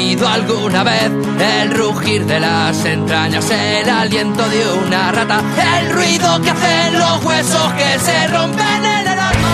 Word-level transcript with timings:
sentido 0.00 0.28
alguna 0.28 0.82
vez 0.82 1.10
el 1.40 1.74
rugir 1.74 2.24
de 2.24 2.40
las 2.40 2.84
entrañas, 2.86 3.50
el 3.50 3.88
aliento 3.88 4.48
de 4.48 4.66
una 4.86 5.12
rata, 5.12 5.42
el 5.78 5.92
ruido 5.92 6.40
que 6.40 6.50
hacen 6.50 6.98
los 6.98 7.22
huesos 7.24 7.72
que 7.74 7.98
se 7.98 8.26
rompen 8.28 8.84
en 8.84 9.06
el 9.06 9.18
alma? 9.18 9.48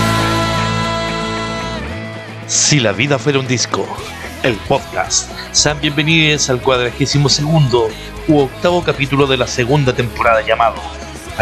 Si 2.46 2.78
la 2.78 2.93
vida 2.93 3.19
fuera 3.19 3.40
un 3.40 3.48
disco, 3.48 3.88
el 4.44 4.54
podcast. 4.69 5.32
Sean 5.50 5.81
bienvenidos 5.81 6.49
al 6.49 6.60
cuadragésimo 6.60 7.28
segundo 7.28 7.88
u 8.28 8.38
octavo 8.38 8.84
capítulo 8.84 9.26
de 9.26 9.38
la 9.38 9.49
segunda 9.49 9.94
temporada 9.94 10.42
llamado 10.46 10.81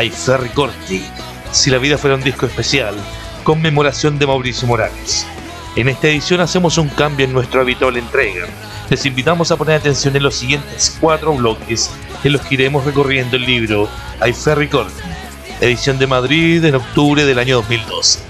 I 0.03 0.09
Ferry 0.09 0.49
Corti. 0.49 1.05
Si 1.53 1.71
la 1.71 1.77
vida 1.77 1.99
fuera 1.99 2.17
un 2.17 2.23
disco 2.23 2.47
especial, 2.47 2.95
conmemoración 3.43 4.19
de 4.19 4.27
Mauricio 4.27 4.67
Morales. 4.67 5.27
En 5.77 5.89
esta 5.89 6.09
edición 6.09 6.41
hacemos 6.41 6.79
un 6.79 6.89
cambio 6.89 7.27
en 7.27 7.35
nuestro 7.35 7.61
habitual 7.61 7.99
entrega. 7.99 8.47
Les 8.91 9.07
invitamos 9.07 9.51
a 9.51 9.57
poner 9.57 9.77
atención 9.77 10.15
en 10.15 10.23
los 10.23 10.35
siguientes 10.35 10.97
cuatro 11.01 11.35
bloques 11.35 11.91
en 12.23 12.33
los 12.33 12.43
que 12.43 12.55
iremos 12.55 12.85
recorriendo 12.85 13.37
el 13.37 13.45
libro 13.47 13.89
I 14.25 14.33
Ferry 14.33 14.69
edición 15.61 15.99
de 15.99 16.07
Madrid 16.07 16.65
en 16.65 16.75
octubre 16.75 17.25
del 17.25 17.39
año 17.39 17.57
2012. 17.57 18.21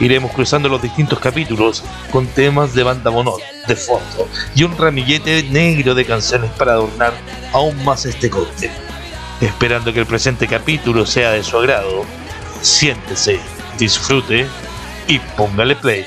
Iremos 0.00 0.32
cruzando 0.32 0.68
los 0.68 0.82
distintos 0.82 1.20
capítulos 1.20 1.84
con 2.10 2.26
temas 2.26 2.74
de 2.74 2.82
banda 2.82 3.12
monot, 3.12 3.40
de 3.68 3.76
fondo 3.76 4.28
y 4.56 4.64
un 4.64 4.76
ramillete 4.76 5.44
negro 5.44 5.94
de 5.94 6.04
canciones 6.04 6.50
para 6.52 6.72
adornar 6.72 7.12
aún 7.52 7.84
más 7.84 8.04
este 8.04 8.28
corte. 8.28 8.70
Esperando 9.40 9.92
que 9.92 10.00
el 10.00 10.06
presente 10.06 10.48
capítulo 10.48 11.06
sea 11.06 11.30
de 11.30 11.44
su 11.44 11.56
agrado, 11.56 12.04
siéntese, 12.60 13.38
disfrute 13.78 14.46
y 15.06 15.20
póngale 15.36 15.76
play. 15.76 16.06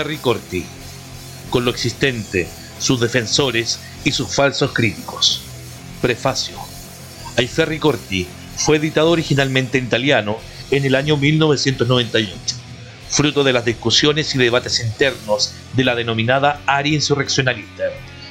Ferry 0.00 0.16
Corti, 0.16 0.64
con 1.50 1.66
lo 1.66 1.70
existente, 1.70 2.48
sus 2.78 3.00
defensores 3.00 3.80
y 4.02 4.12
sus 4.12 4.34
falsos 4.34 4.72
críticos. 4.72 5.42
Prefacio. 6.00 6.56
Ferry 7.36 7.78
Corti 7.78 8.26
fue 8.56 8.78
editado 8.78 9.10
originalmente 9.10 9.76
en 9.76 9.84
italiano 9.84 10.38
en 10.70 10.86
el 10.86 10.94
año 10.94 11.18
1998, 11.18 12.32
fruto 13.10 13.44
de 13.44 13.52
las 13.52 13.66
discusiones 13.66 14.34
y 14.34 14.38
debates 14.38 14.82
internos 14.82 15.52
de 15.74 15.84
la 15.84 15.94
denominada 15.94 16.62
área 16.64 16.94
insurreccionalista, 16.94 17.84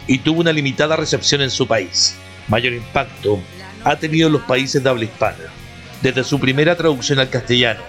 y 0.08 0.18
tuvo 0.18 0.42
una 0.42 0.52
limitada 0.52 0.96
recepción 0.96 1.42
en 1.42 1.52
su 1.52 1.68
país. 1.68 2.16
Mayor 2.48 2.74
impacto 2.74 3.40
ha 3.84 3.96
tenido 3.96 4.26
en 4.26 4.34
los 4.34 4.42
países 4.42 4.84
de 4.84 4.90
habla 4.90 5.04
hispana. 5.04 5.54
Desde 6.02 6.24
su 6.24 6.40
primera 6.40 6.76
traducción 6.76 7.20
al 7.20 7.30
castellano, 7.30 7.84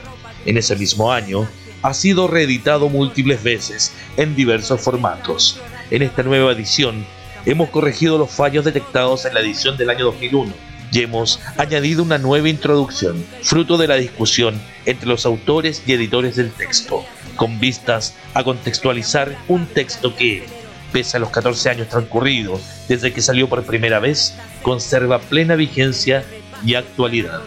en 0.45 0.59
ese 0.59 0.77
mismo 0.77 1.11
año, 1.11 1.49
ha 1.83 1.95
sido 1.95 2.29
reeditado 2.29 2.89
múltiples 2.89 3.43
veces 3.43 3.93
en 4.17 4.37
diversos 4.37 4.81
formatos. 4.81 5.61
En 5.91 6.03
esta 6.03 6.23
nueva 6.23 6.53
edición 6.53 7.05
hemos 7.47 7.71
corregido 7.71 8.19
los 8.19 8.31
fallos 8.31 8.65
detectados 8.65 9.25
en 9.25 9.35
la 9.35 9.41
edición 9.41 9.77
del 9.77 9.91
año 9.91 10.05
2001 10.07 10.53
y 10.93 11.03
hemos 11.03 11.41
añadido 11.57 12.03
una 12.03 12.19
nueva 12.19 12.49
introducción, 12.49 13.25
fruto 13.43 13.79
de 13.79 13.89
la 13.89 13.95
discusión 13.95 14.61
entre 14.87 15.09
los 15.09 15.25
autores 15.25 15.83
y 15.87 15.93
editores 15.93 16.37
del 16.37 16.51
texto, 16.51 17.05
con 17.37 17.61
vistas 17.61 18.15
a 18.35 18.43
contextualizar 18.43 19.37
un 19.49 19.67
texto 19.67 20.15
que, 20.17 20.45
pese 20.93 21.17
a 21.17 21.21
los 21.21 21.31
14 21.31 21.71
años 21.71 21.89
transcurridos 21.89 22.61
desde 22.89 23.13
que 23.13 23.23
salió 23.23 23.49
por 23.49 23.63
primera 23.63 24.01
vez, 24.01 24.37
conserva 24.63 25.21
plena 25.21 25.55
vigencia 25.55 26.25
y 26.65 26.75
actualidad. 26.75 27.41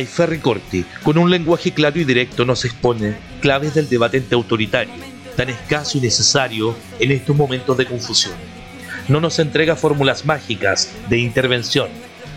Ferry 0.00 0.38
Corti, 0.38 0.84
con 1.02 1.18
un 1.18 1.30
lenguaje 1.30 1.72
claro 1.72 2.00
y 2.00 2.04
directo, 2.04 2.44
nos 2.44 2.64
expone 2.64 3.14
claves 3.40 3.74
del 3.74 3.88
debate 3.88 4.16
entre 4.16 4.36
autoritario, 4.36 4.94
tan 5.36 5.50
escaso 5.50 5.98
y 5.98 6.00
necesario 6.00 6.74
en 6.98 7.12
estos 7.12 7.36
momentos 7.36 7.76
de 7.76 7.86
confusión. 7.86 8.34
No 9.08 9.20
nos 9.20 9.38
entrega 9.38 9.76
fórmulas 9.76 10.24
mágicas 10.24 10.92
de 11.08 11.18
intervención, 11.18 11.88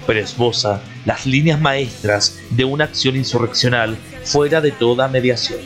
pero 0.05 0.19
esboza 0.19 0.81
las 1.05 1.25
líneas 1.25 1.59
maestras 1.59 2.39
de 2.49 2.65
una 2.65 2.85
acción 2.85 3.15
insurreccional 3.15 3.97
fuera 4.23 4.61
de 4.61 4.71
toda 4.71 5.07
mediación. 5.07 5.59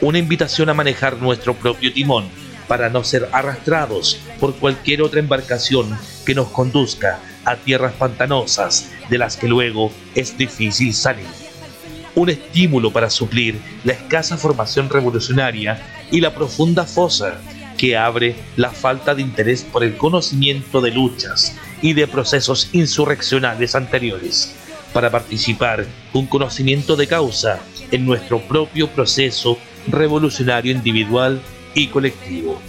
Una 0.00 0.18
invitación 0.18 0.68
a 0.68 0.74
manejar 0.74 1.16
nuestro 1.16 1.54
propio 1.54 1.92
timón 1.92 2.28
para 2.68 2.90
no 2.90 3.02
ser 3.02 3.28
arrastrados 3.32 4.20
por 4.38 4.54
cualquier 4.56 5.02
otra 5.02 5.20
embarcación 5.20 5.98
que 6.24 6.34
nos 6.34 6.48
conduzca 6.48 7.18
a 7.44 7.56
tierras 7.56 7.92
pantanosas 7.94 8.90
de 9.08 9.18
las 9.18 9.36
que 9.36 9.48
luego 9.48 9.92
es 10.14 10.36
difícil 10.36 10.94
salir. 10.94 11.26
Un 12.14 12.30
estímulo 12.30 12.92
para 12.92 13.10
suplir 13.10 13.60
la 13.84 13.92
escasa 13.92 14.36
formación 14.36 14.90
revolucionaria 14.90 15.80
y 16.10 16.20
la 16.20 16.34
profunda 16.34 16.84
fosa 16.84 17.40
que 17.76 17.96
abre 17.96 18.34
la 18.56 18.70
falta 18.70 19.14
de 19.14 19.22
interés 19.22 19.62
por 19.62 19.84
el 19.84 19.96
conocimiento 19.96 20.80
de 20.80 20.90
luchas 20.90 21.56
y 21.80 21.92
de 21.92 22.08
procesos 22.08 22.68
insurreccionales 22.72 23.74
anteriores, 23.74 24.54
para 24.92 25.10
participar 25.10 25.86
con 26.12 26.26
conocimiento 26.26 26.96
de 26.96 27.06
causa 27.06 27.60
en 27.92 28.04
nuestro 28.04 28.40
propio 28.40 28.88
proceso 28.88 29.58
revolucionario 29.86 30.72
individual 30.72 31.40
y 31.74 31.86
colectivo. 31.86 32.60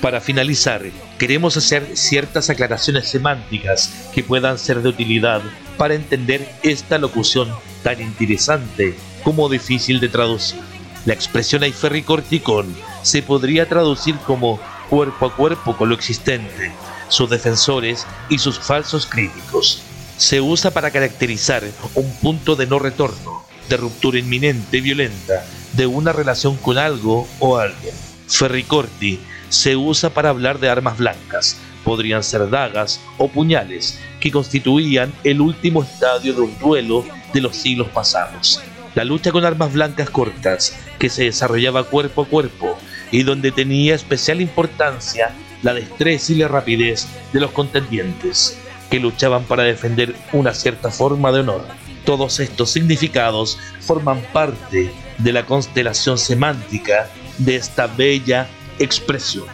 Para 0.00 0.20
finalizar, 0.20 0.82
queremos 1.20 1.54
hacer 1.58 1.98
ciertas 1.98 2.48
aclaraciones 2.48 3.06
semánticas 3.06 3.92
que 4.14 4.24
puedan 4.24 4.58
ser 4.58 4.80
de 4.80 4.88
utilidad 4.88 5.42
para 5.76 5.92
entender 5.92 6.48
esta 6.62 6.96
locución 6.96 7.50
tan 7.82 8.00
interesante 8.00 8.96
como 9.22 9.50
difícil 9.50 10.00
de 10.00 10.08
traducir. 10.08 10.60
La 11.04 11.12
expresión 11.12 11.62
Aiferri-Corticón 11.62 12.74
se 13.02 13.20
podría 13.20 13.68
traducir 13.68 14.16
como 14.26 14.58
cuerpo 14.88 15.26
a 15.26 15.36
cuerpo 15.36 15.76
con 15.76 15.90
lo 15.90 15.94
existente, 15.94 16.72
sus 17.08 17.28
defensores 17.28 18.06
y 18.30 18.38
sus 18.38 18.58
falsos 18.58 19.04
críticos. 19.04 19.82
Se 20.16 20.40
usa 20.40 20.70
para 20.70 20.90
caracterizar 20.90 21.64
un 21.96 22.10
punto 22.16 22.56
de 22.56 22.66
no 22.66 22.78
retorno, 22.78 23.44
de 23.68 23.76
ruptura 23.76 24.18
inminente 24.18 24.78
y 24.78 24.80
violenta 24.80 25.44
de 25.74 25.86
una 25.86 26.14
relación 26.14 26.56
con 26.56 26.78
algo 26.78 27.28
o 27.40 27.58
alguien. 27.58 27.94
Ferricorti 28.26 29.20
se 29.50 29.76
usa 29.76 30.10
para 30.10 30.30
hablar 30.30 30.58
de 30.60 30.70
armas 30.70 30.96
blancas, 30.96 31.58
podrían 31.84 32.22
ser 32.22 32.48
dagas 32.48 33.00
o 33.18 33.28
puñales, 33.28 34.00
que 34.20 34.30
constituían 34.30 35.12
el 35.24 35.40
último 35.40 35.82
estadio 35.82 36.32
de 36.32 36.40
un 36.40 36.58
duelo 36.58 37.04
de 37.34 37.40
los 37.40 37.56
siglos 37.56 37.88
pasados. 37.88 38.62
La 38.94 39.04
lucha 39.04 39.32
con 39.32 39.44
armas 39.44 39.72
blancas 39.72 40.08
cortas, 40.08 40.76
que 40.98 41.08
se 41.08 41.24
desarrollaba 41.24 41.84
cuerpo 41.84 42.22
a 42.22 42.26
cuerpo 42.26 42.78
y 43.10 43.22
donde 43.22 43.50
tenía 43.52 43.94
especial 43.94 44.40
importancia 44.40 45.34
la 45.62 45.74
destreza 45.74 46.32
y 46.32 46.36
la 46.36 46.48
rapidez 46.48 47.06
de 47.32 47.40
los 47.40 47.50
contendientes, 47.50 48.58
que 48.88 49.00
luchaban 49.00 49.44
para 49.44 49.64
defender 49.64 50.14
una 50.32 50.54
cierta 50.54 50.90
forma 50.90 51.32
de 51.32 51.40
honor. 51.40 51.66
Todos 52.04 52.40
estos 52.40 52.70
significados 52.70 53.58
forman 53.80 54.20
parte 54.32 54.92
de 55.18 55.32
la 55.32 55.44
constelación 55.44 56.18
semántica 56.18 57.10
de 57.38 57.56
esta 57.56 57.86
bella 57.86 58.48
expresión. 58.80 59.44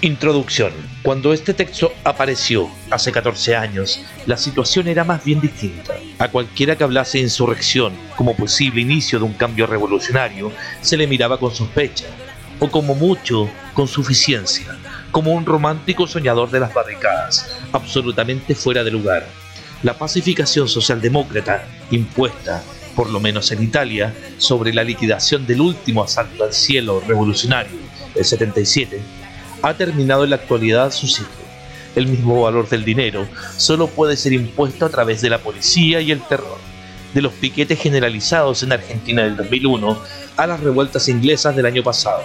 Introducción. 0.00 0.72
Cuando 1.02 1.32
este 1.32 1.54
texto 1.54 1.92
apareció 2.04 2.70
hace 2.90 3.10
14 3.10 3.56
años, 3.56 4.00
la 4.26 4.36
situación 4.36 4.86
era 4.88 5.02
más 5.02 5.24
bien 5.24 5.40
distinta. 5.40 5.94
A 6.18 6.28
cualquiera 6.28 6.76
que 6.76 6.84
hablase 6.84 7.18
de 7.18 7.24
insurrección 7.24 7.92
como 8.16 8.36
posible 8.36 8.80
inicio 8.80 9.18
de 9.18 9.24
un 9.24 9.34
cambio 9.34 9.66
revolucionario, 9.66 10.52
se 10.80 10.96
le 10.96 11.06
miraba 11.06 11.38
con 11.38 11.54
sospecha, 11.54 12.06
o 12.60 12.70
como 12.70 12.94
mucho, 12.94 13.48
con 13.72 13.88
suficiencia, 13.88 14.78
como 15.10 15.32
un 15.32 15.44
romántico 15.44 16.06
soñador 16.06 16.50
de 16.50 16.60
las 16.60 16.72
barricadas, 16.72 17.58
absolutamente 17.72 18.54
fuera 18.54 18.84
de 18.84 18.90
lugar 18.90 19.26
la 19.84 19.92
pacificación 19.98 20.66
socialdemócrata 20.66 21.68
impuesta, 21.90 22.64
por 22.94 23.10
lo 23.10 23.20
menos 23.20 23.50
en 23.52 23.62
Italia, 23.62 24.14
sobre 24.38 24.72
la 24.72 24.84
liquidación 24.84 25.46
del 25.46 25.60
último 25.60 26.02
asalto 26.02 26.44
al 26.44 26.52
cielo 26.52 27.02
revolucionario, 27.06 27.78
el 28.14 28.24
77, 28.24 29.00
ha 29.62 29.74
terminado 29.74 30.24
en 30.24 30.30
la 30.30 30.36
actualidad 30.36 30.92
su 30.92 31.06
ciclo. 31.06 31.44
El 31.96 32.06
mismo 32.06 32.42
valor 32.42 32.68
del 32.68 32.84
dinero 32.84 33.28
solo 33.56 33.86
puede 33.86 34.16
ser 34.16 34.32
impuesto 34.32 34.84
a 34.84 34.90
través 34.90 35.20
de 35.20 35.30
la 35.30 35.38
policía 35.38 36.00
y 36.00 36.10
el 36.10 36.20
terror, 36.22 36.58
de 37.14 37.22
los 37.22 37.32
piquetes 37.32 37.80
generalizados 37.80 38.62
en 38.62 38.72
Argentina 38.72 39.22
del 39.22 39.36
2001 39.36 39.98
a 40.36 40.46
las 40.46 40.60
revueltas 40.60 41.08
inglesas 41.08 41.54
del 41.54 41.66
año 41.66 41.82
pasado, 41.82 42.22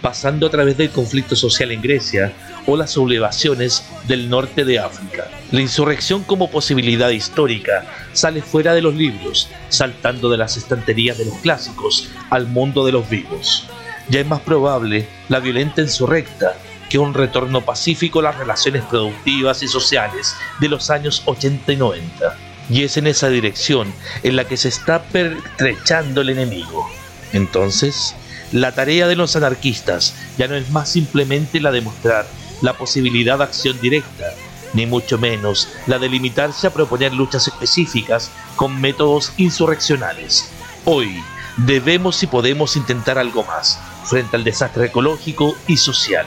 pasando 0.00 0.46
a 0.46 0.50
través 0.50 0.76
del 0.78 0.90
conflicto 0.90 1.36
social 1.36 1.70
en 1.70 1.82
Grecia 1.82 2.32
o 2.66 2.76
las 2.76 2.92
sublevaciones 2.92 3.84
del 4.06 4.28
norte 4.28 4.64
de 4.64 4.78
África. 4.78 5.28
La 5.50 5.60
insurrección 5.60 6.24
como 6.24 6.50
posibilidad 6.50 7.10
histórica 7.10 7.86
sale 8.12 8.42
fuera 8.42 8.74
de 8.74 8.82
los 8.82 8.94
libros, 8.94 9.48
saltando 9.68 10.30
de 10.30 10.38
las 10.38 10.56
estanterías 10.56 11.18
de 11.18 11.26
los 11.26 11.38
clásicos 11.38 12.10
al 12.30 12.46
mundo 12.46 12.84
de 12.84 12.92
los 12.92 13.08
vivos. 13.08 13.66
Ya 14.08 14.20
es 14.20 14.26
más 14.26 14.40
probable 14.40 15.06
la 15.28 15.40
violenta 15.40 15.80
insurrecta 15.80 16.56
que 16.88 16.98
un 16.98 17.14
retorno 17.14 17.62
pacífico 17.62 18.20
a 18.20 18.24
las 18.24 18.38
relaciones 18.38 18.84
productivas 18.84 19.62
y 19.62 19.68
sociales 19.68 20.34
de 20.60 20.68
los 20.68 20.90
años 20.90 21.22
80 21.24 21.72
y 21.72 21.76
90. 21.76 22.36
Y 22.70 22.82
es 22.82 22.96
en 22.96 23.06
esa 23.06 23.28
dirección 23.28 23.92
en 24.22 24.36
la 24.36 24.44
que 24.44 24.56
se 24.56 24.68
está 24.68 25.02
pertrechando 25.02 26.20
el 26.20 26.30
enemigo. 26.30 26.88
Entonces, 27.32 28.14
la 28.52 28.72
tarea 28.72 29.08
de 29.08 29.16
los 29.16 29.34
anarquistas 29.36 30.14
ya 30.38 30.46
no 30.46 30.54
es 30.54 30.70
más 30.70 30.88
simplemente 30.88 31.60
la 31.60 31.72
de 31.72 31.80
mostrar 31.80 32.26
la 32.62 32.72
posibilidad 32.74 33.38
de 33.38 33.44
acción 33.44 33.80
directa, 33.80 34.26
ni 34.72 34.86
mucho 34.86 35.18
menos 35.18 35.68
la 35.86 35.98
de 35.98 36.08
limitarse 36.08 36.66
a 36.66 36.72
proponer 36.72 37.12
luchas 37.12 37.48
específicas 37.48 38.30
con 38.56 38.80
métodos 38.80 39.32
insurreccionales. 39.36 40.50
Hoy 40.84 41.22
debemos 41.56 42.22
y 42.22 42.26
podemos 42.26 42.76
intentar 42.76 43.18
algo 43.18 43.44
más 43.44 43.78
frente 44.04 44.36
al 44.36 44.44
desastre 44.44 44.86
ecológico 44.86 45.54
y 45.66 45.76
social. 45.76 46.26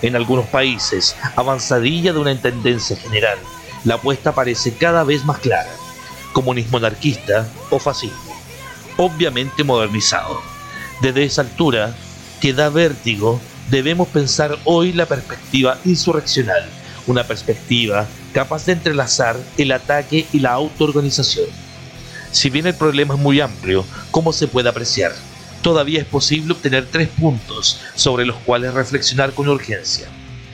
En 0.00 0.14
algunos 0.14 0.46
países, 0.46 1.16
avanzadilla 1.36 2.12
de 2.12 2.20
una 2.20 2.40
tendencia 2.40 2.96
general, 2.96 3.38
la 3.84 3.94
apuesta 3.94 4.32
parece 4.32 4.76
cada 4.76 5.04
vez 5.04 5.24
más 5.24 5.38
clara. 5.38 5.70
Comunismo 6.32 6.78
anarquista 6.78 7.48
o 7.70 7.78
fascismo. 7.78 8.36
Obviamente 8.96 9.64
modernizado. 9.64 10.40
Desde 11.00 11.24
esa 11.24 11.42
altura, 11.42 11.94
que 12.40 12.52
da 12.52 12.68
vértigo 12.68 13.40
debemos 13.70 14.08
pensar 14.08 14.58
hoy 14.64 14.92
la 14.92 15.06
perspectiva 15.06 15.78
insurreccional, 15.84 16.64
una 17.06 17.24
perspectiva 17.24 18.06
capaz 18.32 18.66
de 18.66 18.72
entrelazar 18.72 19.36
el 19.56 19.72
ataque 19.72 20.26
y 20.32 20.40
la 20.40 20.52
autoorganización. 20.52 21.46
Si 22.30 22.50
bien 22.50 22.66
el 22.66 22.74
problema 22.74 23.14
es 23.14 23.20
muy 23.20 23.40
amplio, 23.40 23.84
como 24.10 24.32
se 24.32 24.48
puede 24.48 24.68
apreciar, 24.68 25.12
todavía 25.62 26.00
es 26.00 26.06
posible 26.06 26.52
obtener 26.52 26.86
tres 26.90 27.08
puntos 27.08 27.80
sobre 27.94 28.26
los 28.26 28.36
cuales 28.36 28.74
reflexionar 28.74 29.32
con 29.32 29.48
urgencia. 29.48 30.08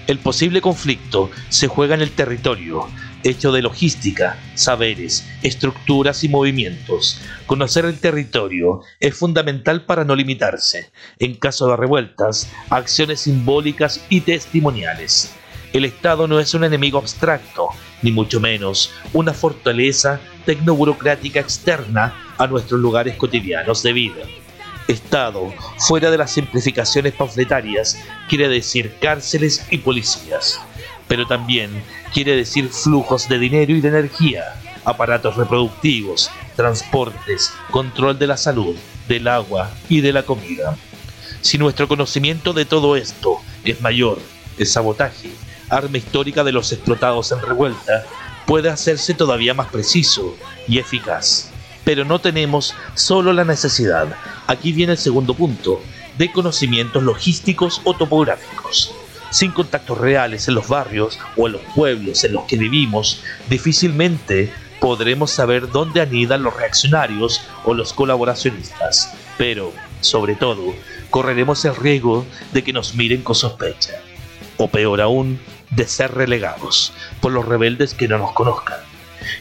El 0.06 0.18
posible 0.18 0.60
conflicto 0.60 1.30
se 1.48 1.66
juega 1.66 1.94
en 1.94 2.02
el 2.02 2.10
territorio, 2.10 2.88
hecho 3.24 3.50
de 3.52 3.62
logística, 3.62 4.38
saberes, 4.54 5.26
estructuras 5.42 6.22
y 6.22 6.28
movimientos. 6.28 7.20
Conocer 7.46 7.86
el 7.86 7.98
territorio 7.98 8.82
es 9.00 9.16
fundamental 9.16 9.82
para 9.82 10.04
no 10.04 10.14
limitarse, 10.14 10.90
en 11.18 11.34
caso 11.34 11.68
de 11.68 11.76
revueltas, 11.76 12.50
acciones 12.70 13.22
simbólicas 13.22 14.04
y 14.10 14.20
testimoniales. 14.20 15.32
El 15.72 15.84
Estado 15.84 16.28
no 16.28 16.38
es 16.38 16.54
un 16.54 16.62
enemigo 16.62 16.98
abstracto, 16.98 17.68
ni 18.02 18.12
mucho 18.12 18.38
menos 18.38 18.92
una 19.12 19.32
fortaleza 19.32 20.20
tecnoburocrática 20.44 21.40
externa 21.40 22.14
a 22.38 22.46
nuestros 22.46 22.80
lugares 22.80 23.16
cotidianos 23.16 23.82
de 23.82 23.92
vida. 23.92 24.22
Estado, 24.86 25.52
fuera 25.78 26.10
de 26.10 26.18
las 26.18 26.30
simplificaciones 26.30 27.14
panfletarias, 27.14 27.98
quiere 28.28 28.48
decir 28.48 28.94
cárceles 29.00 29.66
y 29.70 29.78
policías 29.78 30.60
pero 31.08 31.26
también 31.26 31.70
quiere 32.14 32.36
decir 32.36 32.70
flujos 32.70 33.28
de 33.28 33.40
dinero 33.40 33.72
y 33.72 33.80
de 33.80 33.88
energía, 33.88 34.54
aparatos 34.84 35.36
reproductivos, 35.36 36.30
transportes, 36.54 37.52
control 37.72 38.20
de 38.20 38.28
la 38.28 38.36
salud, 38.36 38.76
del 39.08 39.26
agua 39.26 39.72
y 39.88 40.00
de 40.00 40.12
la 40.12 40.22
comida. 40.22 40.76
Si 41.40 41.58
nuestro 41.58 41.88
conocimiento 41.88 42.52
de 42.52 42.66
todo 42.66 42.94
esto 42.94 43.40
es 43.64 43.80
mayor, 43.80 44.20
el 44.56 44.66
sabotaje, 44.66 45.32
arma 45.68 45.98
histórica 45.98 46.44
de 46.44 46.52
los 46.52 46.70
explotados 46.72 47.32
en 47.32 47.42
revuelta, 47.42 48.04
puede 48.46 48.70
hacerse 48.70 49.14
todavía 49.14 49.52
más 49.52 49.66
preciso 49.66 50.36
y 50.68 50.78
eficaz. 50.78 51.50
Pero 51.82 52.04
no 52.04 52.20
tenemos 52.20 52.74
solo 52.94 53.32
la 53.32 53.44
necesidad, 53.44 54.06
aquí 54.46 54.72
viene 54.72 54.92
el 54.92 54.98
segundo 54.98 55.34
punto, 55.34 55.82
de 56.16 56.30
conocimientos 56.30 57.02
logísticos 57.02 57.80
o 57.82 57.92
topográficos 57.94 58.94
sin 59.34 59.50
contactos 59.50 59.98
reales 59.98 60.46
en 60.46 60.54
los 60.54 60.68
barrios 60.68 61.18
o 61.36 61.48
en 61.48 61.54
los 61.54 61.62
pueblos 61.74 62.22
en 62.22 62.34
los 62.34 62.44
que 62.44 62.56
vivimos, 62.56 63.20
difícilmente 63.50 64.52
podremos 64.80 65.32
saber 65.32 65.72
dónde 65.72 66.00
anidan 66.00 66.44
los 66.44 66.56
reaccionarios 66.56 67.42
o 67.64 67.74
los 67.74 67.92
colaboracionistas. 67.92 69.12
Pero, 69.36 69.72
sobre 70.00 70.36
todo, 70.36 70.72
correremos 71.10 71.64
el 71.64 71.74
riesgo 71.74 72.24
de 72.52 72.62
que 72.62 72.72
nos 72.72 72.94
miren 72.94 73.22
con 73.22 73.34
sospecha. 73.34 73.94
O 74.56 74.68
peor 74.68 75.00
aún, 75.00 75.40
de 75.70 75.88
ser 75.88 76.14
relegados 76.14 76.92
por 77.20 77.32
los 77.32 77.44
rebeldes 77.44 77.92
que 77.92 78.06
no 78.06 78.18
nos 78.18 78.30
conozcan. 78.34 78.78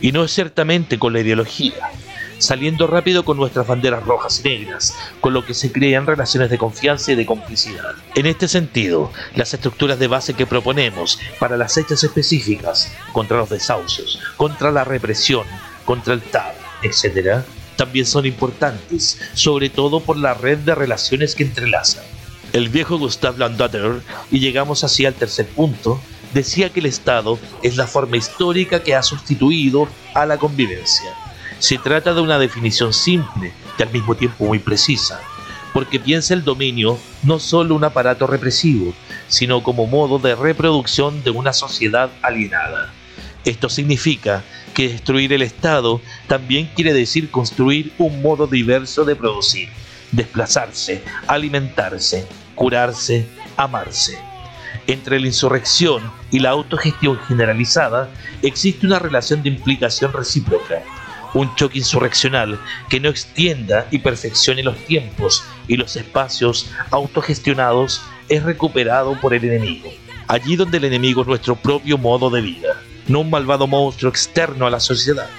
Y 0.02 0.12
no 0.12 0.24
es 0.24 0.32
ciertamente 0.32 0.98
con 0.98 1.14
la 1.14 1.20
ideología, 1.20 1.92
saliendo 2.38 2.88
rápido 2.88 3.26
con 3.26 3.38
nuestras 3.38 3.68
banderas 3.68 4.04
rojas 4.04 4.42
y 4.44 4.50
negras, 4.50 4.96
con 5.22 5.34
lo 5.34 5.46
que 5.46 5.54
se 5.54 5.72
crean 5.72 6.06
relaciones 6.06 6.50
de 6.50 6.58
confianza 6.58 7.12
y 7.12 7.16
de 7.16 7.26
complicidad. 7.26 7.94
En 8.16 8.26
este 8.26 8.48
sentido, 8.48 9.12
las 9.36 9.54
estructuras 9.54 10.00
de 10.00 10.08
base 10.08 10.34
que 10.34 10.46
proponemos 10.46 11.20
para 11.40 11.58
las 11.58 11.78
hechas 11.78 12.04
específicas, 12.04 12.92
contra 13.12 13.38
los 13.38 13.50
desahucios, 13.50 14.20
contra 14.38 14.72
la 14.72 14.84
represión, 14.84 15.46
contra 15.86 16.14
el 16.14 16.22
TAB, 16.22 16.54
etc., 16.84 17.44
también 17.76 18.06
son 18.06 18.26
importantes, 18.26 19.20
sobre 19.34 19.70
todo 19.70 20.00
por 20.00 20.18
la 20.18 20.34
red 20.34 20.60
de 20.60 20.76
relaciones 20.76 21.36
que 21.36 21.44
entrelazan. 21.44 22.04
El 22.54 22.70
viejo 22.70 23.00
Gustave 23.00 23.40
Landater, 23.40 24.02
y 24.30 24.40
llegamos 24.40 24.84
así 24.84 25.06
al 25.08 25.16
tercer 25.16 25.48
punto, 25.48 26.00
decía 26.34 26.70
que 26.70 26.82
el 26.82 26.86
Estado 26.86 27.40
es 27.64 27.78
la 27.78 27.88
forma 27.88 28.18
histórica 28.18 28.84
que 28.84 28.96
ha 28.96 29.02
sustituido 29.04 29.88
a 30.14 30.26
la 30.26 30.38
convivencia. 30.38 31.12
Se 31.64 31.78
trata 31.78 32.14
de 32.14 32.20
una 32.20 32.40
definición 32.40 32.92
simple 32.92 33.54
y 33.80 33.84
al 33.84 33.90
mismo 33.90 34.16
tiempo 34.16 34.44
muy 34.44 34.60
precisa. 34.60 35.22
porque 35.72 35.98
piensa 35.98 36.34
el 36.34 36.44
dominio 36.44 37.00
no 37.24 37.40
solo 37.40 37.74
un 37.74 37.86
aparato 37.86 38.28
represivo, 38.28 38.94
sino 39.30 39.64
como 39.64 39.88
modo 39.88 40.20
de 40.20 40.36
reproducción 40.36 41.24
de 41.24 41.30
una 41.30 41.54
sociedad 41.54 42.12
alienada. 42.22 42.92
Esto 43.46 43.70
significa 43.70 44.44
que 44.74 44.90
destruir 44.90 45.32
el 45.32 45.42
Estado 45.42 46.02
también 46.28 46.70
quiere 46.76 46.94
decir 46.94 47.32
construir 47.32 47.94
un 47.98 48.22
modo 48.22 48.46
diverso 48.46 49.06
de 49.06 49.16
producir, 49.16 49.70
desplazarse, 50.12 51.02
alimentarse, 51.28 52.28
curarse, 52.56 53.26
amarse. 53.56 54.20
Entre 54.86 55.18
la 55.18 55.28
insurrección 55.28 56.04
y 56.30 56.40
la 56.40 56.50
autogestión 56.50 57.18
generalizada 57.26 58.10
existe 58.42 58.86
una 58.86 59.00
relación 59.00 59.42
de 59.42 59.50
implicación 59.50 60.12
recíproca, 60.12 60.84
un 61.34 61.54
choque 61.56 61.80
insurreccional 61.80 62.60
que 62.90 63.00
no 63.00 63.10
extienda 63.10 63.88
y 63.92 64.00
perfeccione 64.00 64.64
los 64.64 64.78
tiempos 64.86 65.44
y 65.68 65.78
los 65.78 65.96
espacios 65.96 66.70
autogestionados 66.92 68.02
es 68.30 68.44
recuperado 68.44 69.20
por 69.20 69.34
el 69.34 69.44
enemigo. 69.44 69.92
Allí 70.28 70.56
donde 70.56 70.78
el 70.78 70.86
enemigo 70.86 71.22
es 71.22 71.28
nuestro 71.28 71.56
propio 71.56 71.98
modo 71.98 72.30
de 72.30 72.42
vida 72.42 72.78
no 73.08 73.20
un 73.22 73.30
malvado 73.30 73.68
monstruo 73.68 74.10
externo 74.10 74.66
a 74.66 74.70
la 74.70 74.80
sociedad. 74.80 75.30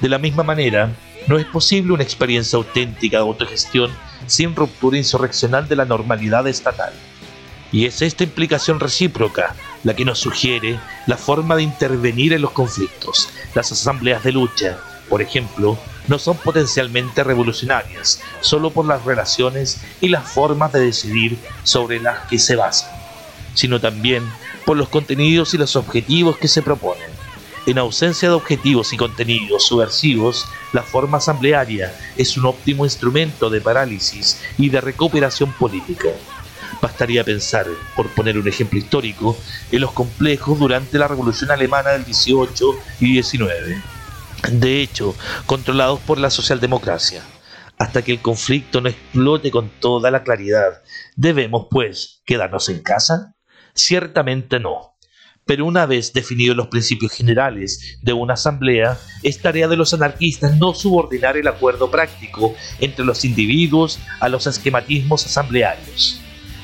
De 0.00 0.08
la 0.08 0.18
misma 0.18 0.42
manera, 0.42 0.90
no 1.28 1.38
es 1.38 1.46
posible 1.46 1.92
una 1.92 2.02
experiencia 2.02 2.56
auténtica 2.56 3.18
de 3.18 3.22
autogestión 3.22 3.90
sin 4.26 4.54
ruptura 4.56 4.96
insurreccional 4.96 5.68
de 5.68 5.76
la 5.76 5.84
normalidad 5.84 6.46
estatal. 6.46 6.92
Y 7.70 7.86
es 7.86 8.02
esta 8.02 8.24
implicación 8.24 8.80
recíproca 8.80 9.54
la 9.84 9.94
que 9.94 10.04
nos 10.04 10.18
sugiere 10.18 10.78
la 11.06 11.16
forma 11.16 11.56
de 11.56 11.62
intervenir 11.62 12.32
en 12.32 12.42
los 12.42 12.50
conflictos. 12.50 13.30
Las 13.54 13.72
asambleas 13.72 14.22
de 14.24 14.32
lucha, 14.32 14.78
por 15.12 15.20
ejemplo, 15.20 15.76
no 16.08 16.18
son 16.18 16.38
potencialmente 16.38 17.22
revolucionarias 17.22 18.22
solo 18.40 18.70
por 18.70 18.86
las 18.86 19.04
relaciones 19.04 19.82
y 20.00 20.08
las 20.08 20.26
formas 20.26 20.72
de 20.72 20.80
decidir 20.80 21.36
sobre 21.64 22.00
las 22.00 22.26
que 22.28 22.38
se 22.38 22.56
basan, 22.56 22.88
sino 23.52 23.78
también 23.78 24.24
por 24.64 24.78
los 24.78 24.88
contenidos 24.88 25.52
y 25.52 25.58
los 25.58 25.76
objetivos 25.76 26.38
que 26.38 26.48
se 26.48 26.62
proponen. 26.62 27.10
En 27.66 27.76
ausencia 27.76 28.30
de 28.30 28.34
objetivos 28.34 28.94
y 28.94 28.96
contenidos 28.96 29.66
subversivos, 29.66 30.46
la 30.72 30.82
forma 30.82 31.18
asamblearia 31.18 31.94
es 32.16 32.38
un 32.38 32.46
óptimo 32.46 32.86
instrumento 32.86 33.50
de 33.50 33.60
parálisis 33.60 34.40
y 34.56 34.70
de 34.70 34.80
recuperación 34.80 35.52
política. 35.52 36.08
Bastaría 36.80 37.22
pensar, 37.22 37.66
por 37.94 38.08
poner 38.14 38.38
un 38.38 38.48
ejemplo 38.48 38.78
histórico, 38.78 39.36
en 39.70 39.82
los 39.82 39.92
complejos 39.92 40.58
durante 40.58 40.96
la 40.96 41.06
Revolución 41.06 41.50
Alemana 41.50 41.90
del 41.90 42.06
18 42.06 42.64
y 43.00 43.12
19. 43.12 43.91
De 44.50 44.82
hecho, 44.82 45.14
controlados 45.46 46.00
por 46.00 46.18
la 46.18 46.30
socialdemocracia. 46.30 47.22
Hasta 47.78 48.02
que 48.02 48.12
el 48.12 48.20
conflicto 48.20 48.80
no 48.80 48.88
explote 48.88 49.50
con 49.50 49.70
toda 49.80 50.10
la 50.10 50.22
claridad, 50.22 50.82
¿debemos, 51.16 51.66
pues, 51.70 52.22
quedarnos 52.24 52.68
en 52.68 52.82
casa? 52.82 53.34
Ciertamente 53.74 54.60
no. 54.60 54.96
Pero 55.44 55.66
una 55.66 55.86
vez 55.86 56.12
definidos 56.12 56.56
los 56.56 56.68
principios 56.68 57.12
generales 57.12 57.98
de 58.02 58.12
una 58.12 58.34
asamblea, 58.34 58.98
es 59.24 59.40
tarea 59.40 59.66
de 59.66 59.76
los 59.76 59.92
anarquistas 59.92 60.56
no 60.56 60.74
subordinar 60.74 61.36
el 61.36 61.48
acuerdo 61.48 61.90
práctico 61.90 62.54
entre 62.78 63.04
los 63.04 63.24
individuos 63.24 63.98
a 64.20 64.28
los 64.28 64.46
esquematismos 64.46 65.26
asamblearios. 65.26 66.21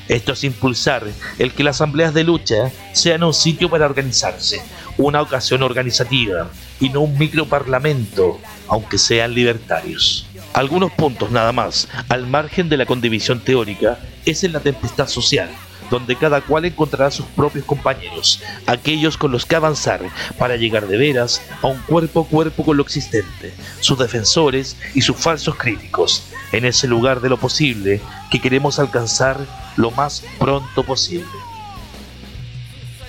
Esto 0.09 0.33
es 0.33 0.43
impulsar 0.43 1.05
el 1.37 1.53
que 1.53 1.63
las 1.63 1.77
asambleas 1.77 2.15
de 2.15 2.23
lucha 2.23 2.71
sean 2.93 3.23
un 3.23 3.33
sitio 3.33 3.69
para 3.69 3.85
organizarse, 3.85 4.59
una 4.97 5.21
ocasión 5.21 5.61
organizativa 5.61 6.49
y 6.79 6.89
no 6.89 7.01
un 7.01 7.17
microparlamento, 7.17 8.39
aunque 8.67 8.97
sean 8.97 9.35
libertarios. 9.35 10.25
Algunos 10.53 10.91
puntos 10.93 11.29
nada 11.29 11.51
más, 11.51 11.87
al 12.09 12.25
margen 12.25 12.69
de 12.69 12.77
la 12.77 12.87
condivisión 12.87 13.39
teórica, 13.39 13.99
es 14.25 14.43
en 14.43 14.53
la 14.53 14.59
tempestad 14.59 15.07
social 15.07 15.49
donde 15.89 16.15
cada 16.15 16.41
cual 16.41 16.65
encontrará 16.65 17.11
sus 17.11 17.25
propios 17.25 17.65
compañeros, 17.65 18.41
aquellos 18.67 19.17
con 19.17 19.31
los 19.31 19.45
que 19.45 19.55
avanzar 19.55 20.01
para 20.37 20.55
llegar 20.55 20.87
de 20.87 20.97
veras 20.97 21.41
a 21.61 21.67
un 21.67 21.79
cuerpo 21.79 22.21
a 22.21 22.25
cuerpo 22.27 22.63
con 22.63 22.77
lo 22.77 22.83
existente, 22.83 23.53
sus 23.79 23.97
defensores 23.97 24.77
y 24.93 25.01
sus 25.01 25.17
falsos 25.17 25.55
críticos, 25.55 26.25
en 26.51 26.65
ese 26.65 26.87
lugar 26.87 27.21
de 27.21 27.29
lo 27.29 27.37
posible 27.37 28.01
que 28.29 28.39
queremos 28.39 28.79
alcanzar 28.79 29.39
lo 29.79 29.91
más 29.91 30.23
pronto 30.37 30.83
posible. 30.83 31.25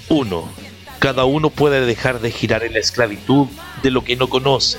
1. 0.09 0.49
Cada 1.01 1.25
uno 1.25 1.51
puede 1.51 1.85
dejar 1.85 2.21
de 2.21 2.31
girar 2.31 2.63
en 2.63 2.75
la 2.75 2.79
esclavitud 2.79 3.49
de 3.83 3.91
lo 3.91 4.05
que 4.05 4.15
no 4.15 4.29
conoce 4.29 4.79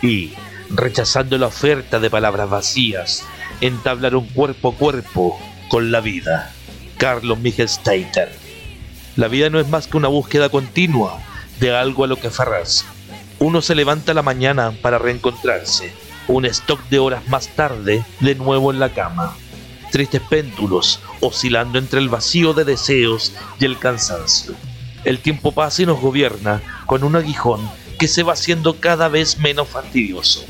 y, 0.00 0.34
rechazando 0.70 1.36
la 1.36 1.48
oferta 1.48 1.98
de 1.98 2.08
palabras 2.08 2.48
vacías, 2.48 3.24
entablar 3.60 4.14
un 4.14 4.28
cuerpo 4.28 4.68
a 4.68 4.74
cuerpo 4.74 5.40
con 5.68 5.90
la 5.90 6.00
vida. 6.00 6.52
Carlos 6.98 7.38
Steiter. 7.66 8.30
La 9.16 9.26
vida 9.26 9.50
no 9.50 9.58
es 9.58 9.68
más 9.68 9.88
que 9.88 9.96
una 9.96 10.08
búsqueda 10.08 10.50
continua 10.50 11.18
de 11.58 11.76
algo 11.76 12.04
a 12.04 12.06
lo 12.06 12.16
que 12.16 12.28
aferrarse. 12.28 12.84
Uno 13.40 13.60
se 13.60 13.74
levanta 13.74 14.14
la 14.14 14.22
mañana 14.22 14.72
para 14.80 14.98
reencontrarse, 14.98 15.92
un 16.28 16.44
stock 16.44 16.80
de 16.90 17.00
horas 17.00 17.26
más 17.26 17.48
tarde, 17.48 18.04
de 18.20 18.34
nuevo 18.36 18.70
en 18.70 18.78
la 18.78 18.90
cama. 18.90 19.36
Tristes 19.94 20.22
péndulos, 20.22 20.98
oscilando 21.20 21.78
entre 21.78 22.00
el 22.00 22.08
vacío 22.08 22.52
de 22.52 22.64
deseos 22.64 23.32
y 23.60 23.64
el 23.64 23.78
cansancio. 23.78 24.56
El 25.04 25.20
tiempo 25.20 25.52
pasa 25.52 25.82
y 25.82 25.86
nos 25.86 26.00
gobierna 26.00 26.60
con 26.86 27.04
un 27.04 27.14
aguijón 27.14 27.60
que 27.96 28.08
se 28.08 28.24
va 28.24 28.32
haciendo 28.32 28.80
cada 28.80 29.06
vez 29.06 29.38
menos 29.38 29.68
fastidioso. 29.68 30.44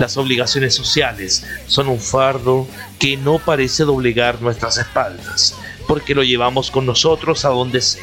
Las 0.00 0.16
obligaciones 0.16 0.74
sociales 0.74 1.46
son 1.68 1.86
un 1.86 2.00
fardo 2.00 2.66
que 2.98 3.16
no 3.16 3.38
parece 3.38 3.84
doblegar 3.84 4.42
nuestras 4.42 4.78
espaldas, 4.78 5.54
porque 5.86 6.16
lo 6.16 6.24
llevamos 6.24 6.72
con 6.72 6.84
nosotros 6.84 7.44
a 7.44 7.50
donde 7.50 7.82
sea. 7.82 8.02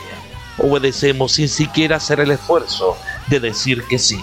Obedecemos 0.59 1.33
sin 1.33 1.49
siquiera 1.49 1.97
hacer 1.97 2.21
el 2.21 2.31
esfuerzo 2.31 2.95
de 3.27 3.41
decir 3.41 3.83
que 3.89 3.99
sí. 3.99 4.21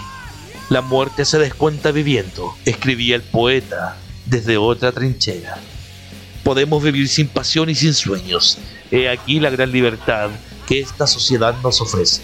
La 0.69 0.81
muerte 0.81 1.23
se 1.25 1.37
descuenta 1.37 1.91
viviendo, 1.91 2.55
escribía 2.65 3.15
el 3.15 3.21
poeta 3.21 3.95
desde 4.25 4.57
otra 4.57 4.91
trinchera. 4.91 5.59
Podemos 6.43 6.83
vivir 6.83 7.07
sin 7.07 7.27
pasión 7.27 7.69
y 7.69 7.75
sin 7.75 7.93
sueños. 7.93 8.59
He 8.91 9.07
aquí 9.07 9.39
la 9.39 9.49
gran 9.49 9.71
libertad 9.71 10.29
que 10.67 10.81
esta 10.81 11.07
sociedad 11.07 11.55
nos 11.63 11.79
ofrece. 11.79 12.21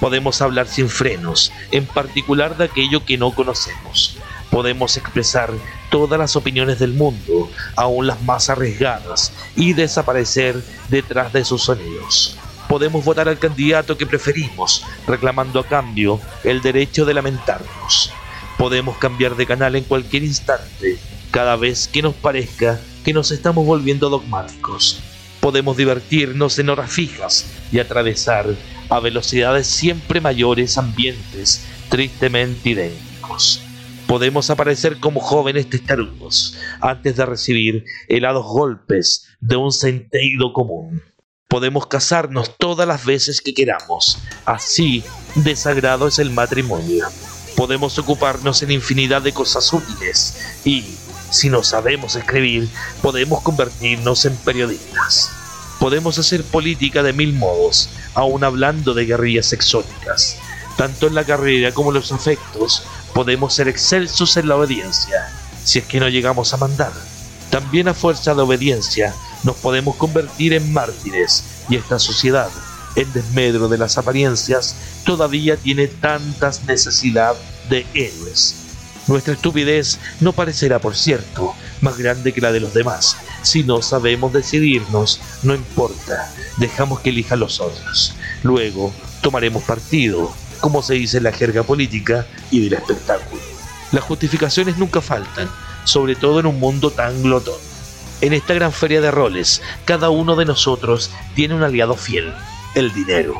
Podemos 0.00 0.40
hablar 0.40 0.66
sin 0.66 0.88
frenos, 0.88 1.52
en 1.70 1.84
particular 1.84 2.56
de 2.56 2.64
aquello 2.64 3.04
que 3.04 3.18
no 3.18 3.34
conocemos. 3.34 4.16
Podemos 4.50 4.96
expresar 4.96 5.52
todas 5.90 6.18
las 6.18 6.36
opiniones 6.36 6.78
del 6.78 6.94
mundo, 6.94 7.50
aun 7.76 8.06
las 8.06 8.22
más 8.22 8.48
arriesgadas, 8.48 9.32
y 9.56 9.74
desaparecer 9.74 10.60
detrás 10.88 11.32
de 11.34 11.44
sus 11.44 11.64
sonidos. 11.64 12.36
Podemos 12.66 13.04
votar 13.04 13.28
al 13.28 13.38
candidato 13.38 13.98
que 13.98 14.06
preferimos, 14.06 14.86
reclamando 15.06 15.60
a 15.60 15.66
cambio 15.66 16.18
el 16.44 16.62
derecho 16.62 17.04
de 17.04 17.14
lamentarnos. 17.14 18.10
Podemos 18.56 18.96
cambiar 18.96 19.36
de 19.36 19.46
canal 19.46 19.76
en 19.76 19.84
cualquier 19.84 20.24
instante, 20.24 20.98
cada 21.30 21.56
vez 21.56 21.88
que 21.88 22.02
nos 22.02 22.14
parezca 22.14 22.80
que 23.04 23.12
nos 23.12 23.30
estamos 23.30 23.66
volviendo 23.66 24.10
dogmáticos. 24.10 25.00
Podemos 25.40 25.76
divertirnos 25.76 26.58
en 26.58 26.68
horas 26.68 26.90
fijas 26.90 27.46
y 27.72 27.78
atravesar 27.78 28.46
a 28.88 29.00
velocidades 29.00 29.66
siempre 29.66 30.20
mayores 30.20 30.76
ambientes 30.76 31.64
tristemente 31.88 32.70
idénticos 32.70 33.62
podemos 34.10 34.50
aparecer 34.50 34.98
como 34.98 35.20
jóvenes 35.20 35.70
testarudos 35.70 36.58
antes 36.80 37.14
de 37.14 37.24
recibir 37.24 37.84
helados 38.08 38.44
golpes 38.44 39.28
de 39.38 39.54
un 39.54 39.70
sentido 39.70 40.52
común. 40.52 41.00
Podemos 41.46 41.86
casarnos 41.86 42.56
todas 42.58 42.88
las 42.88 43.04
veces 43.04 43.40
que 43.40 43.54
queramos, 43.54 44.18
así 44.46 45.04
desagrado 45.36 46.08
es 46.08 46.18
el 46.18 46.30
matrimonio. 46.30 47.06
Podemos 47.56 48.00
ocuparnos 48.00 48.64
en 48.64 48.72
infinidad 48.72 49.22
de 49.22 49.32
cosas 49.32 49.72
útiles 49.72 50.60
y, 50.64 50.84
si 51.30 51.48
no 51.48 51.62
sabemos 51.62 52.16
escribir, 52.16 52.68
podemos 53.02 53.42
convertirnos 53.42 54.24
en 54.24 54.36
periodistas. 54.36 55.30
Podemos 55.78 56.18
hacer 56.18 56.44
política 56.44 57.02
de 57.02 57.12
mil 57.12 57.32
modos, 57.32 57.88
aun 58.14 58.44
hablando 58.44 58.92
de 58.92 59.06
guerrillas 59.06 59.52
exóticas. 59.52 60.36
Tanto 60.76 61.06
en 61.06 61.14
la 61.14 61.24
carrera 61.24 61.72
como 61.72 61.90
en 61.90 61.94
los 61.94 62.12
afectos, 62.12 62.82
podemos 63.14 63.54
ser 63.54 63.68
excelsos 63.68 64.36
en 64.36 64.48
la 64.48 64.56
obediencia, 64.56 65.32
si 65.64 65.78
es 65.78 65.84
que 65.84 66.00
no 66.00 66.08
llegamos 66.08 66.52
a 66.52 66.58
mandar. 66.58 66.92
También 67.50 67.88
a 67.88 67.94
fuerza 67.94 68.34
de 68.34 68.42
obediencia 68.42 69.14
nos 69.42 69.56
podemos 69.56 69.96
convertir 69.96 70.52
en 70.52 70.72
mártires 70.72 71.44
y 71.68 71.76
esta 71.76 71.98
sociedad, 71.98 72.50
en 72.96 73.12
desmedro 73.12 73.68
de 73.68 73.78
las 73.78 73.98
apariencias, 73.98 74.76
todavía 75.04 75.56
tiene 75.56 75.86
tantas 75.86 76.64
necesidad 76.64 77.34
de 77.68 77.86
héroes. 77.94 78.69
Nuestra 79.06 79.34
estupidez 79.34 79.98
no 80.20 80.32
parecerá, 80.32 80.78
por 80.78 80.96
cierto, 80.96 81.54
más 81.80 81.98
grande 81.98 82.32
que 82.32 82.40
la 82.40 82.52
de 82.52 82.60
los 82.60 82.74
demás. 82.74 83.16
Si 83.42 83.62
no 83.64 83.82
sabemos 83.82 84.32
decidirnos, 84.32 85.20
no 85.42 85.54
importa, 85.54 86.32
dejamos 86.58 87.00
que 87.00 87.10
elijan 87.10 87.40
los 87.40 87.60
otros. 87.60 88.14
Luego 88.42 88.92
tomaremos 89.22 89.62
partido 89.64 90.32
como 90.60 90.82
se 90.82 90.94
dice 90.94 91.18
en 91.18 91.24
la 91.24 91.32
jerga 91.32 91.62
política 91.62 92.26
y 92.50 92.60
del 92.60 92.74
espectáculo. 92.74 93.42
Las 93.92 94.04
justificaciones 94.04 94.76
nunca 94.76 95.00
faltan, 95.00 95.48
sobre 95.84 96.14
todo 96.14 96.40
en 96.40 96.46
un 96.46 96.60
mundo 96.60 96.90
tan 96.90 97.22
glotón. 97.22 97.58
En 98.20 98.34
esta 98.34 98.54
gran 98.54 98.72
feria 98.72 99.00
de 99.00 99.10
roles, 99.10 99.62
cada 99.86 100.10
uno 100.10 100.36
de 100.36 100.44
nosotros 100.44 101.10
tiene 101.34 101.54
un 101.54 101.62
aliado 101.62 101.96
fiel, 101.96 102.32
el 102.74 102.92
dinero. 102.92 103.34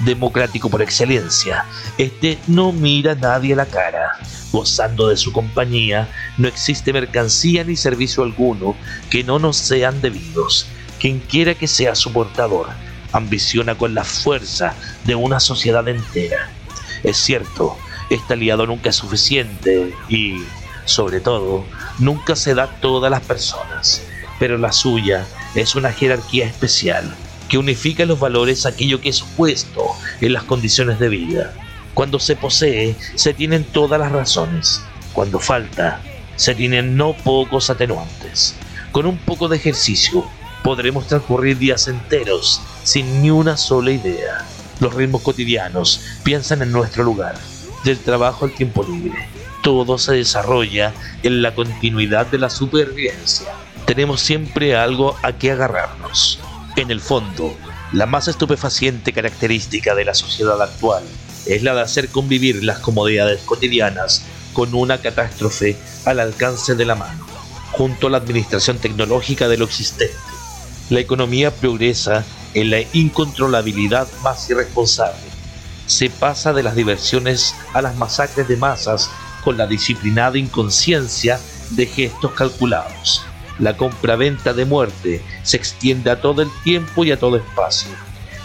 Democrático 0.00 0.70
por 0.70 0.80
excelencia, 0.80 1.64
este 1.98 2.38
no 2.46 2.70
mira 2.72 3.12
a 3.12 3.16
nadie 3.16 3.54
a 3.54 3.56
la 3.56 3.66
cara. 3.66 4.12
Gozando 4.52 5.08
de 5.08 5.16
su 5.16 5.32
compañía, 5.32 6.08
no 6.38 6.46
existe 6.46 6.92
mercancía 6.92 7.64
ni 7.64 7.74
servicio 7.74 8.22
alguno 8.22 8.76
que 9.10 9.24
no 9.24 9.38
nos 9.38 9.56
sean 9.56 10.00
debidos. 10.00 10.66
Quien 11.00 11.18
quiera 11.18 11.54
que 11.54 11.66
sea 11.66 11.94
su 11.96 12.12
portador, 12.12 12.68
ambiciona 13.12 13.76
con 13.76 13.94
la 13.94 14.04
fuerza 14.04 14.74
de 15.04 15.16
una 15.16 15.40
sociedad 15.40 15.86
entera. 15.88 16.48
Es 17.02 17.16
cierto, 17.16 17.76
este 18.08 18.34
aliado 18.34 18.66
nunca 18.66 18.90
es 18.90 18.96
suficiente 18.96 19.92
y, 20.08 20.42
sobre 20.84 21.20
todo, 21.20 21.64
nunca 21.98 22.36
se 22.36 22.54
da 22.54 22.64
a 22.64 22.80
todas 22.80 23.10
las 23.10 23.22
personas, 23.22 24.02
pero 24.38 24.58
la 24.58 24.72
suya 24.72 25.26
es 25.54 25.74
una 25.74 25.92
jerarquía 25.92 26.46
especial 26.46 27.14
que 27.48 27.58
unifica 27.58 28.04
los 28.04 28.20
valores 28.20 28.66
aquello 28.66 29.00
que 29.00 29.08
es 29.08 29.22
puesto 29.36 29.86
en 30.20 30.32
las 30.32 30.44
condiciones 30.44 30.98
de 30.98 31.08
vida. 31.08 31.54
Cuando 31.94 32.18
se 32.20 32.36
posee, 32.36 32.96
se 33.14 33.34
tienen 33.34 33.64
todas 33.64 33.98
las 33.98 34.12
razones. 34.12 34.82
Cuando 35.12 35.40
falta, 35.40 36.00
se 36.36 36.54
tienen 36.54 36.96
no 36.96 37.14
pocos 37.14 37.70
atenuantes. 37.70 38.54
Con 38.92 39.06
un 39.06 39.18
poco 39.18 39.48
de 39.48 39.56
ejercicio, 39.56 40.24
podremos 40.62 41.06
transcurrir 41.06 41.58
días 41.58 41.88
enteros 41.88 42.60
sin 42.84 43.22
ni 43.22 43.30
una 43.30 43.56
sola 43.56 43.90
idea. 43.90 44.44
Los 44.80 44.94
ritmos 44.94 45.22
cotidianos 45.22 46.00
piensan 46.22 46.62
en 46.62 46.70
nuestro 46.70 47.02
lugar, 47.02 47.36
del 47.84 47.98
trabajo 47.98 48.44
al 48.44 48.54
tiempo 48.54 48.84
libre. 48.84 49.28
Todo 49.62 49.98
se 49.98 50.14
desarrolla 50.14 50.94
en 51.22 51.42
la 51.42 51.54
continuidad 51.54 52.26
de 52.26 52.38
la 52.38 52.50
supervivencia. 52.50 53.48
Tenemos 53.86 54.20
siempre 54.20 54.76
algo 54.76 55.16
a 55.22 55.32
que 55.32 55.50
agarrarnos. 55.50 56.38
En 56.78 56.92
el 56.92 57.00
fondo, 57.00 57.56
la 57.92 58.06
más 58.06 58.28
estupefaciente 58.28 59.12
característica 59.12 59.96
de 59.96 60.04
la 60.04 60.14
sociedad 60.14 60.62
actual 60.62 61.02
es 61.44 61.64
la 61.64 61.74
de 61.74 61.80
hacer 61.80 62.08
convivir 62.08 62.62
las 62.62 62.78
comodidades 62.78 63.40
cotidianas 63.42 64.22
con 64.52 64.72
una 64.76 64.98
catástrofe 64.98 65.76
al 66.04 66.20
alcance 66.20 66.76
de 66.76 66.84
la 66.84 66.94
mano, 66.94 67.26
junto 67.72 68.06
a 68.06 68.10
la 68.10 68.18
administración 68.18 68.78
tecnológica 68.78 69.48
de 69.48 69.56
lo 69.56 69.64
existente. 69.64 70.14
La 70.88 71.00
economía 71.00 71.50
progresa 71.50 72.24
en 72.54 72.70
la 72.70 72.78
incontrolabilidad 72.92 74.06
más 74.22 74.48
irresponsable. 74.48 75.18
Se 75.86 76.10
pasa 76.10 76.52
de 76.52 76.62
las 76.62 76.76
diversiones 76.76 77.56
a 77.74 77.82
las 77.82 77.96
masacres 77.96 78.46
de 78.46 78.56
masas 78.56 79.10
con 79.42 79.56
la 79.56 79.66
disciplinada 79.66 80.38
inconsciencia 80.38 81.40
de 81.70 81.86
gestos 81.86 82.34
calculados 82.34 83.27
la 83.58 83.76
compraventa 83.76 84.52
de 84.52 84.64
muerte 84.64 85.22
se 85.42 85.56
extiende 85.56 86.10
a 86.10 86.20
todo 86.20 86.42
el 86.42 86.48
tiempo 86.64 87.04
y 87.04 87.10
a 87.10 87.18
todo 87.18 87.36
espacio. 87.36 87.90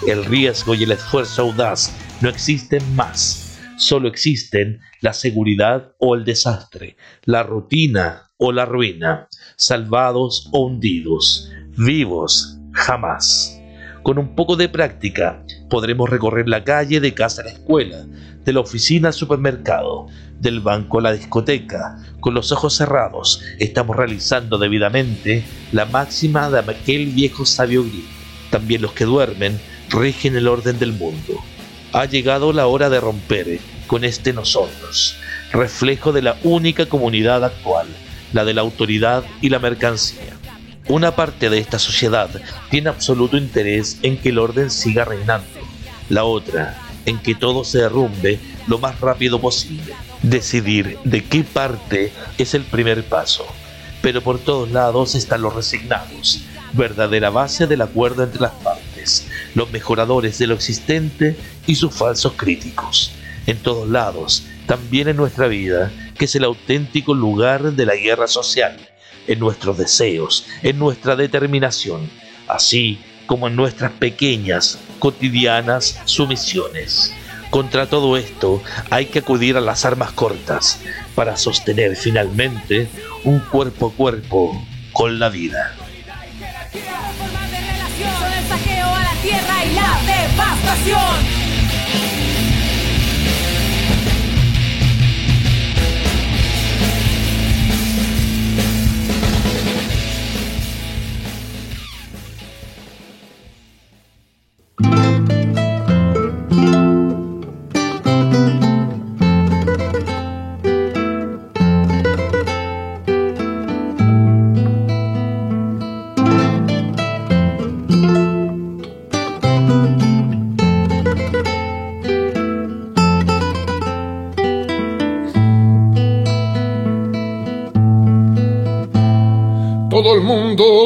El 0.08 0.26
riesgo 0.26 0.76
y 0.76 0.84
el 0.84 0.92
esfuerzo 0.92 1.44
audaz 1.44 1.96
no 2.22 2.30
existen 2.30 2.82
más. 2.96 3.60
Solo 3.78 4.08
existen 4.08 4.80
la 5.02 5.14
seguridad 5.14 5.94
o 6.00 6.16
el 6.16 6.26
desastre, 6.26 6.98
la 7.24 7.44
rutina 7.44 8.32
o 8.38 8.52
la 8.52 8.66
ruina, 8.66 9.28
salvados 9.56 10.50
o 10.52 10.66
hundidos, 10.66 11.52
vivos 11.78 12.58
jamás. 12.72 13.60
Con 14.04 14.18
un 14.18 14.36
poco 14.36 14.56
de 14.56 14.70
práctica 14.70 15.46
podremos 15.74 16.08
recorrer 16.08 16.48
la 16.48 16.64
calle 16.64 17.00
de 17.00 17.16
casa 17.16 17.42
a 17.42 17.46
la 17.46 17.52
escuela, 17.52 18.06
de 18.46 18.54
la 18.54 18.60
oficina 18.60 19.08
al 19.08 19.16
supermercado, 19.16 20.06
del 20.40 20.60
banco 20.60 21.00
a 21.00 21.02
la 21.02 21.14
discoteca. 21.14 21.98
Con 22.20 22.36
los 22.36 22.52
ojos 22.52 22.76
cerrados 22.76 23.42
estamos 23.58 23.96
realizando 23.96 24.60
debidamente 24.60 25.44
la 25.72 25.86
máxima 25.86 26.52
de 26.52 26.60
aquel 26.60 27.08
viejo 27.08 27.44
sabio 27.48 27.82
griego. 27.86 28.08
También 28.52 28.84
los 28.84 28.94
que 28.94 29.06
duermen 29.06 29.60
rigen 29.90 30.36
el 30.36 30.48
orden 30.48 30.78
del 30.78 30.94
mundo. 30.94 31.42
Ha 31.92 32.06
llegado 32.06 32.54
la 32.54 32.68
hora 32.68 32.92
de 32.92 33.00
romper 33.00 33.60
con 33.88 34.04
este 34.04 34.32
nosotros, 34.32 35.16
reflejo 35.52 36.12
de 36.12 36.22
la 36.22 36.38
única 36.44 36.86
comunidad 36.86 37.44
actual, 37.44 37.88
la 38.32 38.46
de 38.46 38.54
la 38.54 38.62
autoridad 38.62 39.24
y 39.42 39.50
la 39.50 39.58
mercancía. 39.58 40.33
Una 40.90 41.16
parte 41.16 41.50
de 41.50 41.60
esta 41.60 41.80
sociedad 41.80 42.30
tiene 42.70 42.90
absoluto 42.90 43.38
interés 43.38 44.00
en 44.02 44.18
que 44.18 44.30
el 44.30 44.40
orden 44.40 44.70
siga 44.70 45.06
reinando. 45.06 45.48
La 46.10 46.26
otra, 46.26 46.78
en 47.06 47.20
que 47.20 47.36
todo 47.36 47.64
se 47.64 47.80
derrumbe 47.80 48.38
lo 48.68 48.80
más 48.80 49.00
rápido 49.00 49.40
posible. 49.40 49.94
Decidir 50.24 50.98
de 51.06 51.24
qué 51.24 51.46
parte 51.46 52.12
es 52.38 52.54
el 52.54 52.64
primer 52.64 53.06
paso. 53.06 53.46
Pero 54.02 54.22
por 54.22 54.40
todos 54.40 54.72
lados 54.72 55.16
están 55.16 55.42
los 55.42 55.56
resignados, 55.56 56.44
verdadera 56.74 57.30
base 57.30 57.66
del 57.66 57.82
acuerdo 57.82 58.24
entre 58.24 58.42
las 58.42 58.52
partes, 58.52 59.28
los 59.56 59.72
mejoradores 59.72 60.38
de 60.38 60.48
lo 60.48 60.54
existente 60.54 61.38
y 61.66 61.76
sus 61.76 61.94
falsos 61.94 62.34
críticos. 62.36 63.14
En 63.48 63.58
todos 63.58 63.88
lados, 63.88 64.44
también 64.66 65.08
en 65.08 65.16
nuestra 65.16 65.48
vida, 65.48 65.94
que 66.18 66.26
es 66.26 66.36
el 66.36 66.44
auténtico 66.44 67.14
lugar 67.14 67.72
de 67.72 67.86
la 67.86 67.96
guerra 67.96 68.28
social, 68.28 68.78
en 69.28 69.40
nuestros 69.40 69.78
deseos, 69.78 70.46
en 70.62 70.80
nuestra 70.80 71.16
determinación, 71.16 72.10
así 72.48 73.00
como 73.26 73.48
en 73.48 73.56
nuestras 73.56 73.92
pequeñas, 73.92 74.80
cotidianas 75.00 76.00
sumisiones. 76.06 77.14
Contra 77.50 77.88
todo 77.88 78.18
esto 78.18 78.64
hay 78.90 79.06
que 79.06 79.20
acudir 79.20 79.58
a 79.58 79.62
las 79.62 79.86
armas 79.86 80.12
cortas 80.12 80.80
para 81.14 81.38
sostener 81.38 81.96
finalmente 81.96 82.88
un 83.24 83.40
cuerpo 83.40 83.88
a 83.88 83.92
cuerpo 83.92 84.66
con 84.92 85.20
la 85.20 85.30
vida. 85.30 85.76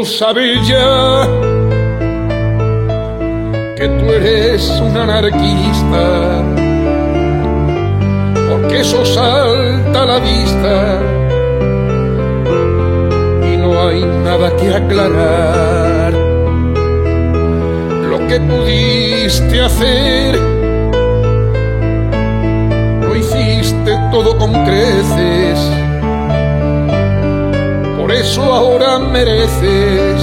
Ya 0.08 1.28
que 3.76 3.88
tú 3.88 4.06
eres 4.06 4.70
un 4.80 4.96
anarquista, 4.96 6.44
porque 8.50 8.80
eso 8.80 9.06
salta 9.06 10.04
a 10.04 10.06
la 10.06 10.20
vista 10.20 11.02
y 13.52 13.58
no 13.58 13.88
hay 13.88 14.06
nada 14.24 14.56
que 14.56 14.74
aclarar. 14.74 16.14
Lo 18.10 18.28
que 18.28 18.40
pudiste 18.40 19.62
hacer, 19.62 20.40
lo 23.02 23.16
hiciste 23.16 23.92
todo 24.12 24.38
con 24.38 24.54
creces 24.64 25.77
por 28.08 28.16
eso 28.16 28.42
ahora 28.42 29.00
mereces 29.00 30.22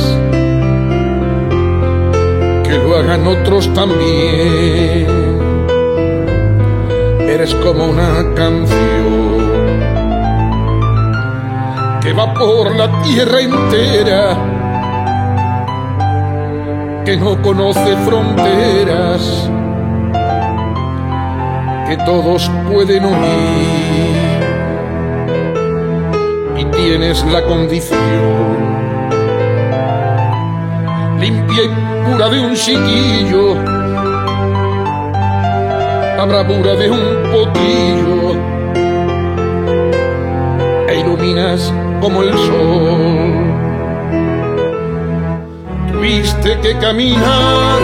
que 2.65 2.79
lo 2.79 2.97
hagan 2.97 3.27
otros 3.27 3.71
también. 3.75 5.07
Eres 7.21 7.55
como 7.57 7.85
una 7.85 8.35
canción 8.35 9.69
que 12.01 12.15
va 12.15 12.33
por 12.33 12.75
la 12.75 13.03
tierra 13.03 13.41
entera, 13.43 14.35
que 17.05 17.19
no 17.19 17.43
conoce 17.43 17.97
fronteras, 18.07 19.51
que 21.87 21.99
todos 22.07 22.51
pueden 22.67 23.05
oír 23.05 24.24
tienes 26.77 27.25
la 27.25 27.43
condición. 27.45 28.75
Limpia 31.21 31.63
y 31.65 31.69
pura 32.05 32.29
de 32.29 32.41
un 32.41 32.55
chiquillo, 32.55 33.55
la 36.17 36.25
bravura 36.27 36.75
de 36.75 36.91
un 36.91 37.01
potrillo, 37.33 38.37
e 40.89 41.01
iluminas 41.01 41.73
como 42.01 42.23
el 42.23 42.31
sol. 42.31 43.65
Tuviste 45.93 46.59
que 46.61 46.77
caminar 46.79 47.79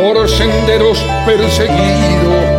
por 0.00 0.28
senderos 0.28 0.98
perseguidos, 1.24 2.55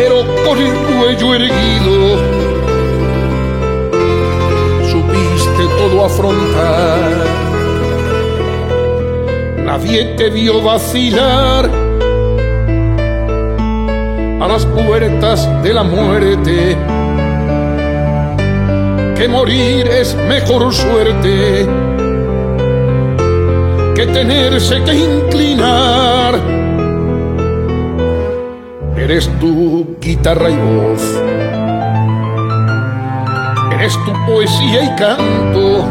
pero 0.00 0.24
con 0.46 0.58
el 0.58 0.72
cuello 0.72 1.34
erguido 1.34 2.16
supiste 4.90 5.62
todo 5.78 6.06
afrontar. 6.06 7.26
Nadie 9.58 10.14
te 10.16 10.30
vio 10.30 10.62
vacilar 10.62 11.70
a 14.40 14.48
las 14.48 14.64
puertas 14.64 15.46
de 15.62 15.74
la 15.74 15.82
muerte. 15.82 16.76
Que 19.18 19.28
morir 19.28 19.86
es 19.86 20.14
mejor 20.14 20.72
suerte 20.72 21.68
que 23.94 24.06
tenerse 24.06 24.82
que 24.82 24.94
inclinar. 24.94 26.69
Eres 29.10 29.28
tu 29.40 29.96
guitarra 30.00 30.50
y 30.50 30.56
voz, 30.56 31.02
eres 33.72 33.92
tu 34.04 34.12
poesía 34.24 34.84
y 34.84 34.94
canto, 34.94 35.84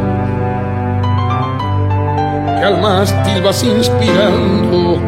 que 2.57 2.65
al 2.65 2.81
mástil 2.81 3.41
vas 3.41 3.61
inspirando. 3.61 5.01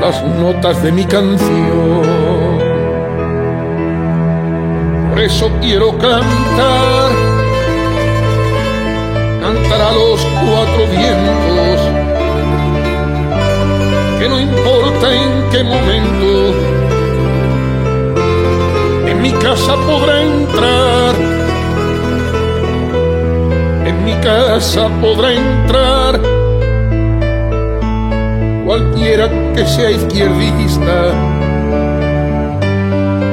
Las 0.00 0.24
notas 0.40 0.82
de 0.82 0.90
mi 0.90 1.04
canción. 1.04 2.02
Por 5.10 5.20
eso 5.20 5.52
quiero 5.60 5.92
cantar, 5.98 7.12
cantar 9.40 9.80
a 9.82 9.92
los 9.92 10.20
cuatro 10.42 10.84
vientos, 10.90 11.99
que 14.20 14.28
no 14.28 14.38
importa 14.38 15.14
en 15.14 15.50
qué 15.50 15.64
momento, 15.64 16.54
en 19.08 19.22
mi 19.22 19.32
casa 19.32 19.74
podrá 19.86 20.22
entrar, 20.22 21.14
en 23.86 24.04
mi 24.04 24.12
casa 24.16 24.90
podrá 25.00 25.32
entrar 25.32 26.20
cualquiera 28.66 29.30
que 29.54 29.66
sea 29.66 29.90
izquierdista. 29.90 31.14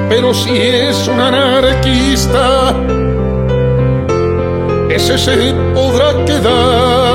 Pero 0.07 0.33
si 0.33 0.57
es 0.57 1.05
un 1.09 1.19
anarquista, 1.19 2.73
ese 4.89 5.17
se 5.17 5.53
podrá 5.75 6.23
quedar 6.23 7.06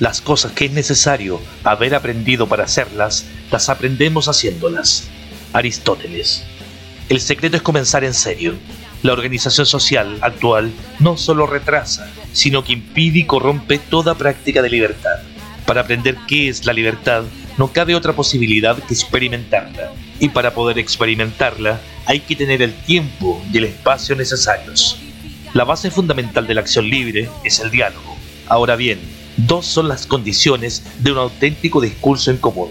Las 0.00 0.22
cosas 0.22 0.52
que 0.52 0.64
es 0.64 0.72
necesario 0.72 1.42
haber 1.62 1.94
aprendido 1.94 2.48
para 2.48 2.64
hacerlas, 2.64 3.26
las 3.50 3.68
aprendemos 3.68 4.28
haciéndolas. 4.28 5.08
Aristóteles. 5.52 6.42
El 7.10 7.20
secreto 7.20 7.58
es 7.58 7.62
comenzar 7.62 8.02
en 8.02 8.14
serio. 8.14 8.54
La 9.02 9.12
organización 9.12 9.66
social 9.66 10.16
actual 10.22 10.72
no 11.00 11.18
solo 11.18 11.46
retrasa, 11.46 12.10
sino 12.32 12.64
que 12.64 12.72
impide 12.72 13.18
y 13.18 13.24
corrompe 13.24 13.78
toda 13.78 14.14
práctica 14.14 14.62
de 14.62 14.70
libertad. 14.70 15.18
Para 15.66 15.82
aprender 15.82 16.16
qué 16.26 16.48
es 16.48 16.64
la 16.64 16.72
libertad, 16.72 17.24
no 17.58 17.70
cabe 17.70 17.94
otra 17.94 18.14
posibilidad 18.14 18.78
que 18.78 18.94
experimentarla. 18.94 19.92
Y 20.18 20.30
para 20.30 20.54
poder 20.54 20.78
experimentarla, 20.78 21.78
hay 22.06 22.20
que 22.20 22.36
tener 22.36 22.62
el 22.62 22.72
tiempo 22.72 23.42
y 23.52 23.58
el 23.58 23.64
espacio 23.64 24.16
necesarios. 24.16 24.98
La 25.52 25.64
base 25.64 25.90
fundamental 25.90 26.46
de 26.46 26.54
la 26.54 26.62
acción 26.62 26.88
libre 26.88 27.28
es 27.44 27.60
el 27.60 27.70
diálogo. 27.70 28.16
Ahora 28.48 28.76
bien, 28.76 29.19
dos 29.36 29.66
son 29.66 29.88
las 29.88 30.06
condiciones 30.06 30.84
de 30.98 31.12
un 31.12 31.18
auténtico 31.18 31.80
discurso 31.80 32.30
en 32.30 32.38
común. 32.38 32.70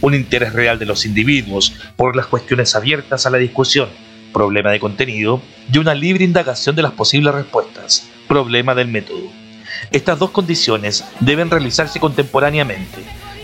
Un 0.00 0.14
interés 0.14 0.52
real 0.52 0.78
de 0.78 0.86
los 0.86 1.06
individuos 1.06 1.74
por 1.96 2.16
las 2.16 2.26
cuestiones 2.26 2.74
abiertas 2.74 3.26
a 3.26 3.30
la 3.30 3.38
discusión, 3.38 3.88
problema 4.32 4.70
de 4.70 4.80
contenido, 4.80 5.40
y 5.72 5.78
una 5.78 5.94
libre 5.94 6.24
indagación 6.24 6.76
de 6.76 6.82
las 6.82 6.92
posibles 6.92 7.34
respuestas, 7.34 8.08
problema 8.28 8.74
del 8.74 8.88
método. 8.88 9.30
Estas 9.90 10.18
dos 10.18 10.30
condiciones 10.30 11.04
deben 11.20 11.50
realizarse 11.50 12.00
contemporáneamente, 12.00 12.98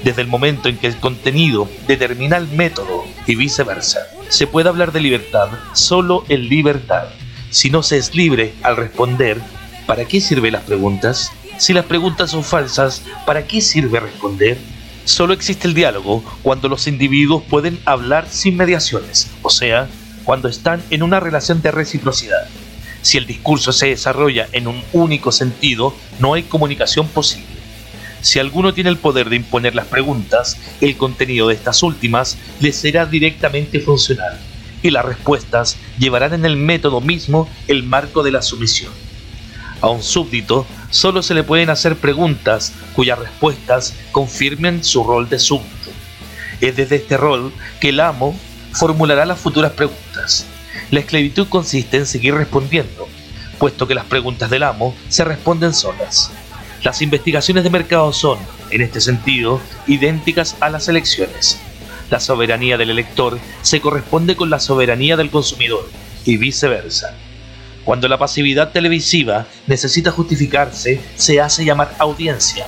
desde 0.05 0.23
el 0.23 0.29
momento 0.29 0.69
en 0.69 0.79
que 0.79 0.87
el 0.87 0.97
contenido 0.97 1.69
determina 1.87 2.37
el 2.37 2.49
método 2.49 3.05
y 3.27 3.37
viceversa. 3.37 4.01
Se 4.29 4.47
puede 4.47 4.69
hablar 4.69 4.93
de 4.93 5.01
libertad 5.01 5.49
solo 5.73 6.25
en 6.29 6.49
libertad. 6.49 7.09
Si 7.51 7.71
no 7.71 7.83
se 7.83 7.99
es 7.99 8.15
libre 8.15 8.55
al 8.63 8.77
responder, 8.77 9.41
¿para 9.87 10.05
qué 10.05 10.21
sirven 10.21 10.53
las 10.53 10.63
preguntas? 10.63 11.33
Si 11.61 11.75
las 11.75 11.85
preguntas 11.85 12.31
son 12.31 12.43
falsas, 12.43 13.03
¿para 13.27 13.47
qué 13.47 13.61
sirve 13.61 14.01
responder? 14.01 14.57
Solo 15.05 15.35
existe 15.35 15.69
el 15.69 15.75
diálogo 15.75 16.25
cuando 16.41 16.71
los 16.71 16.87
individuos 16.87 17.43
pueden 17.51 17.79
hablar 17.85 18.27
sin 18.31 18.57
mediaciones, 18.57 19.31
o 19.43 19.51
sea, 19.51 19.87
cuando 20.25 20.49
están 20.49 20.83
en 20.89 21.03
una 21.03 21.21
relación 21.21 21.61
de 21.61 21.71
reciprocidad. 21.71 22.49
Si 23.03 23.19
el 23.19 23.27
discurso 23.27 23.73
se 23.73 23.89
desarrolla 23.89 24.49
en 24.53 24.69
un 24.69 24.83
único 24.95 25.33
sentido, 25.33 25.95
no 26.19 26.33
hay 26.33 26.45
comunicación 26.45 27.07
posible. 27.09 27.61
Si 28.23 28.39
alguno 28.39 28.73
tiene 28.73 28.89
el 28.89 28.97
poder 28.97 29.29
de 29.29 29.37
imponer 29.37 29.75
las 29.75 29.87
preguntas, 29.87 30.57
el 30.81 30.97
contenido 30.97 31.49
de 31.49 31.57
estas 31.57 31.83
últimas 31.83 32.39
le 32.61 32.73
será 32.73 33.05
directamente 33.05 33.81
funcional 33.81 34.41
y 34.83 34.89
las 34.89 35.05
respuestas 35.05 35.77
llevarán 35.99 36.33
en 36.33 36.47
el 36.47 36.57
método 36.57 37.03
mismo 37.03 37.51
el 37.69 37.83
marco 37.83 38.23
de 38.23 38.33
la 38.33 38.41
sumisión. 38.41 39.10
A 39.81 39.89
un 39.89 40.03
súbdito 40.03 40.67
solo 40.91 41.23
se 41.23 41.35
le 41.35 41.43
pueden 41.43 41.71
hacer 41.71 41.97
preguntas 41.97 42.75
cuyas 42.95 43.19
respuestas 43.19 43.95
confirmen 44.13 44.85
su 44.85 45.05
rol 45.05 45.29
de 45.29 45.39
súbdito. 45.39 45.91
Es 46.61 46.77
desde 46.77 46.97
este 46.97 47.17
rol 47.17 47.53
que 47.81 47.89
el 47.89 48.01
amo 48.01 48.39
formulará 48.73 49.25
las 49.25 49.41
futuras 49.41 49.73
preguntas. 49.73 50.47
La 50.91 51.01
esclavitud 51.01 51.49
consiste 51.49 51.97
en 51.97 52.07
seguir 52.07 52.35
respondiendo, 52.35 53.09
puesto 53.59 53.87
que 53.87 53.95
las 53.95 54.05
preguntas 54.05 54.51
del 54.51 54.65
amo 54.65 54.95
se 55.09 55.25
responden 55.25 55.73
solas. 55.73 56.31
Las 56.83 57.01
investigaciones 57.01 57.65
de 57.65 57.71
mercado 57.71 58.13
son, 58.13 58.39
en 58.71 58.83
este 58.83 59.01
sentido, 59.01 59.61
idénticas 59.87 60.57
a 60.61 60.69
las 60.69 60.89
elecciones. 60.89 61.59
La 62.11 62.21
soberanía 62.21 62.77
del 62.77 62.91
elector 62.91 63.39
se 63.63 63.81
corresponde 63.81 64.37
con 64.37 64.51
la 64.51 64.61
soberanía 64.61 65.17
del 65.17 65.31
consumidor 65.31 65.89
y 66.25 66.37
viceversa. 66.37 67.15
Cuando 67.91 68.07
la 68.07 68.19
pasividad 68.19 68.71
televisiva 68.71 69.49
necesita 69.67 70.13
justificarse, 70.13 71.01
se 71.17 71.41
hace 71.41 71.65
llamar 71.65 71.93
audiencia. 71.99 72.65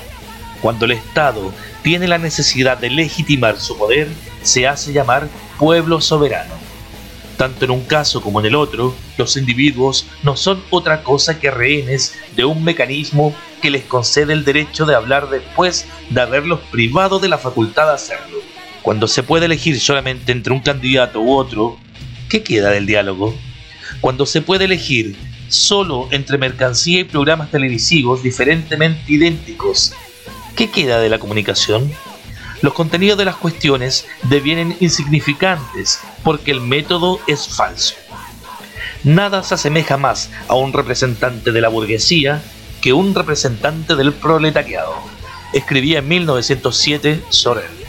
Cuando 0.60 0.84
el 0.84 0.90
Estado 0.90 1.54
tiene 1.84 2.08
la 2.08 2.18
necesidad 2.18 2.76
de 2.76 2.90
legitimar 2.90 3.56
su 3.60 3.78
poder, 3.78 4.08
se 4.42 4.66
hace 4.66 4.92
llamar 4.92 5.28
pueblo 5.60 6.00
soberano. 6.00 6.52
Tanto 7.36 7.64
en 7.64 7.70
un 7.70 7.84
caso 7.84 8.20
como 8.20 8.40
en 8.40 8.46
el 8.46 8.56
otro, 8.56 8.96
los 9.16 9.36
individuos 9.36 10.08
no 10.24 10.36
son 10.36 10.60
otra 10.70 11.04
cosa 11.04 11.38
que 11.38 11.52
rehenes 11.52 12.16
de 12.34 12.44
un 12.44 12.64
mecanismo 12.64 13.32
que 13.60 13.70
les 13.70 13.84
concede 13.84 14.32
el 14.32 14.44
derecho 14.44 14.86
de 14.86 14.96
hablar 14.96 15.30
después 15.30 15.86
de 16.10 16.20
haberlos 16.20 16.58
privado 16.72 17.20
de 17.20 17.28
la 17.28 17.38
facultad 17.38 17.86
de 17.86 17.94
hacerlo. 17.94 18.38
Cuando 18.82 19.06
se 19.06 19.22
puede 19.22 19.46
elegir 19.46 19.78
solamente 19.78 20.32
entre 20.32 20.52
un 20.52 20.62
candidato 20.62 21.20
u 21.20 21.32
otro, 21.32 21.78
¿qué 22.28 22.42
queda 22.42 22.70
del 22.70 22.86
diálogo? 22.86 23.36
Cuando 24.02 24.26
se 24.26 24.42
puede 24.42 24.64
elegir 24.64 25.16
solo 25.48 26.08
entre 26.10 26.36
mercancía 26.36 26.98
y 26.98 27.04
programas 27.04 27.52
televisivos 27.52 28.20
diferentemente 28.20 29.00
idénticos, 29.06 29.94
¿qué 30.56 30.68
queda 30.72 30.98
de 31.00 31.08
la 31.08 31.20
comunicación? 31.20 31.88
Los 32.62 32.74
contenidos 32.74 33.16
de 33.16 33.26
las 33.26 33.36
cuestiones 33.36 34.04
devienen 34.24 34.76
insignificantes 34.80 36.00
porque 36.24 36.50
el 36.50 36.60
método 36.60 37.20
es 37.28 37.46
falso. 37.46 37.94
Nada 39.04 39.44
se 39.44 39.54
asemeja 39.54 39.96
más 39.96 40.30
a 40.48 40.56
un 40.56 40.72
representante 40.72 41.52
de 41.52 41.60
la 41.60 41.68
burguesía 41.68 42.42
que 42.80 42.92
un 42.92 43.14
representante 43.14 43.94
del 43.94 44.12
proletariado, 44.12 44.96
escribía 45.52 46.00
en 46.00 46.08
1907 46.08 47.22
Sorel. 47.28 47.81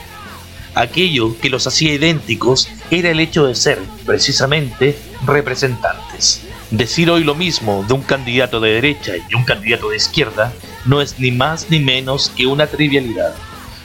Aquello 0.74 1.38
que 1.38 1.50
los 1.50 1.68
hacía 1.68 1.94
idénticos 1.94 2.68
era 2.90 3.10
el 3.10 3.20
hecho 3.20 3.46
de 3.46 3.54
ser, 3.54 3.78
precisamente, 4.04 4.98
representantes. 5.24 6.42
Decir 6.72 7.10
hoy 7.10 7.22
lo 7.22 7.36
mismo 7.36 7.84
de 7.86 7.94
un 7.94 8.02
candidato 8.02 8.58
de 8.58 8.72
derecha 8.72 9.12
y 9.16 9.34
un 9.36 9.44
candidato 9.44 9.90
de 9.90 9.96
izquierda 9.96 10.52
no 10.84 11.00
es 11.00 11.20
ni 11.20 11.30
más 11.30 11.70
ni 11.70 11.78
menos 11.78 12.32
que 12.36 12.46
una 12.46 12.66
trivialidad. 12.66 13.36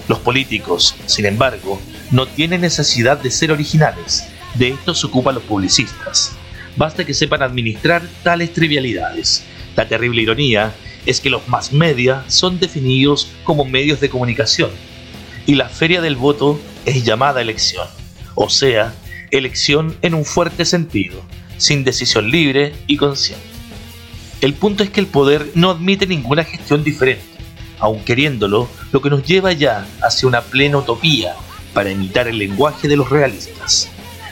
Los 0.07 0.17
políticos, 0.17 0.95
sin 1.05 1.27
embargo, 1.27 1.79
no 2.09 2.25
tienen 2.25 2.61
necesidad 2.61 3.19
de 3.19 3.29
ser 3.29 3.51
originales, 3.51 4.27
de 4.55 4.69
esto 4.69 4.95
se 4.95 5.05
ocupan 5.05 5.35
los 5.35 5.43
publicistas. 5.43 6.31
Basta 6.75 7.05
que 7.05 7.13
sepan 7.13 7.43
administrar 7.43 8.01
tales 8.23 8.51
trivialidades. 8.51 9.43
La 9.75 9.87
terrible 9.87 10.23
ironía 10.23 10.73
es 11.05 11.21
que 11.21 11.29
los 11.29 11.47
más 11.47 11.71
media 11.71 12.23
son 12.27 12.59
definidos 12.59 13.29
como 13.43 13.63
medios 13.63 13.99
de 13.99 14.09
comunicación 14.09 14.71
y 15.49 15.55
la 15.55 15.67
feria 15.67 15.99
del 15.99 16.15
voto 16.15 16.59
es 16.89 17.03
llamada 17.03 17.41
elección, 17.41 17.87
o 18.35 18.49
sea, 18.49 18.93
elección 19.31 19.95
en 20.01 20.13
un 20.13 20.25
fuerte 20.25 20.65
sentido, 20.65 21.21
sin 21.57 21.83
decisión 21.83 22.29
libre 22.29 22.73
y 22.87 22.97
consciente. 22.97 23.45
El 24.41 24.53
punto 24.53 24.83
es 24.83 24.89
que 24.89 24.99
el 24.99 25.07
poder 25.07 25.51
no 25.55 25.69
admite 25.69 26.07
ninguna 26.07 26.43
gestión 26.43 26.83
diferente, 26.83 27.23
aun 27.79 28.03
queriéndolo, 28.03 28.69
lo 28.91 29.01
que 29.01 29.09
nos 29.09 29.23
lleva 29.23 29.51
ya 29.51 29.87
hacia 30.01 30.27
una 30.27 30.41
plena 30.41 30.77
utopía 30.77 31.35
para 31.73 31.91
imitar 31.91 32.27
el 32.27 32.37
lenguaje 32.37 32.87
de 32.87 32.95
los 32.95 33.09
realistas. 33.09 33.89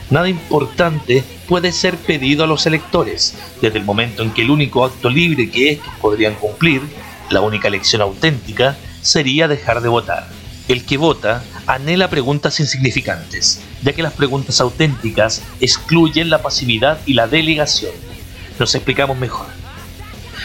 Nada 0.10 0.30
importante 0.30 1.24
puede 1.48 1.72
ser 1.72 1.98
pedido 1.98 2.44
a 2.44 2.48
los 2.48 2.66
electores, 2.66 3.36
desde 3.62 3.78
el 3.78 3.86
momento 3.86 4.24
en 4.24 4.32
que 4.32 4.42
el 4.42 4.50
único 4.50 4.86
acto 4.86 5.10
libre 5.10 5.50
que 5.50 5.72
estos 5.72 5.94
podrían 6.02 6.36
cumplir, 6.36 6.82
la 7.30 7.42
única 7.42 7.68
elección 7.68 8.02
auténtica, 8.02 8.78
sería 9.02 9.48
dejar 9.48 9.82
de 9.82 9.90
votar. 9.90 10.28
El 10.68 10.86
que 10.86 10.98
vota 10.98 11.44
anhela 11.66 12.10
preguntas 12.10 12.60
insignificantes, 12.60 13.62
ya 13.82 13.94
que 13.94 14.04
las 14.04 14.14
preguntas 14.14 14.60
auténticas 14.60 15.42
excluyen 15.60 16.30
la 16.30 16.42
pasividad 16.42 17.00
y 17.06 17.14
la 17.14 17.28
delegación. 17.28 17.94
Nos 18.60 18.76
explicamos 18.76 19.18
mejor. 19.18 19.48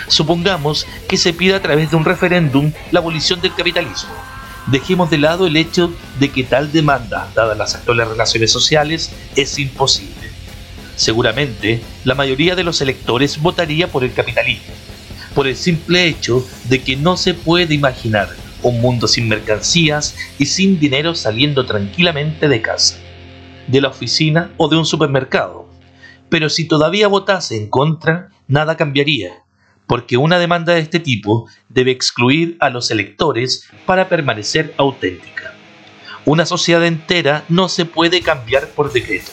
Supongamos 0.09 0.87
que 1.09 1.17
se 1.17 1.33
pida 1.33 1.57
a 1.57 1.63
través 1.63 1.91
de 1.91 1.97
un 1.97 2.05
referéndum 2.05 2.73
la 2.91 3.01
abolición 3.01 3.41
del 3.41 3.55
capitalismo 3.55 4.11
dejemos 4.67 5.11
de 5.11 5.19
lado 5.19 5.47
el 5.47 5.57
hecho 5.57 5.93
de 6.19 6.31
que 6.31 6.45
tal 6.45 6.73
demanda, 6.73 7.29
dadas 7.35 7.59
las 7.59 7.75
actuales 7.75 8.09
relaciones 8.09 8.51
sociales, 8.51 9.11
es 9.37 9.59
imposible. 9.59 10.31
Seguramente, 10.97 11.83
la 12.05 12.15
mayoría 12.15 12.55
de 12.55 12.65
los 12.65 12.81
electores 12.81 13.41
votaría 13.41 13.89
por 13.89 14.05
el 14.05 14.13
capitalismo, 14.13 14.73
por 15.35 15.47
el 15.47 15.57
simple 15.57 16.07
hecho 16.07 16.47
de 16.65 16.83
que 16.83 16.97
no 16.97 17.17
se 17.17 17.35
puede 17.35 17.75
imaginar 17.75 18.29
un 18.63 18.81
mundo 18.81 19.09
sin 19.09 19.29
mercancías 19.29 20.17
y 20.39 20.47
sin 20.47 20.79
dinero 20.79 21.15
saliendo 21.15 21.67
tranquilamente 21.67 22.49
de 22.49 22.63
casa, 22.63 22.99
de 23.67 23.81
la 23.81 23.89
oficina 23.89 24.53
o 24.57 24.69
de 24.69 24.77
un 24.77 24.87
supermercado. 24.87 25.69
Pero 26.29 26.49
si 26.49 26.67
todavía 26.67 27.09
votase 27.09 27.57
en 27.57 27.69
contra, 27.69 28.31
nada 28.49 28.77
cambiaría 28.77 29.43
porque 29.93 30.17
una 30.17 30.39
demanda 30.39 30.73
de 30.73 30.81
este 30.81 31.01
tipo 31.01 31.49
debe 31.69 31.91
excluir 31.91 32.57
a 32.61 32.71
los 32.71 32.91
electores 32.91 33.69
para 33.85 34.09
permanecer 34.09 34.73
auténtica. 34.79 35.53
Una 36.25 36.47
sociedad 36.47 36.87
entera 36.87 37.45
no 37.51 37.69
se 37.69 37.85
puede 37.85 38.23
cambiar 38.23 38.69
por 38.69 38.91
decreto. 38.91 39.33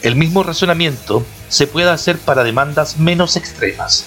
El 0.00 0.16
mismo 0.16 0.42
razonamiento 0.42 1.26
se 1.48 1.66
puede 1.66 1.90
hacer 1.90 2.16
para 2.16 2.42
demandas 2.42 2.98
menos 2.98 3.36
extremas. 3.36 4.06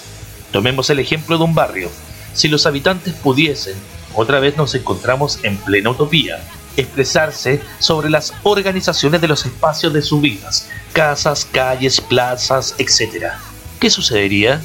Tomemos 0.50 0.90
el 0.90 0.98
ejemplo 0.98 1.38
de 1.38 1.44
un 1.44 1.54
barrio. 1.54 1.88
Si 2.32 2.48
los 2.48 2.66
habitantes 2.66 3.14
pudiesen, 3.14 3.76
otra 4.14 4.40
vez 4.40 4.56
nos 4.56 4.74
encontramos 4.74 5.38
en 5.42 5.56
plena 5.58 5.90
utopía, 5.90 6.40
expresarse 6.76 7.60
sobre 7.78 8.10
las 8.10 8.32
organizaciones 8.42 9.20
de 9.20 9.28
los 9.28 9.44
espacios 9.44 9.92
de 9.92 10.02
sus 10.02 10.20
vidas, 10.20 10.68
casas, 10.92 11.44
calles, 11.44 12.00
plazas, 12.00 12.74
etc. 12.78 13.32
¿Qué 13.78 13.90
sucedería? 13.90 14.60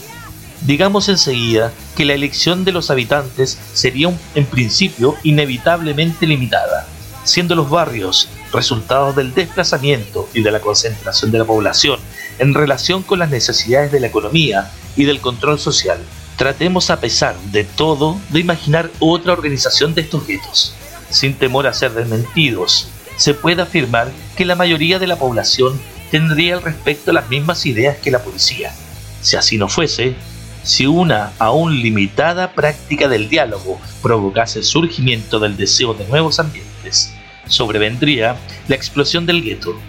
Digamos 0.62 1.10
enseguida 1.10 1.71
que 1.95 2.05
la 2.05 2.13
elección 2.13 2.65
de 2.65 2.71
los 2.71 2.89
habitantes 2.89 3.58
sería 3.73 4.12
en 4.34 4.45
principio 4.45 5.15
inevitablemente 5.23 6.25
limitada, 6.25 6.88
siendo 7.23 7.55
los 7.55 7.69
barrios 7.69 8.29
resultados 8.51 9.15
del 9.15 9.34
desplazamiento 9.34 10.29
y 10.34 10.41
de 10.41 10.51
la 10.51 10.62
concentración 10.62 11.31
de 11.31 11.39
la 11.39 11.45
población 11.45 11.99
en 12.39 12.53
relación 12.53 13.03
con 13.03 13.19
las 13.19 13.29
necesidades 13.29 13.91
de 13.91 13.99
la 13.99 14.08
economía 14.08 14.71
y 14.95 15.05
del 15.05 15.21
control 15.21 15.60
social. 15.60 15.99
Tratemos 16.38 16.89
a 16.89 17.00
pesar 17.00 17.38
de 17.52 17.63
todo 17.63 18.19
de 18.30 18.41
imaginar 18.41 18.92
otra 19.00 19.33
organización 19.33 19.94
de 19.96 20.02
estos 20.02 20.27
guetos. 20.27 20.75
Sin 21.10 21.33
temor 21.33 21.65
a 21.65 21.73
ser 21.73 21.94
desmentidos, 21.94 22.90
se 23.15 23.33
puede 23.33 23.62
afirmar 23.62 24.12
que 24.36 24.44
la 24.44 24.56
mayoría 24.56 25.00
de 25.00 25.08
la 25.08 25.17
población 25.17 25.79
tendría 26.12 26.56
al 26.56 26.62
respecto 26.62 27.13
las 27.13 27.29
mismas 27.29 27.65
ideas 27.65 27.98
que 27.98 28.12
la 28.12 28.21
policía. 28.21 28.73
Si 29.21 29.38
así 29.38 29.58
no 29.58 29.69
fuese, 29.69 30.15
si 30.63 30.88
una 30.88 31.31
aún 31.40 31.81
limitada 31.81 32.52
práctica 32.54 33.08
del 33.08 33.29
diálogo 33.29 33.79
provocase 34.02 34.60
el 34.60 34.65
surgimiento 34.65 35.40
del 35.40 35.56
deseo 35.56 35.94
de 35.94 36.06
nuevos 36.08 36.40
ambientes, 36.40 37.13
sobrevendría 37.48 38.36
la 38.67 38.75
explosión 38.75 39.25
del 39.25 39.42
gueto. 39.42 39.79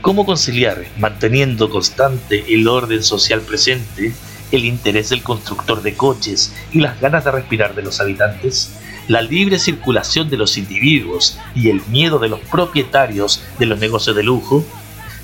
¿Cómo 0.00 0.24
conciliar, 0.24 0.84
manteniendo 0.98 1.68
constante 1.68 2.44
el 2.54 2.68
orden 2.68 3.02
social 3.02 3.40
presente, 3.40 4.14
el 4.52 4.64
interés 4.64 5.10
del 5.10 5.22
constructor 5.22 5.82
de 5.82 5.94
coches 5.94 6.52
y 6.72 6.80
las 6.80 7.00
ganas 7.00 7.24
de 7.24 7.30
respirar 7.32 7.74
de 7.74 7.82
los 7.82 8.00
habitantes? 8.00 8.72
La 9.08 9.20
libre 9.20 9.58
circulación 9.58 10.30
de 10.30 10.36
los 10.36 10.56
individuos 10.56 11.38
y 11.54 11.68
el 11.68 11.82
miedo 11.88 12.18
de 12.18 12.28
los 12.28 12.40
propietarios 12.40 13.42
de 13.58 13.66
los 13.66 13.78
negocios 13.78 14.16
de 14.16 14.22
lujo, 14.22 14.64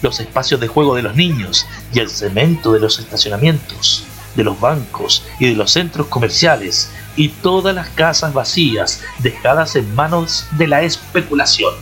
los 0.02 0.20
espacios 0.20 0.60
de 0.60 0.68
juego 0.68 0.94
de 0.94 1.02
los 1.02 1.16
niños 1.16 1.66
y 1.92 1.98
el 1.98 2.10
cemento 2.10 2.72
de 2.72 2.80
los 2.80 2.98
estacionamientos, 2.98 4.04
de 4.34 4.44
los 4.44 4.60
bancos 4.60 5.24
y 5.38 5.46
de 5.46 5.54
los 5.54 5.72
centros 5.72 6.06
comerciales 6.06 6.90
y 7.16 7.28
todas 7.28 7.74
las 7.74 7.88
casas 7.90 8.32
vacías 8.32 9.02
dejadas 9.18 9.76
en 9.76 9.94
manos 9.94 10.46
de 10.52 10.66
la 10.66 10.82
especulación. 10.82 11.74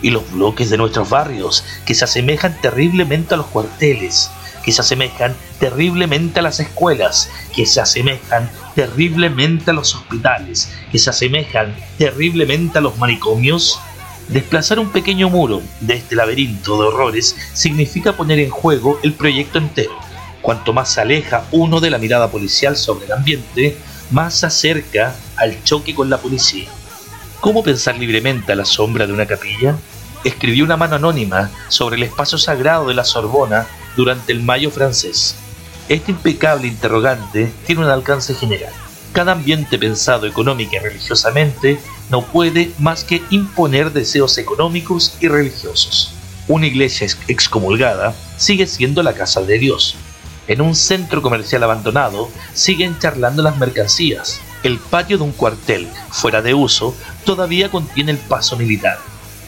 Y 0.00 0.10
los 0.10 0.30
bloques 0.32 0.70
de 0.70 0.78
nuestros 0.78 1.08
barrios 1.08 1.64
que 1.86 1.94
se 1.94 2.04
asemejan 2.04 2.60
terriblemente 2.60 3.34
a 3.34 3.36
los 3.36 3.46
cuarteles, 3.46 4.30
que 4.62 4.72
se 4.72 4.80
asemejan 4.80 5.34
terriblemente 5.58 6.40
a 6.40 6.42
las 6.42 6.60
escuelas, 6.60 7.30
que 7.54 7.66
se 7.66 7.80
asemejan 7.80 8.50
terriblemente 8.74 9.70
a 9.70 9.74
los 9.74 9.94
hospitales, 9.94 10.72
que 10.90 10.98
se 10.98 11.10
asemejan 11.10 11.74
terriblemente 11.98 12.78
a 12.78 12.80
los 12.80 12.96
manicomios. 12.98 13.80
Desplazar 14.28 14.78
un 14.78 14.90
pequeño 14.90 15.28
muro 15.28 15.62
de 15.80 15.94
este 15.94 16.14
laberinto 16.14 16.80
de 16.80 16.88
horrores 16.88 17.36
significa 17.52 18.12
poner 18.12 18.38
en 18.38 18.50
juego 18.50 18.98
el 19.02 19.14
proyecto 19.14 19.58
entero. 19.58 19.92
Cuanto 20.40 20.72
más 20.72 20.92
se 20.92 21.00
aleja 21.00 21.44
uno 21.52 21.80
de 21.80 21.90
la 21.90 21.98
mirada 21.98 22.30
policial 22.30 22.76
sobre 22.76 23.06
el 23.06 23.12
ambiente, 23.12 23.76
más 24.10 24.34
se 24.34 24.46
acerca 24.46 25.14
al 25.36 25.62
choque 25.64 25.94
con 25.94 26.10
la 26.10 26.18
policía. 26.18 26.68
¿Cómo 27.40 27.62
pensar 27.62 27.96
libremente 27.96 28.52
a 28.52 28.56
la 28.56 28.64
sombra 28.64 29.06
de 29.06 29.12
una 29.12 29.26
capilla? 29.26 29.76
Escribió 30.24 30.64
una 30.64 30.76
mano 30.76 30.96
anónima 30.96 31.50
sobre 31.68 31.96
el 31.96 32.04
espacio 32.04 32.38
sagrado 32.38 32.86
de 32.86 32.94
la 32.94 33.04
Sorbona 33.04 33.66
durante 33.96 34.32
el 34.32 34.42
Mayo 34.42 34.70
francés. 34.70 35.36
Este 35.88 36.10
impecable 36.10 36.68
interrogante 36.68 37.52
tiene 37.66 37.82
un 37.82 37.88
alcance 37.88 38.34
general. 38.34 38.72
Cada 39.12 39.32
ambiente 39.32 39.78
pensado 39.78 40.26
económica 40.26 40.76
y 40.76 40.80
religiosamente 40.80 41.78
no 42.10 42.22
puede 42.22 42.70
más 42.78 43.04
que 43.04 43.22
imponer 43.30 43.92
deseos 43.92 44.38
económicos 44.38 45.16
y 45.20 45.28
religiosos. 45.28 46.14
Una 46.48 46.66
iglesia 46.66 47.06
excomulgada 47.28 48.14
sigue 48.36 48.66
siendo 48.66 49.02
la 49.02 49.14
casa 49.14 49.42
de 49.42 49.58
Dios, 49.58 49.96
en 50.48 50.60
un 50.60 50.74
centro 50.74 51.22
comercial 51.22 51.62
abandonado 51.62 52.28
siguen 52.52 52.98
charlando 52.98 53.42
las 53.42 53.58
mercancías. 53.58 54.40
El 54.64 54.78
patio 54.78 55.16
de 55.16 55.24
un 55.24 55.32
cuartel, 55.32 55.88
fuera 56.10 56.42
de 56.42 56.52
uso, 56.52 56.96
todavía 57.24 57.70
contiene 57.70 58.10
el 58.10 58.18
paso 58.18 58.56
militar. 58.56 58.98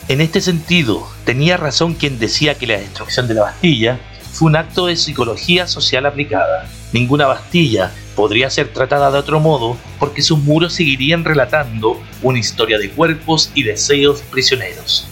En 0.06 0.20
este 0.20 0.40
sentido, 0.40 1.08
tenía 1.24 1.56
razón 1.56 1.94
quien 1.94 2.18
decía 2.18 2.56
que 2.56 2.68
la 2.68 2.78
destrucción 2.78 3.26
de 3.26 3.34
la 3.34 3.42
Bastilla 3.42 4.00
fue 4.34 4.48
un 4.48 4.56
acto 4.56 4.86
de 4.86 4.96
psicología 4.96 5.68
social 5.68 6.06
aplicada. 6.06 6.68
Ninguna 6.92 7.26
Bastilla 7.26 7.92
podría 8.16 8.50
ser 8.50 8.72
tratada 8.72 9.12
de 9.12 9.18
otro 9.18 9.38
modo 9.38 9.76
porque 10.00 10.22
sus 10.22 10.40
muros 10.40 10.74
seguirían 10.74 11.24
relatando 11.24 12.00
una 12.20 12.40
historia 12.40 12.78
de 12.78 12.90
cuerpos 12.90 13.52
y 13.54 13.62
deseos 13.62 14.22
prisioneros. 14.22 15.06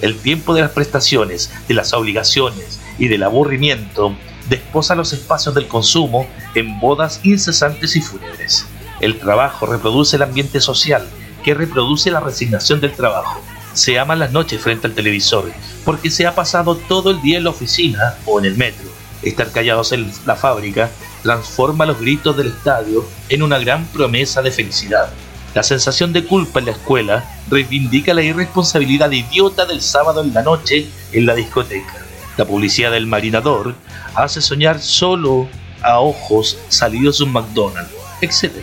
El 0.00 0.16
tiempo 0.16 0.54
de 0.54 0.62
las 0.62 0.70
prestaciones, 0.70 1.52
de 1.66 1.74
las 1.74 1.92
obligaciones 1.92 2.78
y 3.00 3.08
del 3.08 3.24
aburrimiento 3.24 4.14
desposa 4.48 4.94
los 4.94 5.12
espacios 5.12 5.56
del 5.56 5.66
consumo 5.66 6.28
en 6.54 6.78
bodas 6.78 7.18
incesantes 7.24 7.96
y 7.96 8.00
fúnebres. 8.00 8.64
El 9.00 9.18
trabajo 9.18 9.66
reproduce 9.66 10.14
el 10.14 10.22
ambiente 10.22 10.60
social, 10.60 11.04
que 11.42 11.54
reproduce 11.54 12.12
la 12.12 12.20
resignación 12.20 12.80
del 12.80 12.92
trabajo. 12.92 13.42
Se 13.78 13.96
aman 13.96 14.18
las 14.18 14.32
noches 14.32 14.60
frente 14.60 14.88
al 14.88 14.94
televisor, 14.94 15.52
porque 15.84 16.10
se 16.10 16.26
ha 16.26 16.34
pasado 16.34 16.74
todo 16.74 17.12
el 17.12 17.22
día 17.22 17.38
en 17.38 17.44
la 17.44 17.50
oficina 17.50 18.16
o 18.26 18.40
en 18.40 18.46
el 18.46 18.56
metro. 18.56 18.88
Estar 19.22 19.52
callados 19.52 19.92
en 19.92 20.12
la 20.26 20.34
fábrica 20.34 20.90
transforma 21.22 21.86
los 21.86 22.00
gritos 22.00 22.36
del 22.36 22.48
estadio 22.48 23.08
en 23.28 23.44
una 23.44 23.56
gran 23.60 23.86
promesa 23.86 24.42
de 24.42 24.50
felicidad. 24.50 25.10
La 25.54 25.62
sensación 25.62 26.12
de 26.12 26.24
culpa 26.24 26.58
en 26.58 26.64
la 26.64 26.72
escuela 26.72 27.24
reivindica 27.48 28.14
la 28.14 28.22
irresponsabilidad 28.22 29.12
idiota 29.12 29.64
del 29.64 29.80
sábado 29.80 30.24
en 30.24 30.34
la 30.34 30.42
noche 30.42 30.88
en 31.12 31.24
la 31.24 31.36
discoteca. 31.36 32.04
La 32.36 32.46
publicidad 32.46 32.90
del 32.90 33.06
marinador 33.06 33.76
hace 34.16 34.40
soñar 34.40 34.80
solo 34.80 35.48
a 35.82 36.00
ojos 36.00 36.58
salidos 36.68 37.18
de 37.18 37.24
un 37.26 37.32
McDonald's, 37.32 37.94
etc. 38.22 38.56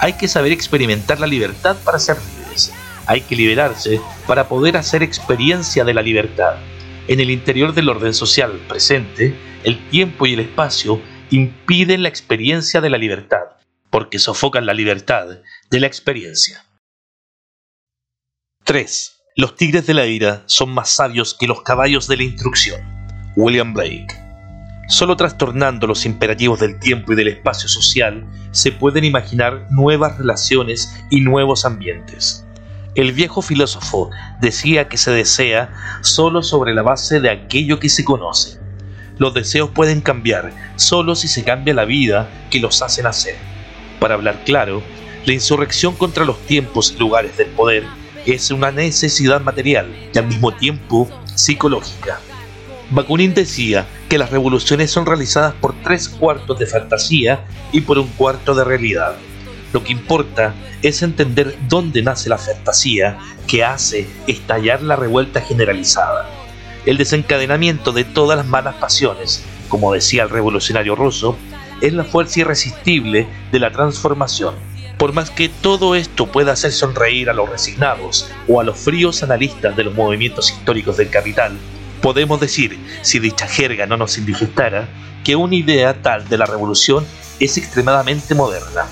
Hay 0.00 0.14
que 0.14 0.26
saber 0.26 0.50
experimentar 0.50 1.20
la 1.20 1.28
libertad 1.28 1.76
para 1.84 2.00
ser. 2.00 2.16
Hay 3.06 3.20
que 3.20 3.36
liberarse 3.36 4.00
para 4.26 4.48
poder 4.48 4.76
hacer 4.76 5.02
experiencia 5.02 5.84
de 5.84 5.94
la 5.94 6.02
libertad. 6.02 6.56
En 7.08 7.20
el 7.20 7.30
interior 7.30 7.72
del 7.72 7.88
orden 7.88 8.14
social 8.14 8.60
presente, 8.68 9.34
el 9.64 9.88
tiempo 9.88 10.26
y 10.26 10.34
el 10.34 10.40
espacio 10.40 11.00
impiden 11.30 12.02
la 12.02 12.08
experiencia 12.08 12.80
de 12.80 12.90
la 12.90 12.98
libertad, 12.98 13.44
porque 13.90 14.18
sofocan 14.18 14.66
la 14.66 14.74
libertad 14.74 15.38
de 15.70 15.80
la 15.80 15.86
experiencia. 15.86 16.64
3. 18.64 19.16
Los 19.36 19.54
tigres 19.54 19.86
de 19.86 19.94
la 19.94 20.06
ira 20.06 20.42
son 20.46 20.70
más 20.70 20.90
sabios 20.90 21.34
que 21.34 21.46
los 21.46 21.62
caballos 21.62 22.08
de 22.08 22.16
la 22.16 22.24
instrucción. 22.24 22.80
William 23.36 23.74
Blake 23.74 24.26
Solo 24.88 25.16
trastornando 25.16 25.88
los 25.88 26.06
imperativos 26.06 26.60
del 26.60 26.78
tiempo 26.78 27.12
y 27.12 27.16
del 27.16 27.28
espacio 27.28 27.68
social 27.68 28.24
se 28.52 28.70
pueden 28.70 29.04
imaginar 29.04 29.66
nuevas 29.70 30.16
relaciones 30.16 30.96
y 31.10 31.22
nuevos 31.22 31.64
ambientes. 31.64 32.45
El 32.96 33.12
viejo 33.12 33.42
filósofo 33.42 34.10
decía 34.40 34.88
que 34.88 34.96
se 34.96 35.10
desea 35.10 35.70
solo 36.00 36.42
sobre 36.42 36.72
la 36.72 36.80
base 36.80 37.20
de 37.20 37.28
aquello 37.28 37.78
que 37.78 37.90
se 37.90 38.06
conoce. 38.06 38.58
Los 39.18 39.34
deseos 39.34 39.68
pueden 39.68 40.00
cambiar 40.00 40.50
solo 40.76 41.14
si 41.14 41.28
se 41.28 41.44
cambia 41.44 41.74
la 41.74 41.84
vida 41.84 42.30
que 42.50 42.58
los 42.58 42.80
hace 42.80 43.02
nacer. 43.02 43.36
Para 44.00 44.14
hablar 44.14 44.44
claro, 44.46 44.82
la 45.26 45.34
insurrección 45.34 45.94
contra 45.94 46.24
los 46.24 46.40
tiempos 46.46 46.94
y 46.96 46.98
lugares 46.98 47.36
del 47.36 47.48
poder 47.48 47.84
es 48.24 48.50
una 48.50 48.70
necesidad 48.70 49.42
material 49.42 49.94
y 50.14 50.18
al 50.18 50.26
mismo 50.26 50.54
tiempo 50.54 51.06
psicológica. 51.34 52.18
Bakunin 52.88 53.34
decía 53.34 53.86
que 54.08 54.16
las 54.16 54.30
revoluciones 54.30 54.90
son 54.90 55.04
realizadas 55.04 55.52
por 55.60 55.74
tres 55.82 56.08
cuartos 56.08 56.58
de 56.58 56.66
fantasía 56.66 57.44
y 57.72 57.82
por 57.82 57.98
un 57.98 58.08
cuarto 58.08 58.54
de 58.54 58.64
realidad. 58.64 59.16
Lo 59.76 59.84
que 59.84 59.92
importa 59.92 60.54
es 60.80 61.02
entender 61.02 61.54
dónde 61.68 62.00
nace 62.00 62.30
la 62.30 62.38
fantasía 62.38 63.18
que 63.46 63.62
hace 63.62 64.08
estallar 64.26 64.80
la 64.80 64.96
revuelta 64.96 65.42
generalizada. 65.42 66.30
El 66.86 66.96
desencadenamiento 66.96 67.92
de 67.92 68.04
todas 68.04 68.38
las 68.38 68.46
malas 68.46 68.76
pasiones, 68.76 69.44
como 69.68 69.92
decía 69.92 70.22
el 70.22 70.30
revolucionario 70.30 70.96
ruso, 70.96 71.36
es 71.82 71.92
la 71.92 72.04
fuerza 72.04 72.40
irresistible 72.40 73.26
de 73.52 73.60
la 73.60 73.70
transformación. 73.70 74.54
Por 74.96 75.12
más 75.12 75.28
que 75.28 75.50
todo 75.50 75.94
esto 75.94 76.24
pueda 76.32 76.52
hacer 76.52 76.72
sonreír 76.72 77.28
a 77.28 77.34
los 77.34 77.50
resignados 77.50 78.30
o 78.48 78.62
a 78.62 78.64
los 78.64 78.78
fríos 78.78 79.22
analistas 79.22 79.76
de 79.76 79.84
los 79.84 79.94
movimientos 79.94 80.50
históricos 80.50 80.96
del 80.96 81.10
capital, 81.10 81.52
Podemos 82.00 82.38
decir, 82.38 82.78
si 83.02 83.18
dicha 83.18 83.48
jerga 83.48 83.86
no 83.86 83.96
nos 83.96 84.16
indigestara, 84.16 84.88
que 85.24 85.34
una 85.34 85.56
idea 85.56 86.02
tal 86.02 86.28
de 86.28 86.38
la 86.38 86.46
revolución 86.46 87.04
es 87.40 87.56
extremadamente 87.56 88.34
moderna. 88.34 88.86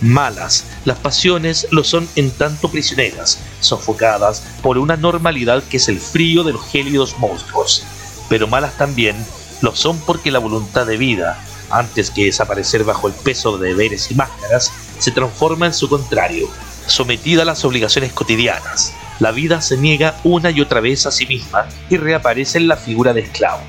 Malas, 0.00 0.64
las 0.84 0.98
pasiones 0.98 1.66
lo 1.70 1.82
son 1.82 2.08
en 2.14 2.30
tanto 2.30 2.70
prisioneras, 2.70 3.40
sofocadas 3.60 4.44
por 4.62 4.78
una 4.78 4.96
normalidad 4.96 5.62
que 5.64 5.78
es 5.78 5.88
el 5.88 5.98
frío 5.98 6.44
de 6.44 6.52
los 6.52 6.64
gélidos 6.66 7.18
monstruos. 7.18 7.84
Pero 8.28 8.46
malas 8.46 8.76
también 8.76 9.16
lo 9.60 9.74
son 9.74 9.98
porque 10.00 10.30
la 10.30 10.38
voluntad 10.38 10.86
de 10.86 10.96
vida, 10.96 11.42
antes 11.70 12.10
que 12.10 12.26
desaparecer 12.26 12.84
bajo 12.84 13.08
el 13.08 13.14
peso 13.14 13.58
de 13.58 13.68
deberes 13.68 14.10
y 14.10 14.14
máscaras, 14.14 14.72
se 14.98 15.10
transforma 15.10 15.66
en 15.66 15.74
su 15.74 15.88
contrario, 15.88 16.48
sometida 16.86 17.42
a 17.42 17.44
las 17.44 17.64
obligaciones 17.64 18.12
cotidianas, 18.12 18.92
la 19.18 19.32
vida 19.32 19.60
se 19.60 19.76
niega 19.76 20.16
una 20.22 20.50
y 20.50 20.60
otra 20.60 20.80
vez 20.80 21.04
a 21.06 21.10
sí 21.10 21.26
misma 21.26 21.66
y 21.90 21.96
reaparece 21.96 22.58
en 22.58 22.68
la 22.68 22.76
figura 22.76 23.12
de 23.12 23.22
esclavo. 23.22 23.62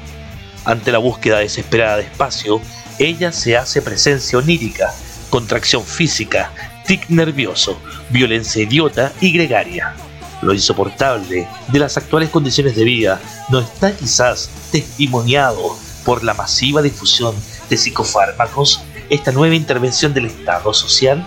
Ante 0.64 0.92
la 0.92 1.00
búsqueda 1.00 1.40
desesperada 1.40 1.98
de 1.98 2.04
espacio, 2.04 2.62
ella 3.00 3.32
se 3.32 3.58
hace 3.58 3.82
presencia 3.82 4.38
onírica, 4.38 4.94
contracción 5.30 5.84
física, 5.84 6.52
tic 6.86 7.10
nervioso, 7.10 7.80
violencia 8.10 8.64
idiota 8.64 9.14
y 9.22 9.32
gregaria. 9.32 9.96
Lo 10.42 10.54
insoportable 10.54 11.48
de 11.68 11.80
las 11.80 11.98
actuales 11.98 12.30
condiciones 12.30 12.76
de 12.76 12.84
vida 12.84 13.20
no 13.50 13.60
está 13.60 13.96
quizás 13.96 14.50
testimoniado 14.72 15.78
por 16.06 16.24
la 16.24 16.34
masiva 16.34 16.82
difusión 16.82 17.36
de 17.70 17.78
psicofármacos, 17.78 18.82
esta 19.10 19.32
nueva 19.32 19.56
intervención 19.56 20.14
del 20.14 20.26
Estado 20.26 20.74
social. 20.74 21.26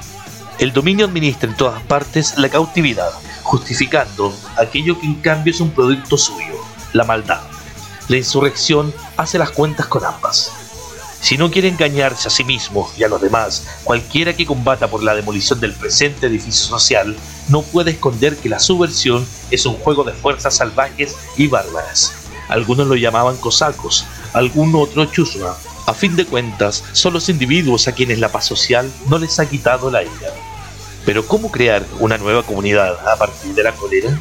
El 0.59 0.73
dominio 0.73 1.07
administra 1.07 1.51
en 1.51 1.57
todas 1.57 1.83
partes 1.83 2.39
la 2.39 2.49
cautividad, 2.49 3.11
justificando 3.43 4.35
aquello 4.57 4.99
que 4.99 5.07
en 5.07 5.15
cambio 5.17 5.53
es 5.53 5.61
un 5.61 5.71
producto 5.71 6.17
suyo, 6.17 6.55
la 6.93 7.05
maldad. 7.05 7.43
La 8.09 8.17
insurrección 8.17 8.93
hace 9.17 9.39
las 9.39 9.51
cuentas 9.51 9.87
con 9.87 10.05
ambas. 10.05 10.62
Si 11.23 11.37
no 11.37 11.53
quiere 11.53 11.69
engañarse 11.69 12.27
a 12.27 12.33
sí 12.33 12.43
mismo 12.43 12.91
y 12.99 13.05
a 13.05 13.09
los 13.09 13.23
demás, 13.23 13.65
cualquiera 13.85 14.35
que 14.35 14.45
combata 14.45 14.89
por 14.89 15.05
la 15.05 15.15
demolición 15.15 15.61
del 15.61 15.73
presente 15.73 16.27
edificio 16.27 16.67
social 16.67 17.17
no 17.49 17.63
puede 17.63 17.93
esconder 17.93 18.37
que 18.37 18.49
la 18.49 18.59
subversión 18.59 19.25
es 19.53 19.65
un 19.65 19.77
juego 19.77 20.03
de 20.03 20.15
fuerzas 20.15 20.57
salvajes 20.57 21.15
y 21.37 21.47
bárbaras. 21.47 22.13
Algunos 22.49 22.89
lo 22.89 22.97
llamaban 22.97 23.37
cosacos, 23.37 24.05
algún 24.33 24.75
otro 24.75 25.05
chusma. 25.05 25.57
A 25.87 25.95
fin 25.95 26.17
de 26.17 26.27
cuentas, 26.27 26.83
son 26.91 27.13
los 27.13 27.29
individuos 27.29 27.87
a 27.87 27.93
quienes 27.93 28.19
la 28.19 28.33
paz 28.33 28.47
social 28.47 28.91
no 29.09 29.17
les 29.19 29.39
ha 29.39 29.49
quitado 29.49 29.93
la 29.93 30.03
ira. 30.03 30.35
Pero 31.07 31.25
¿cómo 31.29 31.53
crear 31.53 31.85
una 32.01 32.19
nueva 32.19 32.43
comunidad 32.43 32.99
a 33.09 33.17
partir 33.17 33.55
de 33.55 33.63
la 33.63 33.73
cólera? 33.73 34.19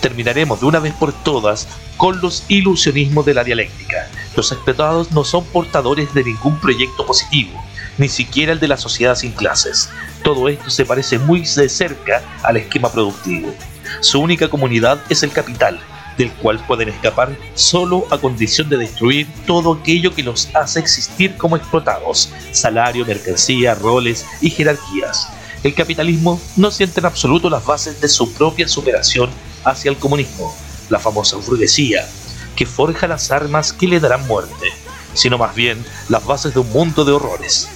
Terminaremos 0.00 0.60
de 0.60 0.66
una 0.66 0.78
vez 0.78 0.94
por 0.94 1.12
todas 1.12 1.66
con 1.96 2.20
los 2.20 2.44
ilusionismos 2.46 3.26
de 3.26 3.34
la 3.34 3.42
dialéctica. 3.42 4.08
Los 4.36 4.52
explotados 4.52 5.12
no 5.12 5.24
son 5.24 5.44
portadores 5.46 6.12
de 6.12 6.22
ningún 6.22 6.60
proyecto 6.60 7.06
positivo, 7.06 7.58
ni 7.96 8.10
siquiera 8.10 8.52
el 8.52 8.60
de 8.60 8.68
la 8.68 8.76
sociedad 8.76 9.14
sin 9.14 9.32
clases. 9.32 9.88
Todo 10.22 10.50
esto 10.50 10.68
se 10.68 10.84
parece 10.84 11.18
muy 11.18 11.40
de 11.40 11.70
cerca 11.70 12.22
al 12.42 12.58
esquema 12.58 12.92
productivo. 12.92 13.54
Su 14.00 14.20
única 14.20 14.48
comunidad 14.48 15.00
es 15.08 15.22
el 15.22 15.32
capital, 15.32 15.80
del 16.18 16.30
cual 16.32 16.62
pueden 16.66 16.90
escapar 16.90 17.34
solo 17.54 18.06
a 18.10 18.18
condición 18.18 18.68
de 18.68 18.76
destruir 18.76 19.26
todo 19.46 19.72
aquello 19.72 20.14
que 20.14 20.22
los 20.22 20.54
hace 20.54 20.80
existir 20.80 21.36
como 21.38 21.56
explotados, 21.56 22.30
salario, 22.52 23.06
mercancía, 23.06 23.74
roles 23.74 24.26
y 24.42 24.50
jerarquías. 24.50 25.28
El 25.62 25.74
capitalismo 25.74 26.38
no 26.56 26.70
siente 26.70 27.00
en 27.00 27.06
absoluto 27.06 27.48
las 27.48 27.64
bases 27.64 28.02
de 28.02 28.08
su 28.08 28.32
propia 28.34 28.68
superación 28.68 29.30
hacia 29.64 29.90
el 29.90 29.96
comunismo, 29.96 30.54
la 30.90 30.98
famosa 30.98 31.36
burguesía, 31.38 32.06
que 32.56 32.66
forja 32.66 33.06
las 33.06 33.30
armas 33.30 33.72
que 33.72 33.86
le 33.86 34.00
darán 34.00 34.26
muerte, 34.26 34.72
sino 35.14 35.38
más 35.38 35.54
bien 35.54 35.84
las 36.08 36.24
bases 36.24 36.54
de 36.54 36.60
un 36.60 36.70
mundo 36.72 37.04
de 37.04 37.12
horrores. 37.12 37.68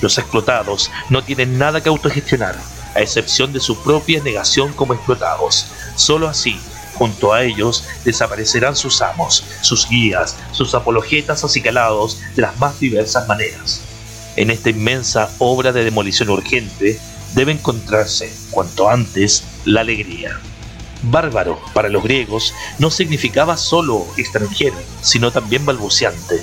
Los 0.00 0.18
explotados 0.18 0.90
no 1.10 1.22
tienen 1.22 1.58
nada 1.58 1.80
que 1.80 1.88
autogestionar, 1.88 2.56
a 2.94 3.00
excepción 3.00 3.52
de 3.52 3.60
su 3.60 3.80
propia 3.82 4.22
negación 4.22 4.72
como 4.72 4.94
explotados. 4.94 5.66
Solo 5.96 6.28
así, 6.28 6.58
junto 6.94 7.32
a 7.32 7.42
ellos, 7.42 7.84
desaparecerán 8.04 8.76
sus 8.76 9.00
amos, 9.02 9.44
sus 9.60 9.88
guías, 9.88 10.36
sus 10.52 10.74
apologetas 10.74 11.44
acicalados 11.44 12.20
de 12.34 12.42
las 12.42 12.58
más 12.58 12.80
diversas 12.80 13.26
maneras. 13.28 13.82
En 14.36 14.50
esta 14.50 14.70
inmensa 14.70 15.30
obra 15.38 15.72
de 15.72 15.84
demolición 15.84 16.30
urgente 16.30 16.98
debe 17.34 17.52
encontrarse, 17.52 18.32
cuanto 18.50 18.88
antes, 18.88 19.44
la 19.64 19.82
alegría. 19.82 20.40
Bárbaro 21.02 21.58
para 21.74 21.88
los 21.88 22.02
griegos 22.02 22.54
no 22.78 22.90
significaba 22.90 23.56
solo 23.56 24.06
extranjero, 24.16 24.76
sino 25.00 25.32
también 25.32 25.66
balbuceante, 25.66 26.42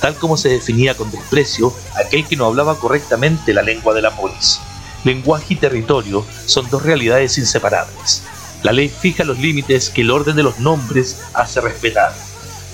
tal 0.00 0.16
como 0.16 0.36
se 0.36 0.48
definía 0.48 0.96
con 0.96 1.10
desprecio 1.10 1.72
aquel 1.94 2.26
que 2.26 2.36
no 2.36 2.46
hablaba 2.46 2.78
correctamente 2.78 3.54
la 3.54 3.62
lengua 3.62 3.94
de 3.94 4.02
la 4.02 4.16
polis. 4.16 4.60
Lenguaje 5.04 5.54
y 5.54 5.56
territorio 5.56 6.24
son 6.46 6.68
dos 6.70 6.82
realidades 6.82 7.38
inseparables. 7.38 8.22
La 8.62 8.72
ley 8.72 8.88
fija 8.88 9.24
los 9.24 9.38
límites 9.38 9.90
que 9.90 10.02
el 10.02 10.10
orden 10.10 10.36
de 10.36 10.44
los 10.44 10.58
nombres 10.58 11.18
hace 11.34 11.60
respetar. 11.60 12.12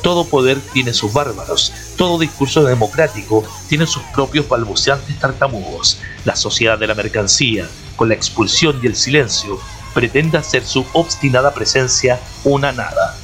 Todo 0.02 0.24
poder 0.26 0.58
tiene 0.72 0.92
sus 0.92 1.12
bárbaros, 1.12 1.72
todo 1.96 2.18
discurso 2.18 2.64
democrático 2.64 3.42
tiene 3.68 3.86
sus 3.86 4.02
propios 4.14 4.48
balbuceantes 4.48 5.18
tartamudos. 5.18 5.98
La 6.24 6.36
sociedad 6.36 6.78
de 6.78 6.86
la 6.86 6.94
mercancía, 6.94 7.68
con 7.96 8.08
la 8.08 8.14
expulsión 8.14 8.78
y 8.82 8.86
el 8.86 8.96
silencio, 8.96 9.58
pretende 9.98 10.38
hacer 10.38 10.64
su 10.64 10.86
obstinada 10.92 11.52
presencia 11.52 12.20
una 12.44 12.70
nada. 12.70 13.16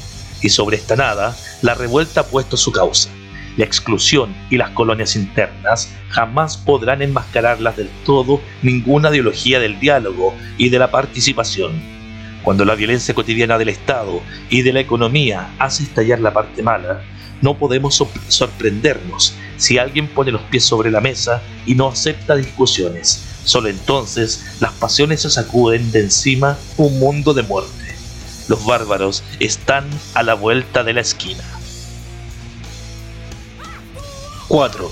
Y 0.42 0.48
sobre 0.48 0.76
esta 0.76 0.96
nada, 0.96 1.36
la 1.62 1.74
revuelta 1.74 2.22
ha 2.22 2.26
puesto 2.26 2.56
su 2.56 2.72
causa. 2.72 3.10
La 3.56 3.64
exclusión 3.64 4.34
y 4.50 4.56
las 4.56 4.70
colonias 4.70 5.14
internas 5.14 5.94
jamás 6.08 6.56
podrán 6.56 7.00
enmascararlas 7.00 7.76
del 7.76 7.88
todo 8.04 8.40
ninguna 8.62 9.10
ideología 9.10 9.60
del 9.60 9.78
diálogo 9.78 10.34
y 10.58 10.70
de 10.70 10.80
la 10.80 10.90
participación. 10.90 11.80
Cuando 12.42 12.64
la 12.64 12.74
violencia 12.74 13.14
cotidiana 13.14 13.56
del 13.56 13.68
Estado 13.68 14.20
y 14.50 14.62
de 14.62 14.72
la 14.72 14.80
economía 14.80 15.54
hace 15.60 15.84
estallar 15.84 16.18
la 16.18 16.32
parte 16.32 16.60
mala, 16.64 17.04
no 17.40 17.56
podemos 17.56 18.04
sorprendernos 18.26 19.36
si 19.58 19.78
alguien 19.78 20.08
pone 20.08 20.32
los 20.32 20.42
pies 20.42 20.64
sobre 20.64 20.90
la 20.90 21.00
mesa 21.00 21.40
y 21.66 21.76
no 21.76 21.86
acepta 21.86 22.34
discusiones. 22.34 23.33
Solo 23.44 23.68
entonces 23.68 24.44
las 24.60 24.72
pasiones 24.72 25.22
se 25.22 25.30
sacuden 25.30 25.92
de 25.92 26.00
encima 26.00 26.58
un 26.76 26.98
mundo 26.98 27.34
de 27.34 27.42
muerte. 27.42 27.94
Los 28.48 28.64
bárbaros 28.64 29.22
están 29.40 29.88
a 30.14 30.22
la 30.22 30.34
vuelta 30.34 30.84
de 30.84 30.92
la 30.92 31.00
esquina. 31.00 31.44
4. 34.48 34.90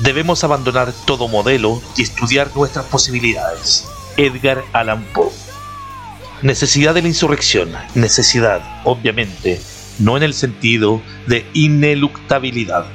Debemos 0.00 0.44
abandonar 0.44 0.92
todo 1.06 1.28
modelo 1.28 1.82
y 1.96 2.02
estudiar 2.02 2.50
nuestras 2.54 2.86
posibilidades. 2.86 3.86
Edgar 4.16 4.64
Allan 4.72 5.04
Poe. 5.12 5.30
Necesidad 6.42 6.94
de 6.94 7.02
la 7.02 7.08
insurrección. 7.08 7.70
Necesidad, 7.94 8.62
obviamente, 8.84 9.60
no 9.98 10.16
en 10.16 10.22
el 10.22 10.34
sentido 10.34 11.02
de 11.26 11.46
ineluctabilidad. 11.52 12.86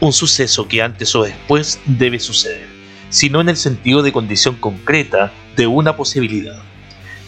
Un 0.00 0.12
suceso 0.12 0.68
que 0.68 0.82
antes 0.82 1.14
o 1.14 1.22
después 1.22 1.78
debe 1.86 2.18
suceder, 2.18 2.68
sino 3.12 3.42
en 3.42 3.50
el 3.50 3.58
sentido 3.58 4.02
de 4.02 4.10
condición 4.10 4.56
concreta 4.56 5.32
de 5.54 5.66
una 5.66 5.96
posibilidad. 5.96 6.62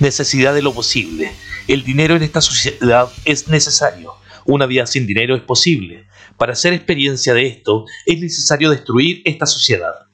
Necesidad 0.01 0.55
de 0.55 0.63
lo 0.63 0.73
posible. 0.73 1.31
El 1.69 1.85
dinero 1.85 2.17
en 2.17 2.23
esta 2.23 2.41
sociedad 2.41 3.09
es 3.27 3.49
necesario. 3.49 4.15
Una 4.47 4.65
vida 4.65 4.87
sin 4.87 5.07
dinero 5.07 5.37
es 5.37 5.43
posible. 5.43 6.07
Para 6.39 6.55
hacer 6.55 6.73
experiencia 6.73 7.35
de 7.35 7.47
esto 7.47 7.85
es 8.07 8.19
necesario 8.19 8.71
destruir 8.71 9.21
esta 9.27 9.45
sociedad. 9.45 10.07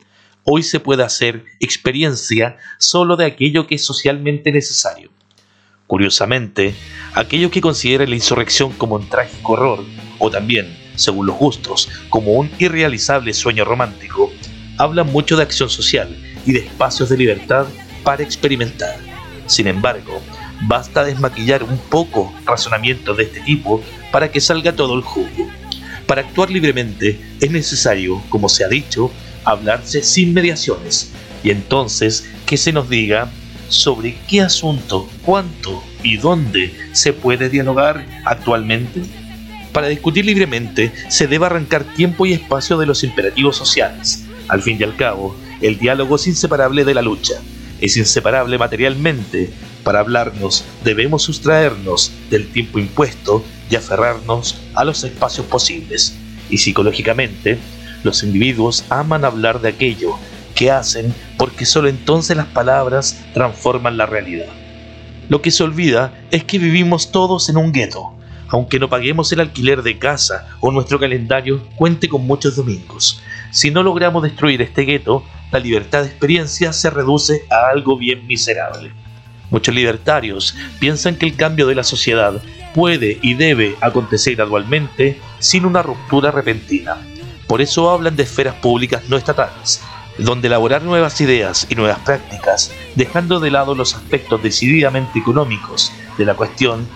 Hoy 0.43 0.64
se 0.64 0.81
puede 0.81 1.05
hacer 1.05 1.45
experiencia 1.61 2.57
solo 2.79 3.16
de 3.16 3.27
aquello 3.27 3.68
que 3.68 3.77
es 3.77 3.85
socialmente 3.85 4.51
necesario. 4.51 5.11
Curiosamente, 5.87 6.75
aquellos 7.14 7.53
que 7.53 7.61
consideran 7.61 8.11
la 8.11 8.16
insurrección 8.16 8.73
como 8.73 8.97
un 8.97 9.09
trágico 9.09 9.53
horror, 9.53 9.85
o 10.18 10.31
también, 10.31 10.77
según 10.97 11.27
los 11.27 11.37
gustos, 11.37 11.89
como 12.09 12.33
un 12.33 12.51
irrealizable 12.59 13.33
sueño 13.35 13.64
romántico, 13.64 14.33
hablan 14.81 15.12
mucho 15.12 15.37
de 15.37 15.43
acción 15.43 15.68
social 15.68 16.16
y 16.47 16.53
de 16.53 16.61
espacios 16.61 17.11
de 17.11 17.18
libertad 17.18 17.66
para 18.03 18.22
experimentar. 18.22 18.97
Sin 19.45 19.66
embargo, 19.66 20.22
basta 20.62 21.05
desmaquillar 21.05 21.62
un 21.62 21.76
poco 21.76 22.33
razonamientos 22.47 23.14
de 23.18 23.24
este 23.24 23.41
tipo 23.41 23.83
para 24.11 24.33
que 24.33 24.41
salga 24.41 24.72
todo 24.72 24.95
el 24.97 25.03
jugo. 25.03 25.51
Para 26.07 26.22
actuar 26.22 26.51
libremente 26.51 27.20
es 27.41 27.51
necesario, 27.51 28.22
como 28.31 28.49
se 28.49 28.64
ha 28.64 28.68
dicho, 28.68 29.11
hablarse 29.45 30.03
sin 30.03 30.33
mediaciones, 30.33 31.12
y 31.45 31.51
entonces 31.51 32.26
que 32.47 32.57
se 32.57 32.72
nos 32.72 32.89
diga 32.89 33.31
sobre 33.68 34.16
qué 34.28 34.41
asunto, 34.41 35.09
cuánto 35.26 35.85
y 36.03 36.16
dónde 36.16 36.74
se 36.93 37.12
puede 37.12 37.51
dialogar 37.51 38.07
actualmente? 38.24 39.03
Para 39.72 39.89
discutir 39.89 40.24
libremente 40.24 40.91
se 41.09 41.26
debe 41.26 41.47
arrancar 41.47 41.85
tiempo 41.85 42.24
y 42.24 42.33
espacio 42.33 42.78
de 42.78 42.87
los 42.87 43.05
imperativos 43.05 43.57
sociales. 43.57 44.24
Al 44.51 44.62
fin 44.62 44.76
y 44.80 44.82
al 44.82 44.96
cabo, 44.96 45.36
el 45.61 45.78
diálogo 45.78 46.16
es 46.16 46.26
inseparable 46.26 46.84
de 46.84 46.92
la 46.92 47.03
lucha, 47.03 47.34
es 47.80 47.96
inseparable 47.96 48.59
materialmente. 48.59 49.53
Para 49.84 50.01
hablarnos 50.01 50.64
debemos 50.82 51.22
sustraernos 51.22 52.11
del 52.30 52.51
tiempo 52.51 52.80
impuesto 52.80 53.44
y 53.70 53.76
aferrarnos 53.76 54.61
a 54.74 54.84
los 54.84 55.05
espacios 55.05 55.46
posibles. 55.46 56.16
Y 56.51 56.59
psicológicamente, 56.59 57.59
los 58.03 58.24
individuos 58.24 58.84
aman 58.88 59.24
hablar 59.24 59.61
de 59.61 59.68
aquello 59.68 60.16
que 60.57 60.72
hacen 60.72 61.14
porque 61.38 61.64
solo 61.64 61.88
entonces 61.88 62.36
las 62.36 62.46
palabras 62.46 63.22
transforman 63.32 63.96
la 63.96 64.07
realidad. 64.07 64.48
Lo 65.28 65.42
que 65.42 65.53
se 65.53 65.62
olvida 65.62 66.12
es 66.32 66.42
que 66.42 66.59
vivimos 66.59 67.12
todos 67.12 67.48
en 67.48 67.57
un 67.57 67.70
gueto, 67.70 68.14
aunque 68.48 68.80
no 68.80 68.90
paguemos 68.90 69.30
el 69.30 69.38
alquiler 69.38 69.84
de 69.84 69.96
casa 70.01 70.48
o 70.59 70.72
nuestro 70.72 70.98
calendario 70.98 71.64
cuente 71.76 72.09
con 72.09 72.26
muchos 72.26 72.57
domingos. 72.57 73.22
Si 73.51 73.70
no 73.70 73.82
logramos 73.82 74.22
destruir 74.22 74.62
este 74.62 74.82
gueto, 74.82 75.24
la 75.51 75.59
libertad 75.59 76.03
de 76.03 76.09
experiencia 76.09 76.72
se 76.72 76.90
reduce 76.90 77.44
a 77.51 77.70
algo 77.70 77.96
bien 77.96 78.26
miserable. 78.26 78.92
Muchos 79.51 79.74
libertarios 79.74 80.55
piensan 80.78 81.16
que 81.16 81.26
el 81.26 81.34
cambio 81.34 81.66
de 81.66 81.74
la 81.74 81.82
sociedad 81.82 82.40
puede 82.72 83.18
y 83.20 83.34
debe 83.34 83.74
acontecer 83.80 84.36
gradualmente 84.36 85.18
sin 85.40 85.64
una 85.64 85.82
ruptura 85.82 86.30
repentina. 86.30 86.98
Por 87.48 87.61
eso 87.61 87.90
hablan 87.90 88.14
de 88.14 88.22
esferas 88.22 88.55
públicas 88.55 89.03
no 89.09 89.16
estatales, 89.16 89.82
donde 90.18 90.46
elaborar 90.46 90.82
nuevas 90.82 91.20
ideas 91.20 91.66
y 91.68 91.74
nuevas 91.74 91.98
prácticas, 92.01 92.72
dejando 92.94 93.40
de 93.40 93.51
lado 93.51 93.74
los 93.74 93.96
aspectos 93.96 94.40
decididamente 94.40 95.18
económicos 95.18 95.92
de 96.16 96.24
la 96.24 96.34
cuestión, 96.34 96.86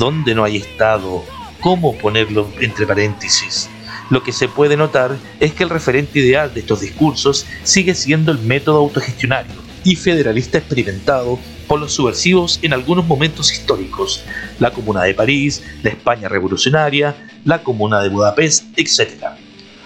donde 0.00 0.34
no 0.34 0.42
hay 0.42 0.56
Estado, 0.56 1.24
cómo 1.60 1.96
ponerlo 1.96 2.50
entre 2.58 2.86
paréntesis. 2.86 3.70
Lo 4.10 4.24
que 4.24 4.32
se 4.32 4.48
puede 4.48 4.76
notar 4.76 5.16
es 5.38 5.54
que 5.54 5.62
el 5.62 5.70
referente 5.70 6.18
ideal 6.18 6.52
de 6.52 6.60
estos 6.60 6.80
discursos 6.80 7.46
sigue 7.62 7.94
siendo 7.94 8.32
el 8.32 8.40
método 8.40 8.78
autogestionario 8.78 9.54
y 9.84 9.94
federalista 9.94 10.58
experimentado 10.58 11.38
por 11.68 11.78
los 11.78 11.92
subversivos 11.92 12.58
en 12.62 12.72
algunos 12.72 13.06
momentos 13.06 13.52
históricos, 13.52 14.24
la 14.58 14.72
Comuna 14.72 15.04
de 15.04 15.14
París, 15.14 15.62
la 15.84 15.90
España 15.90 16.28
revolucionaria, 16.28 17.14
la 17.44 17.62
Comuna 17.62 18.00
de 18.00 18.08
Budapest, 18.08 18.64
etc. 18.76 19.26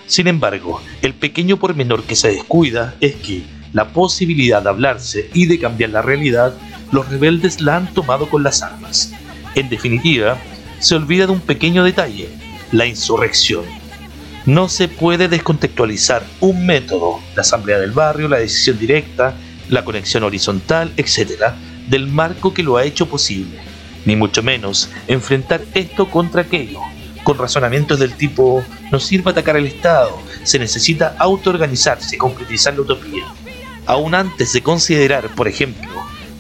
Sin 0.07 0.27
embargo, 0.27 0.81
el 1.03 1.13
pequeño 1.13 1.59
pormenor 1.59 2.05
que 2.05 2.17
se 2.17 2.29
descuida 2.29 2.95
es 3.01 3.17
que 3.17 3.43
la 3.75 3.89
posibilidad 3.89 4.63
de 4.63 4.71
hablarse 4.71 5.29
y 5.35 5.45
de 5.45 5.59
cambiar 5.59 5.91
la 5.91 6.01
realidad, 6.01 6.55
los 6.93 7.09
rebeldes 7.11 7.61
la 7.61 7.77
han 7.77 7.93
tomado 7.93 8.31
con 8.31 8.43
las 8.43 8.63
armas. 8.63 9.13
En 9.55 9.69
definitiva, 9.69 10.39
se 10.79 10.95
olvida 10.95 11.27
de 11.27 11.33
un 11.33 11.41
pequeño 11.41 11.85
detalle, 11.85 12.29
la 12.73 12.87
insurrección. 12.87 13.84
No 14.47 14.69
se 14.69 14.89
puede 14.89 15.29
descontextualizar 15.29 16.23
un 16.41 16.67
método, 16.67 17.19
la 17.35 17.41
asamblea 17.41 17.79
del 17.79 17.93
barrio, 17.93 18.29
la 18.29 18.41
decisión 18.41 18.79
directa, 18.79 19.35
la 19.71 19.87
conexión 19.87 20.23
horizontal, 20.23 20.93
etc., 20.99 21.55
del 21.89 22.09
marco 22.09 22.53
que 22.53 22.63
lo 22.63 22.77
ha 22.77 22.85
hecho 22.85 23.07
posible, 23.09 23.59
ni 24.05 24.17
mucho 24.17 24.43
menos 24.43 24.91
enfrentar 25.09 25.63
esto 25.73 26.11
contra 26.11 26.43
aquello, 26.43 26.81
con 27.23 27.39
razonamientos 27.39 27.99
del 27.99 28.13
tipo 28.17 28.63
no 28.93 29.01
sirve 29.01 29.31
atacar 29.31 29.57
al 29.57 29.65
Estado, 29.65 30.19
se 30.43 30.59
necesita 30.59 31.17
autoorganizarse 31.19 32.19
concretizar 32.19 32.75
la 32.75 32.83
utopía. 32.83 33.25
Aún 33.87 34.15
antes 34.15 34.53
de 34.53 34.63
considerar, 34.63 35.35
por 35.35 35.49
ejemplo, 35.49 35.91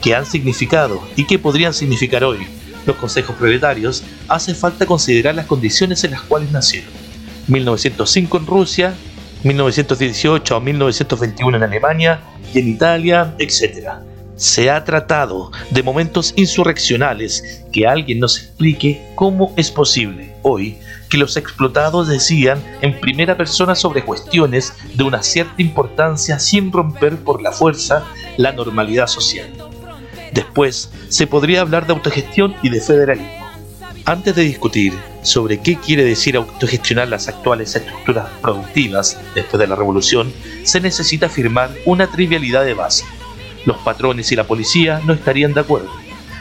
qué 0.03 0.15
han 0.15 0.27
significado 0.27 1.03
y 1.17 1.25
qué 1.25 1.39
podrían 1.39 1.73
significar 1.73 2.23
hoy 2.23 2.47
los 2.85 2.97
consejos 2.97 3.35
proletarios, 3.37 4.05
hace 4.29 4.55
falta 4.55 4.85
considerar 4.85 5.35
las 5.35 5.47
condiciones 5.47 6.05
en 6.05 6.11
las 6.11 6.21
cuales 6.21 6.53
nacieron. 6.53 7.04
1905 7.49 8.38
en 8.38 8.47
Rusia, 8.47 8.95
1918 9.42 10.57
a 10.57 10.61
1921 10.61 11.57
en 11.57 11.62
Alemania 11.62 12.20
y 12.53 12.59
en 12.59 12.68
Italia, 12.68 13.34
etc. 13.38 13.88
Se 14.36 14.70
ha 14.70 14.84
tratado 14.84 15.53
de 15.70 15.82
momentos 15.82 16.32
insurreccionales 16.36 17.64
que 17.72 17.86
alguien 17.86 18.20
nos 18.20 18.38
explique 18.38 19.07
cómo 19.14 19.53
es 19.57 19.70
posible 19.70 20.34
hoy 20.42 20.78
que 21.11 21.18
los 21.18 21.36
explotados 21.36 22.09
decían 22.09 22.61
en 22.80 22.99
primera 22.99 23.36
persona 23.36 23.74
sobre 23.74 24.05
cuestiones 24.05 24.72
de 24.95 25.05
una 25.05 25.22
cierta 25.22 25.62
importancia 25.62 26.38
sin 26.38 26.72
romper 26.72 27.16
por 27.18 27.42
la 27.42 27.53
fuerza 27.53 28.05
la 28.36 28.53
normalidad 28.53 29.07
social. 29.07 29.49
Después 30.32 30.90
se 31.09 31.26
podría 31.26 31.61
hablar 31.61 31.86
de 31.86 31.92
autogestión 31.92 32.57
y 32.62 32.70
de 32.70 32.80
federalismo. 32.80 33.43
Antes 34.07 34.35
de 34.37 34.43
discutir 34.43 34.93
sobre 35.23 35.61
qué 35.61 35.77
quiere 35.77 36.05
decir 36.05 36.37
autogestionar 36.37 37.09
las 37.09 37.27
actuales 37.29 37.75
estructuras 37.75 38.29
productivas 38.43 39.19
después 39.35 39.59
de 39.59 39.67
la 39.67 39.77
revolución, 39.77 40.31
se 40.63 40.79
necesita 40.79 41.27
afirmar 41.27 41.71
una 41.87 42.07
trivialidad 42.11 42.67
de 42.67 42.75
base. 42.75 43.07
Los 43.65 43.79
patrones 43.79 44.31
y 44.31 44.37
la 44.37 44.45
policía 44.47 45.01
no 45.07 45.15
estarían 45.15 45.55
de 45.55 45.61
acuerdo. 45.61 45.89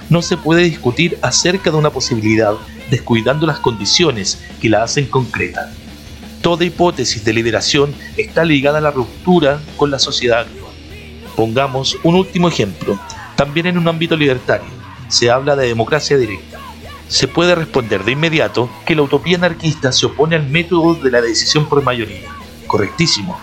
No 0.10 0.22
se 0.22 0.36
puede 0.36 0.64
discutir 0.64 1.18
acerca 1.22 1.72
de 1.72 1.78
una 1.78 1.90
posibilidad 1.90 2.52
descuidando 2.90 3.48
las 3.48 3.60
condiciones 3.60 4.44
que 4.62 4.68
la 4.68 4.84
hacen 4.84 5.06
concreta. 5.06 5.72
Toda 6.42 6.66
hipótesis 6.66 7.24
de 7.24 7.32
liberación 7.32 7.96
está 8.18 8.44
ligada 8.44 8.80
a 8.80 8.82
la 8.82 8.92
ruptura 8.92 9.62
con 9.78 9.90
la 9.90 10.00
sociedad 10.00 10.42
actual. 10.42 10.74
Pongamos 11.38 11.98
un 12.04 12.16
último 12.16 12.50
ejemplo. 12.50 13.00
También 13.38 13.68
en 13.68 13.78
un 13.78 13.88
ámbito 13.88 14.18
libertario 14.18 14.68
se 15.08 15.32
habla 15.32 15.56
de 15.56 15.68
democracia 15.68 16.18
directa. 16.18 16.60
Se 17.08 17.28
puede 17.28 17.56
responder 17.56 18.04
de 18.04 18.14
inmediato 18.14 18.70
que 18.86 18.96
la 18.96 19.04
utopía 19.04 19.38
anarquista 19.38 19.92
se 19.92 20.06
opone 20.06 20.36
al 20.36 20.48
método 20.48 20.96
de 20.96 21.12
la 21.12 21.22
decisión 21.22 21.68
por 21.68 21.84
mayoría. 21.84 22.30
Correctísimo. 22.68 23.40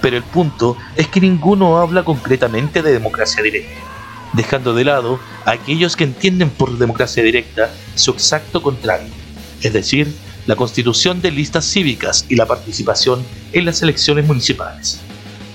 Pero 0.00 0.16
el 0.16 0.22
punto 0.22 0.76
es 0.96 1.06
que 1.08 1.20
ninguno 1.20 1.78
habla 1.78 2.04
concretamente 2.04 2.82
de 2.82 2.92
democracia 2.92 3.42
directa 3.42 3.92
dejando 4.32 4.74
de 4.74 4.84
lado 4.84 5.20
a 5.44 5.52
aquellos 5.52 5.96
que 5.96 6.04
entienden 6.04 6.50
por 6.50 6.78
democracia 6.78 7.22
directa 7.22 7.72
su 7.94 8.12
exacto 8.12 8.62
contrario, 8.62 9.08
es 9.60 9.72
decir, 9.72 10.12
la 10.46 10.56
constitución 10.56 11.20
de 11.20 11.30
listas 11.30 11.64
cívicas 11.64 12.26
y 12.28 12.36
la 12.36 12.46
participación 12.46 13.24
en 13.52 13.64
las 13.64 13.82
elecciones 13.82 14.26
municipales. 14.26 15.00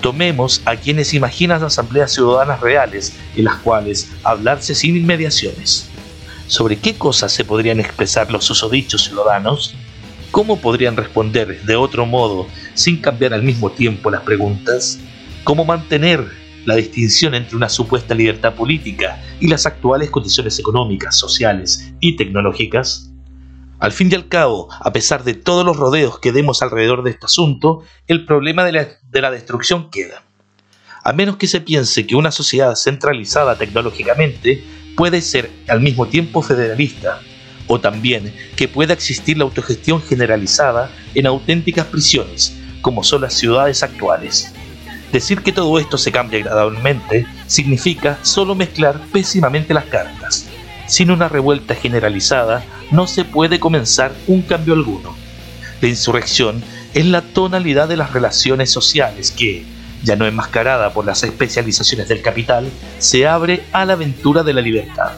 Tomemos 0.00 0.62
a 0.64 0.76
quienes 0.76 1.12
imaginan 1.12 1.62
asambleas 1.62 2.12
ciudadanas 2.12 2.60
reales 2.60 3.12
en 3.36 3.44
las 3.44 3.56
cuales 3.56 4.08
hablarse 4.22 4.74
sin 4.74 4.96
inmediaciones. 4.96 5.88
¿Sobre 6.48 6.78
qué 6.78 6.94
cosas 6.94 7.30
se 7.30 7.44
podrían 7.44 7.78
expresar 7.78 8.30
los 8.32 8.46
susodichos 8.46 9.04
ciudadanos? 9.04 9.74
¿Cómo 10.30 10.58
podrían 10.58 10.96
responder 10.96 11.62
de 11.64 11.76
otro 11.76 12.06
modo 12.06 12.46
sin 12.72 13.02
cambiar 13.02 13.34
al 13.34 13.42
mismo 13.42 13.70
tiempo 13.70 14.10
las 14.10 14.22
preguntas? 14.22 14.98
¿Cómo 15.44 15.66
mantener 15.66 16.26
la 16.64 16.76
distinción 16.76 17.34
entre 17.34 17.54
una 17.54 17.68
supuesta 17.68 18.14
libertad 18.14 18.54
política 18.54 19.22
y 19.40 19.48
las 19.48 19.66
actuales 19.66 20.08
condiciones 20.08 20.58
económicas, 20.58 21.18
sociales 21.18 21.92
y 22.00 22.16
tecnológicas? 22.16 23.12
Al 23.78 23.92
fin 23.92 24.08
y 24.10 24.14
al 24.14 24.28
cabo, 24.28 24.68
a 24.72 24.90
pesar 24.90 25.24
de 25.24 25.34
todos 25.34 25.66
los 25.66 25.76
rodeos 25.76 26.18
que 26.18 26.32
demos 26.32 26.62
alrededor 26.62 27.02
de 27.02 27.10
este 27.10 27.26
asunto, 27.26 27.82
el 28.06 28.24
problema 28.24 28.64
de 28.64 28.72
la, 28.72 28.88
de 29.10 29.20
la 29.20 29.30
destrucción 29.30 29.90
queda. 29.90 30.22
A 31.04 31.12
menos 31.12 31.36
que 31.36 31.46
se 31.46 31.60
piense 31.60 32.06
que 32.06 32.16
una 32.16 32.30
sociedad 32.30 32.74
centralizada 32.74 33.56
tecnológicamente 33.56 34.64
puede 34.98 35.22
ser 35.22 35.48
al 35.68 35.80
mismo 35.80 36.08
tiempo 36.08 36.42
federalista, 36.42 37.20
o 37.68 37.78
también 37.78 38.34
que 38.56 38.66
pueda 38.66 38.94
existir 38.94 39.38
la 39.38 39.44
autogestión 39.44 40.02
generalizada 40.02 40.90
en 41.14 41.28
auténticas 41.28 41.86
prisiones, 41.86 42.58
como 42.82 43.04
son 43.04 43.20
las 43.20 43.34
ciudades 43.34 43.84
actuales. 43.84 44.52
Decir 45.12 45.42
que 45.42 45.52
todo 45.52 45.78
esto 45.78 45.98
se 45.98 46.10
cambia 46.10 46.40
gradualmente 46.40 47.28
significa 47.46 48.18
solo 48.22 48.56
mezclar 48.56 49.00
pésimamente 49.12 49.72
las 49.72 49.84
cartas. 49.84 50.48
Sin 50.88 51.12
una 51.12 51.28
revuelta 51.28 51.76
generalizada 51.76 52.64
no 52.90 53.06
se 53.06 53.24
puede 53.24 53.60
comenzar 53.60 54.12
un 54.26 54.42
cambio 54.42 54.74
alguno. 54.74 55.14
La 55.80 55.86
insurrección 55.86 56.60
es 56.92 57.06
la 57.06 57.22
tonalidad 57.22 57.86
de 57.86 57.98
las 57.98 58.12
relaciones 58.12 58.72
sociales 58.72 59.30
que, 59.30 59.64
ya 60.02 60.16
no 60.16 60.26
enmascarada 60.26 60.92
por 60.92 61.04
las 61.04 61.22
especializaciones 61.22 62.08
del 62.08 62.22
capital, 62.22 62.68
se 62.98 63.26
abre 63.26 63.64
a 63.72 63.84
la 63.84 63.94
aventura 63.94 64.42
de 64.42 64.52
la 64.52 64.60
libertad. 64.60 65.12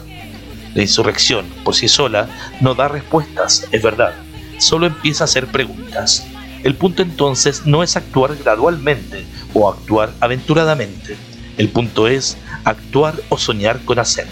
La 0.73 0.81
insurrección, 0.81 1.45
por 1.63 1.75
sí 1.75 1.87
sola, 1.87 2.29
no 2.61 2.75
da 2.75 2.87
respuestas, 2.87 3.67
es 3.71 3.81
verdad, 3.81 4.13
solo 4.57 4.87
empieza 4.87 5.23
a 5.23 5.25
hacer 5.25 5.47
preguntas. 5.47 6.25
El 6.63 6.75
punto 6.75 7.01
entonces 7.01 7.65
no 7.65 7.83
es 7.83 7.97
actuar 7.97 8.35
gradualmente 8.35 9.25
o 9.53 9.69
actuar 9.69 10.13
aventuradamente. 10.19 11.17
El 11.57 11.69
punto 11.69 12.07
es 12.07 12.37
actuar 12.63 13.15
o 13.29 13.37
soñar 13.37 13.83
con 13.83 13.99
hacerlo. 13.99 14.31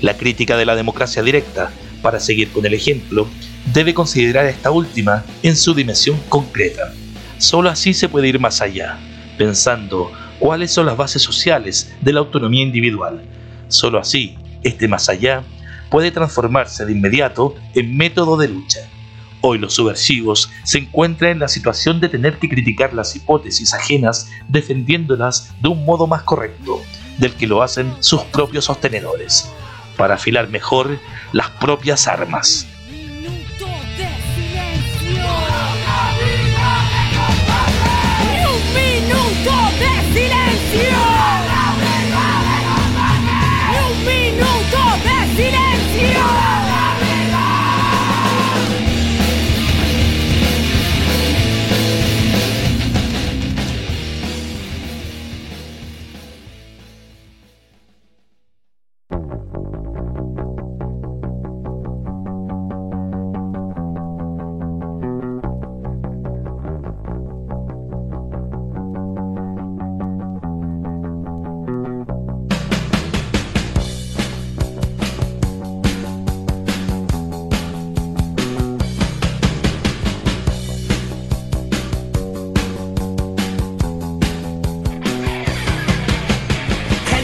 La 0.00 0.16
crítica 0.16 0.56
de 0.56 0.64
la 0.64 0.76
democracia 0.76 1.22
directa, 1.22 1.70
para 2.02 2.20
seguir 2.20 2.50
con 2.50 2.64
el 2.64 2.74
ejemplo, 2.74 3.26
debe 3.72 3.94
considerar 3.94 4.46
esta 4.46 4.70
última 4.70 5.24
en 5.42 5.56
su 5.56 5.74
dimensión 5.74 6.18
concreta. 6.28 6.94
Solo 7.38 7.68
así 7.68 7.94
se 7.94 8.08
puede 8.08 8.28
ir 8.28 8.38
más 8.38 8.60
allá, 8.60 8.98
pensando 9.38 10.12
cuáles 10.38 10.72
son 10.72 10.86
las 10.86 10.96
bases 10.96 11.22
sociales 11.22 11.94
de 12.02 12.12
la 12.12 12.20
autonomía 12.20 12.62
individual. 12.62 13.22
Solo 13.68 13.98
así, 13.98 14.36
este 14.62 14.88
más 14.88 15.08
allá 15.08 15.42
puede 15.90 16.10
transformarse 16.10 16.84
de 16.84 16.92
inmediato 16.92 17.54
en 17.74 17.96
método 17.96 18.36
de 18.36 18.48
lucha. 18.48 18.80
Hoy 19.40 19.58
los 19.58 19.74
subversivos 19.74 20.50
se 20.64 20.78
encuentran 20.78 21.32
en 21.32 21.38
la 21.38 21.48
situación 21.48 22.00
de 22.00 22.08
tener 22.08 22.38
que 22.38 22.48
criticar 22.48 22.92
las 22.92 23.14
hipótesis 23.14 23.72
ajenas 23.72 24.30
defendiéndolas 24.48 25.54
de 25.62 25.68
un 25.68 25.84
modo 25.84 26.06
más 26.06 26.22
correcto 26.24 26.82
del 27.18 27.32
que 27.34 27.46
lo 27.46 27.62
hacen 27.62 27.92
sus 28.00 28.22
propios 28.22 28.64
sostenedores, 28.66 29.50
para 29.96 30.14
afilar 30.14 30.48
mejor 30.48 30.98
las 31.32 31.50
propias 31.50 32.08
armas. 32.08 32.66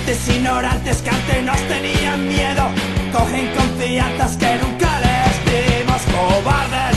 Antes 0.07 0.29
ignorantes 0.29 1.01
que 1.01 1.09
antes 1.09 1.43
nos 1.45 1.57
tenían 1.67 2.29
miedo. 2.29 2.69
Cogen 3.11 3.49
confianzas 3.57 4.37
que 4.37 4.59
nunca 4.59 5.01
les 5.01 5.45
dimos 5.47 6.03
Cobardes. 6.13 6.94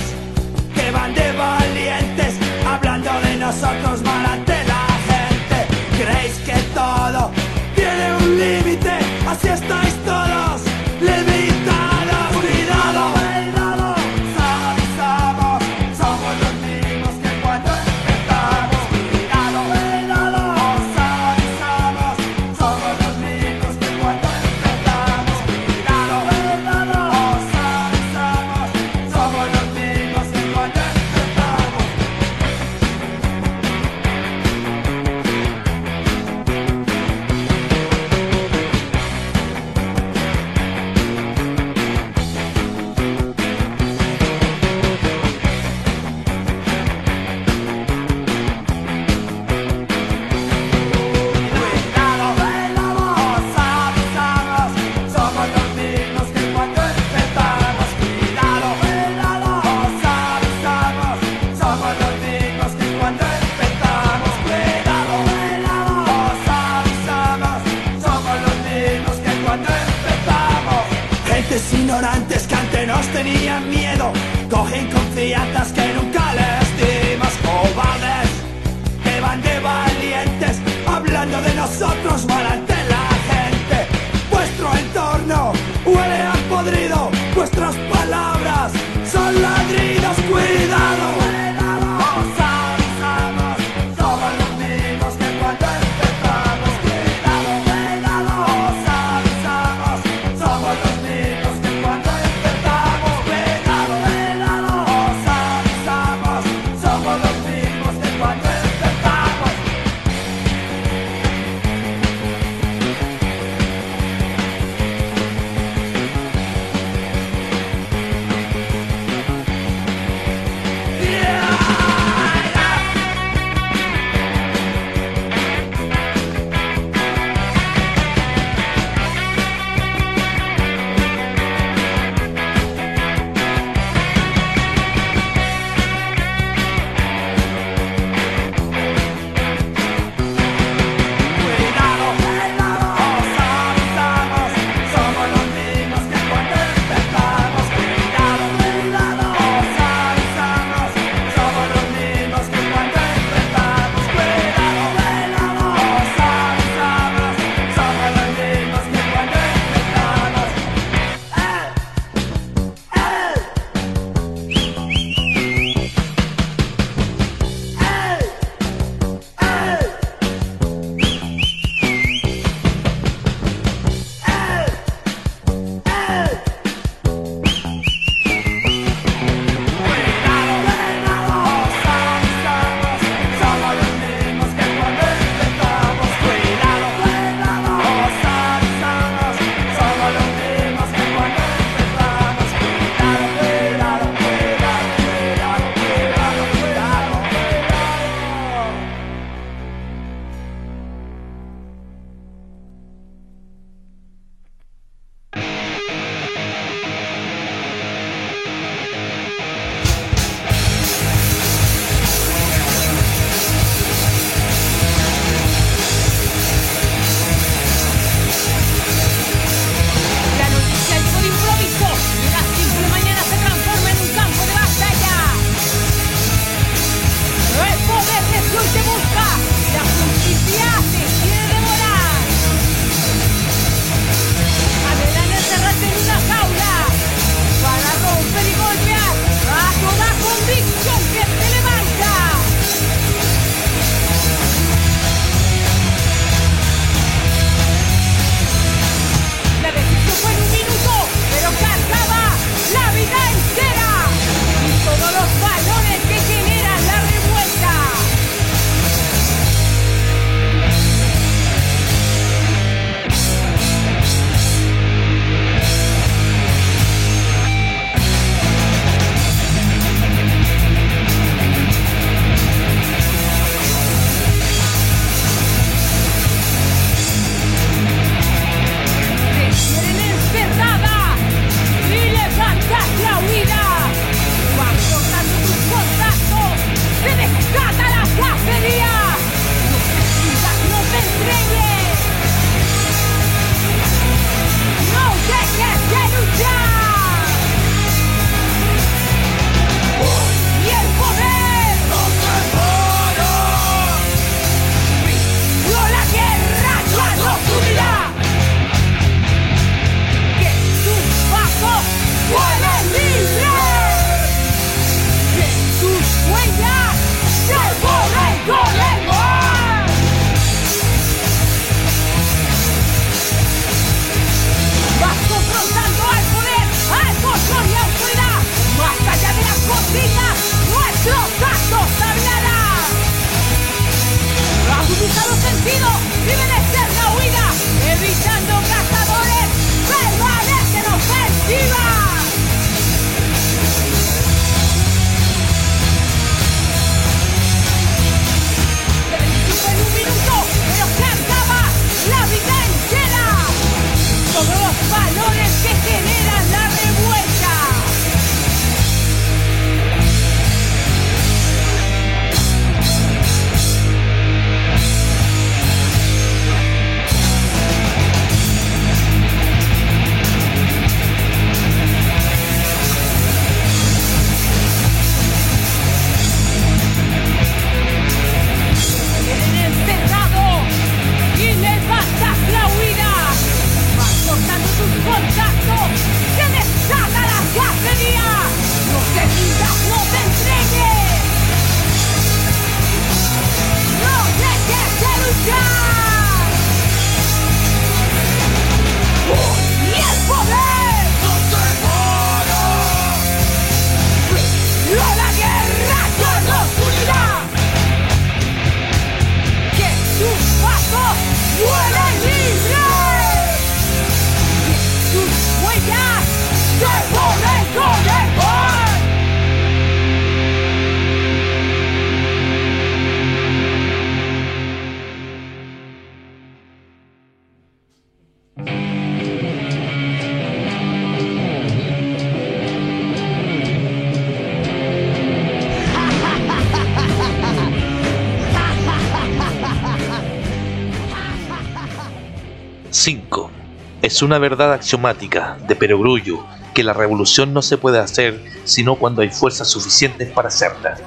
Es 444.17 444.23
una 444.23 444.39
verdad 444.39 444.73
axiomática 444.73 445.59
de 445.67 445.75
perogrullo 445.75 446.43
que 446.73 446.81
la 446.81 446.93
revolución 446.93 447.53
no 447.53 447.61
se 447.61 447.77
puede 447.77 447.99
hacer 447.99 448.43
sino 448.63 448.95
cuando 448.95 449.21
hay 449.21 449.29
fuerzas 449.29 449.67
suficientes 449.69 450.31
para 450.31 450.47
hacerla. 450.47 450.97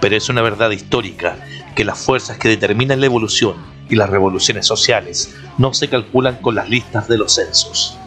Pero 0.00 0.16
es 0.16 0.28
una 0.28 0.40
verdad 0.40 0.70
histórica 0.70 1.36
que 1.74 1.84
las 1.84 1.98
fuerzas 1.98 2.38
que 2.38 2.46
determinan 2.46 3.00
la 3.00 3.06
evolución 3.06 3.56
y 3.88 3.96
las 3.96 4.08
revoluciones 4.08 4.68
sociales 4.68 5.34
no 5.58 5.74
se 5.74 5.88
calculan 5.88 6.36
con 6.36 6.54
las 6.54 6.68
listas 6.68 7.08
de 7.08 7.18
los 7.18 7.34
censos. 7.34 7.98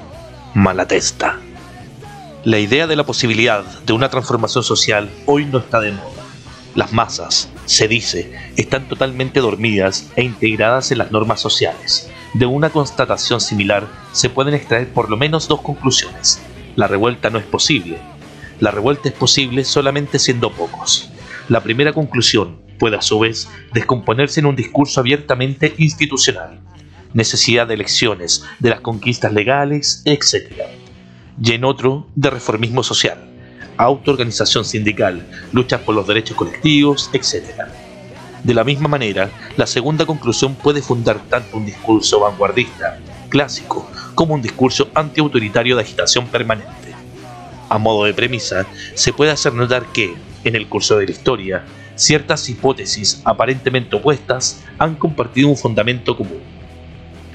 Malatesta. 0.53 1.39
La 2.45 2.57
idea 2.57 2.87
de 2.87 2.95
la 2.95 3.03
posibilidad 3.05 3.65
de 3.65 3.91
una 3.91 4.07
transformación 4.07 4.63
social 4.63 5.09
hoy 5.25 5.43
no 5.43 5.57
está 5.57 5.81
de 5.81 5.91
moda. 5.91 6.23
Las 6.73 6.93
masas, 6.93 7.49
se 7.65 7.89
dice, 7.89 8.31
están 8.55 8.87
totalmente 8.87 9.41
dormidas 9.41 10.05
e 10.15 10.23
integradas 10.23 10.89
en 10.93 10.99
las 10.99 11.11
normas 11.11 11.41
sociales. 11.41 12.09
De 12.33 12.45
una 12.45 12.69
constatación 12.69 13.39
similar 13.39 13.87
se 14.11 14.29
pueden 14.29 14.53
extraer 14.53 14.91
por 14.91 15.09
lo 15.09 15.17
menos 15.17 15.47
dos 15.47 15.61
conclusiones. 15.61 16.41
La 16.75 16.87
revuelta 16.87 17.29
no 17.29 17.37
es 17.37 17.45
posible. 17.45 17.99
La 18.59 18.71
revuelta 18.71 19.09
es 19.09 19.15
posible 19.15 19.63
solamente 19.63 20.17
siendo 20.17 20.51
pocos. 20.51 21.11
La 21.47 21.61
primera 21.61 21.93
conclusión 21.93 22.61
puede 22.79 22.97
a 22.97 23.01
su 23.01 23.19
vez 23.19 23.47
descomponerse 23.73 24.39
en 24.39 24.47
un 24.47 24.55
discurso 24.55 24.99
abiertamente 24.99 25.75
institucional. 25.77 26.59
Necesidad 27.13 27.67
de 27.67 27.75
elecciones, 27.75 28.43
de 28.59 28.71
las 28.71 28.81
conquistas 28.81 29.31
legales, 29.31 30.01
etc. 30.05 30.51
Y 31.39 31.51
en 31.51 31.65
otro, 31.65 32.07
de 32.15 32.31
reformismo 32.31 32.81
social 32.81 33.33
autoorganización 33.77 34.65
sindical, 34.65 35.25
luchas 35.51 35.81
por 35.81 35.95
los 35.95 36.07
derechos 36.07 36.37
colectivos, 36.37 37.09
etc. 37.13 37.67
De 38.43 38.53
la 38.53 38.65
misma 38.65 38.89
manera, 38.89 39.29
la 39.55 39.65
segunda 39.65 40.05
conclusión 40.05 40.55
puede 40.55 40.81
fundar 40.81 41.21
tanto 41.29 41.55
un 41.55 41.65
discurso 41.65 42.19
vanguardista, 42.19 42.99
clásico, 43.29 43.89
como 44.15 44.33
un 44.33 44.41
discurso 44.41 44.89
antiautoritario 44.93 45.77
de 45.77 45.83
agitación 45.83 46.27
permanente. 46.27 46.93
A 47.69 47.77
modo 47.77 48.03
de 48.03 48.13
premisa, 48.13 48.65
se 48.95 49.13
puede 49.13 49.31
hacer 49.31 49.53
notar 49.53 49.85
que, 49.93 50.13
en 50.43 50.57
el 50.57 50.67
curso 50.67 50.97
de 50.97 51.05
la 51.05 51.11
historia, 51.13 51.63
ciertas 51.95 52.49
hipótesis 52.49 53.21
aparentemente 53.23 53.95
opuestas 53.95 54.61
han 54.77 54.95
compartido 54.95 55.47
un 55.47 55.57
fundamento 55.57 56.17
común. 56.17 56.41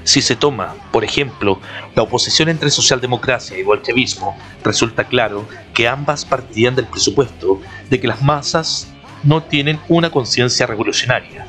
Si 0.03 0.21
se 0.21 0.35
toma, 0.35 0.75
por 0.91 1.03
ejemplo, 1.03 1.59
la 1.95 2.03
oposición 2.03 2.49
entre 2.49 2.69
socialdemocracia 2.69 3.57
y 3.57 3.63
bolchevismo, 3.63 4.37
resulta 4.63 5.05
claro 5.05 5.47
que 5.73 5.87
ambas 5.87 6.23
partían 6.23 6.75
del 6.75 6.85
presupuesto 6.85 7.59
de 7.89 7.99
que 7.99 8.07
las 8.07 8.21
masas 8.21 8.87
no 9.23 9.43
tienen 9.43 9.79
una 9.87 10.09
conciencia 10.09 10.65
revolucionaria 10.65 11.47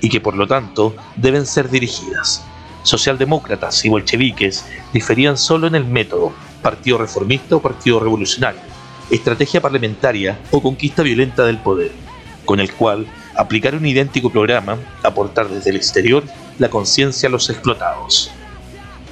y 0.00 0.08
que 0.08 0.20
por 0.20 0.36
lo 0.36 0.46
tanto 0.46 0.94
deben 1.16 1.46
ser 1.46 1.70
dirigidas. 1.70 2.44
Socialdemócratas 2.82 3.84
y 3.84 3.88
bolcheviques 3.88 4.66
diferían 4.92 5.38
solo 5.38 5.68
en 5.68 5.76
el 5.76 5.84
método, 5.84 6.32
partido 6.62 6.98
reformista 6.98 7.56
o 7.56 7.62
partido 7.62 8.00
revolucionario, 8.00 8.60
estrategia 9.10 9.60
parlamentaria 9.60 10.38
o 10.50 10.60
conquista 10.60 11.02
violenta 11.02 11.44
del 11.44 11.58
poder, 11.58 11.92
con 12.44 12.58
el 12.58 12.72
cual 12.72 13.06
aplicar 13.36 13.74
un 13.74 13.86
idéntico 13.86 14.30
programa, 14.30 14.76
aportar 15.02 15.48
desde 15.48 15.70
el 15.70 15.76
exterior 15.76 16.24
la 16.58 16.68
conciencia 16.68 17.28
a 17.28 17.32
los 17.32 17.48
explotados. 17.48 18.30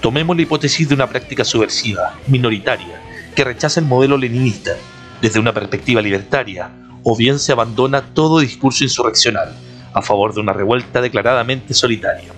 Tomemos 0.00 0.34
la 0.34 0.42
hipótesis 0.42 0.88
de 0.88 0.94
una 0.94 1.06
práctica 1.06 1.44
subversiva, 1.44 2.14
minoritaria, 2.26 3.00
que 3.34 3.44
rechaza 3.44 3.80
el 3.80 3.86
modelo 3.86 4.16
leninista 4.16 4.72
desde 5.20 5.38
una 5.38 5.52
perspectiva 5.52 6.02
libertaria, 6.02 6.70
o 7.02 7.16
bien 7.16 7.38
se 7.38 7.52
abandona 7.52 8.14
todo 8.14 8.40
discurso 8.40 8.84
insurreccional 8.84 9.56
a 9.92 10.02
favor 10.02 10.34
de 10.34 10.40
una 10.40 10.52
revuelta 10.52 11.00
declaradamente 11.00 11.74
solitaria. 11.74 12.32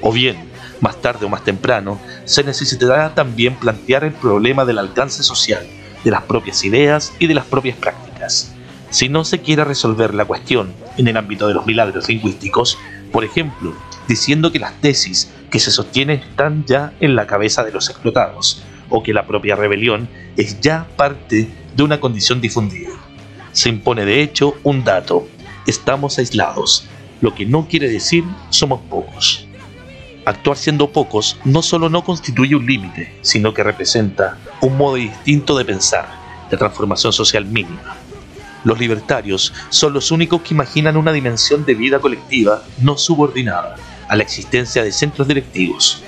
O 0.00 0.12
bien, 0.12 0.36
más 0.80 1.00
tarde 1.00 1.26
o 1.26 1.28
más 1.28 1.44
temprano, 1.44 2.00
se 2.24 2.44
necesitará 2.44 3.14
también 3.14 3.54
plantear 3.54 4.04
el 4.04 4.12
problema 4.12 4.64
del 4.64 4.78
alcance 4.78 5.22
social, 5.22 5.64
de 6.04 6.10
las 6.10 6.22
propias 6.22 6.64
ideas 6.64 7.12
y 7.18 7.28
de 7.28 7.34
las 7.34 7.46
propias 7.46 7.76
prácticas. 7.76 8.52
Si 8.90 9.08
no 9.08 9.24
se 9.24 9.40
quiere 9.40 9.64
resolver 9.64 10.12
la 10.12 10.24
cuestión 10.24 10.74
en 10.98 11.08
el 11.08 11.16
ámbito 11.16 11.48
de 11.48 11.54
los 11.54 11.66
milagros 11.66 12.08
lingüísticos, 12.08 12.76
por 13.10 13.24
ejemplo, 13.24 13.74
diciendo 14.08 14.52
que 14.52 14.58
las 14.58 14.80
tesis 14.80 15.30
que 15.50 15.60
se 15.60 15.70
sostienen 15.70 16.20
están 16.20 16.64
ya 16.66 16.92
en 17.00 17.14
la 17.14 17.26
cabeza 17.26 17.62
de 17.62 17.72
los 17.72 17.88
explotados, 17.88 18.62
o 18.90 19.02
que 19.02 19.14
la 19.14 19.26
propia 19.26 19.56
rebelión 19.56 20.08
es 20.36 20.60
ya 20.60 20.86
parte 20.96 21.48
de 21.74 21.82
una 21.82 22.00
condición 22.00 22.40
difundida. 22.40 22.90
Se 23.52 23.68
impone 23.68 24.04
de 24.04 24.22
hecho 24.22 24.56
un 24.62 24.82
dato, 24.82 25.28
estamos 25.66 26.18
aislados, 26.18 26.88
lo 27.20 27.34
que 27.34 27.46
no 27.46 27.68
quiere 27.68 27.88
decir 27.88 28.24
somos 28.50 28.80
pocos. 28.88 29.46
Actuar 30.24 30.56
siendo 30.56 30.90
pocos 30.90 31.38
no 31.44 31.62
solo 31.62 31.88
no 31.88 32.04
constituye 32.04 32.54
un 32.54 32.66
límite, 32.66 33.12
sino 33.22 33.52
que 33.52 33.62
representa 33.62 34.38
un 34.60 34.76
modo 34.76 34.94
distinto 34.94 35.56
de 35.58 35.64
pensar, 35.64 36.08
de 36.50 36.56
transformación 36.56 37.12
social 37.12 37.44
mínima. 37.44 37.96
Los 38.64 38.78
libertarios 38.78 39.52
son 39.70 39.92
los 39.92 40.10
únicos 40.12 40.42
que 40.42 40.54
imaginan 40.54 40.96
una 40.96 41.12
dimensión 41.12 41.64
de 41.64 41.74
vida 41.74 41.98
colectiva 41.98 42.62
no 42.80 42.96
subordinada 42.96 43.76
a 44.08 44.16
la 44.16 44.22
existencia 44.22 44.84
de 44.84 44.92
centros 44.92 45.26
directivos. 45.26 46.02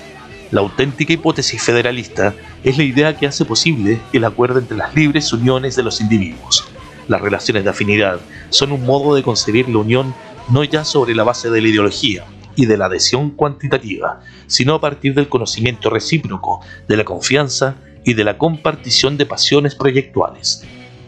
La 0.51 0.61
auténtica 0.61 1.11
hipótesis 1.11 1.61
federalista 1.61 2.33
es 2.63 2.77
la 2.77 2.83
idea 2.83 3.17
que 3.17 3.27
hace 3.27 3.43
posible 3.43 3.99
el 4.13 4.23
acuerdo 4.23 4.59
entre 4.59 4.77
las 4.77 4.95
libres 4.95 5.33
uniones 5.33 5.75
de 5.75 5.83
los 5.83 5.99
individuos. 5.99 6.65
Las 7.07 7.21
relaciones 7.21 7.63
de 7.63 7.69
afinidad 7.69 8.19
son 8.49 8.71
un 8.71 8.83
modo 8.83 9.15
de 9.15 9.23
concebir 9.23 9.69
la 9.69 9.77
unión 9.77 10.13
no 10.49 10.63
ya 10.63 10.83
sobre 10.83 11.15
la 11.15 11.23
base 11.23 11.49
de 11.49 11.61
la 11.61 11.67
ideología 11.67 12.25
y 12.55 12.65
de 12.65 12.77
la 12.77 12.85
adhesión 12.85 13.31
cuantitativa, 13.31 14.21
sino 14.47 14.75
a 14.75 14.81
partir 14.81 15.13
del 15.13 15.29
conocimiento 15.29 15.89
recíproco, 15.89 16.61
de 16.87 16.97
la 16.97 17.03
confianza 17.03 17.75
y 18.03 18.13
de 18.13 18.23
la 18.23 18.37
compartición 18.37 19.17
de 19.17 19.25
pasiones 19.25 19.75
proyectuales. 19.75 20.63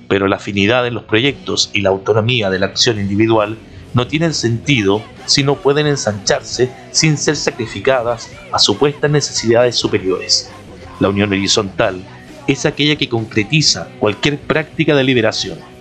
Pero 0.08 0.28
la 0.28 0.38
afinidad 0.38 0.86
en 0.88 0.93
los 0.93 1.04
proyectos 1.04 1.70
y 1.74 1.82
la 1.82 1.89
autonomía 1.89 2.50
de 2.50 2.60
la 2.60 2.68
acción 2.68 3.00
individual 3.00 3.58
no 3.93 4.08
tienen 4.08 4.34
sentido 4.34 5.02
si 5.26 5.43
no 5.43 5.56
pueden 5.56 5.88
ensancharse 5.88 6.72
sin 6.91 7.18
ser 7.18 7.36
sacrificadas 7.36 8.30
a 8.52 8.60
supuestas 8.60 9.10
necesidades 9.10 9.76
superiores. 9.76 10.52
La 11.00 11.10
unión 11.10 11.32
horizontal 11.32 12.04
es 12.48 12.66
aquella 12.66 12.95
que 12.95 13.10
concretiza 13.10 13.88
cualquier 14.00 14.39
práctica 14.39 14.95
de 14.95 15.04
liberación. 15.04 15.77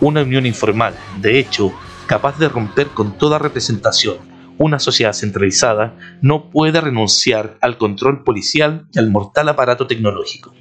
Una 0.00 0.22
unión 0.22 0.46
informal, 0.46 0.94
de 1.20 1.40
hecho, 1.40 1.72
capaz 2.06 2.38
de 2.38 2.48
romper 2.48 2.86
con 2.88 3.18
toda 3.18 3.40
representación. 3.40 4.18
Una 4.56 4.78
sociedad 4.78 5.12
centralizada 5.12 5.96
no 6.22 6.50
puede 6.50 6.80
renunciar 6.80 7.58
al 7.60 7.78
control 7.78 8.22
policial 8.22 8.86
y 8.92 9.00
al 9.00 9.10
mortal 9.10 9.48
aparato 9.48 9.88
tecnológico. 9.88 10.54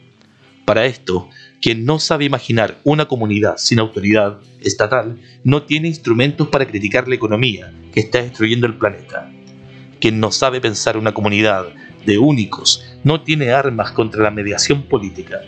Para 0.65 0.85
esto, 0.85 1.29
quien 1.61 1.85
no 1.85 1.99
sabe 1.99 2.25
imaginar 2.25 2.79
una 2.83 3.05
comunidad 3.05 3.57
sin 3.57 3.79
autoridad 3.79 4.39
estatal 4.63 5.21
no 5.43 5.63
tiene 5.63 5.87
instrumentos 5.87 6.47
para 6.47 6.67
criticar 6.67 7.07
la 7.07 7.15
economía 7.15 7.71
que 7.93 7.99
está 7.99 8.23
destruyendo 8.23 8.65
el 8.65 8.77
planeta. 8.77 9.31
Quien 10.01 10.19
no 10.19 10.31
sabe 10.31 10.61
pensar 10.61 10.97
una 10.97 11.13
comunidad 11.13 11.67
de 12.07 12.17
únicos 12.17 12.85
no 13.03 13.21
tiene 13.21 13.51
armas 13.51 13.91
contra 13.91 14.23
la 14.23 14.31
mediación 14.31 14.83
política. 14.83 15.41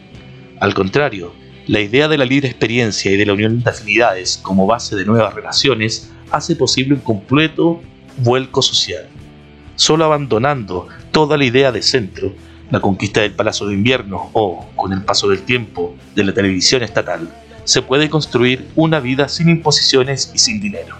Al 0.59 0.73
contrario, 0.75 1.33
la 1.69 1.81
idea 1.81 2.07
de 2.07 2.17
la 2.17 2.25
libre 2.25 2.49
experiencia 2.49 3.11
y 3.11 3.15
de 3.15 3.27
la 3.27 3.33
unión 3.33 3.61
de 3.61 3.69
afinidades 3.69 4.39
como 4.41 4.65
base 4.65 4.95
de 4.95 5.05
nuevas 5.05 5.35
relaciones 5.35 6.09
hace 6.31 6.55
posible 6.55 6.95
un 6.95 7.01
completo 7.01 7.79
vuelco 8.17 8.63
social. 8.63 9.07
Solo 9.75 10.05
abandonando 10.05 10.87
toda 11.11 11.37
la 11.37 11.45
idea 11.45 11.71
de 11.71 11.83
centro, 11.83 12.33
la 12.71 12.79
conquista 12.79 13.21
del 13.21 13.33
Palacio 13.33 13.67
de 13.67 13.75
Invierno 13.75 14.31
o, 14.33 14.67
con 14.75 14.93
el 14.93 15.03
paso 15.03 15.27
del 15.27 15.43
tiempo, 15.43 15.95
de 16.15 16.23
la 16.23 16.33
televisión 16.33 16.81
estatal, 16.81 17.29
se 17.65 17.83
puede 17.83 18.09
construir 18.09 18.65
una 18.75 18.99
vida 18.99 19.29
sin 19.29 19.47
imposiciones 19.47 20.31
y 20.33 20.39
sin 20.39 20.59
dinero. 20.59 20.95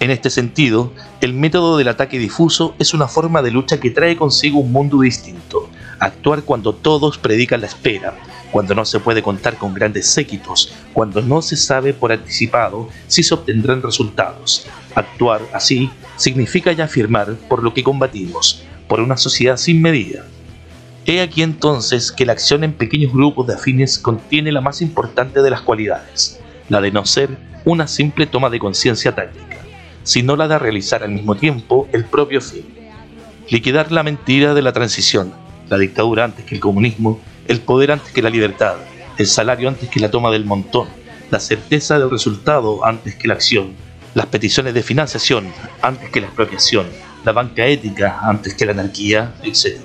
En 0.00 0.10
este 0.10 0.30
sentido, 0.30 0.92
el 1.20 1.32
método 1.32 1.78
del 1.78 1.86
ataque 1.86 2.18
difuso 2.18 2.74
es 2.80 2.92
una 2.92 3.06
forma 3.06 3.40
de 3.40 3.52
lucha 3.52 3.78
que 3.78 3.90
trae 3.90 4.16
consigo 4.16 4.58
un 4.58 4.72
mundo 4.72 5.00
distinto, 5.00 5.70
actuar 5.98 6.42
cuando 6.42 6.74
todos 6.74 7.18
predican 7.18 7.60
la 7.60 7.66
espera, 7.66 8.14
cuando 8.50 8.74
no 8.74 8.84
se 8.84 9.00
puede 9.00 9.22
contar 9.22 9.56
con 9.56 9.74
grandes 9.74 10.08
séquitos, 10.08 10.72
cuando 10.92 11.22
no 11.22 11.42
se 11.42 11.56
sabe 11.56 11.92
por 11.92 12.12
anticipado 12.12 12.88
si 13.06 13.22
se 13.22 13.34
obtendrán 13.34 13.82
resultados. 13.82 14.66
Actuar 14.94 15.42
así 15.52 15.90
significa 16.16 16.72
ya 16.72 16.84
afirmar 16.84 17.34
por 17.48 17.62
lo 17.62 17.74
que 17.74 17.82
combatimos, 17.82 18.62
por 18.88 19.00
una 19.00 19.16
sociedad 19.16 19.56
sin 19.56 19.82
medida. 19.82 20.24
He 21.06 21.20
aquí 21.20 21.42
entonces 21.42 22.12
que 22.12 22.26
la 22.26 22.32
acción 22.32 22.64
en 22.64 22.74
pequeños 22.74 23.12
grupos 23.12 23.46
de 23.46 23.54
afines 23.54 23.98
contiene 23.98 24.52
la 24.52 24.60
más 24.60 24.82
importante 24.82 25.40
de 25.40 25.50
las 25.50 25.62
cualidades, 25.62 26.38
la 26.68 26.80
de 26.80 26.90
no 26.90 27.06
ser 27.06 27.30
una 27.64 27.88
simple 27.88 28.26
toma 28.26 28.50
de 28.50 28.58
conciencia 28.58 29.14
táctica, 29.14 29.56
sino 30.02 30.36
la 30.36 30.48
de 30.48 30.58
realizar 30.58 31.02
al 31.02 31.12
mismo 31.12 31.34
tiempo 31.34 31.88
el 31.92 32.04
propio 32.04 32.40
fin. 32.40 32.66
Liquidar 33.48 33.90
la 33.90 34.02
mentira 34.02 34.52
de 34.52 34.60
la 34.60 34.72
transición, 34.72 35.32
la 35.68 35.78
dictadura 35.78 36.24
antes 36.24 36.44
que 36.44 36.54
el 36.54 36.60
comunismo, 36.60 37.20
el 37.46 37.60
poder 37.60 37.92
antes 37.92 38.12
que 38.12 38.22
la 38.22 38.30
libertad, 38.30 38.76
el 39.16 39.26
salario 39.26 39.68
antes 39.68 39.88
que 39.88 40.00
la 40.00 40.10
toma 40.10 40.30
del 40.30 40.44
montón, 40.44 40.88
la 41.30 41.40
certeza 41.40 41.98
del 41.98 42.10
resultado 42.10 42.84
antes 42.84 43.14
que 43.14 43.28
la 43.28 43.34
acción, 43.34 43.72
las 44.14 44.26
peticiones 44.26 44.74
de 44.74 44.82
financiación 44.82 45.52
antes 45.82 46.10
que 46.10 46.20
la 46.20 46.26
expropiación, 46.26 46.86
la 47.24 47.32
banca 47.32 47.66
ética 47.66 48.20
antes 48.22 48.54
que 48.54 48.64
la 48.64 48.72
anarquía, 48.72 49.34
etc 49.42 49.78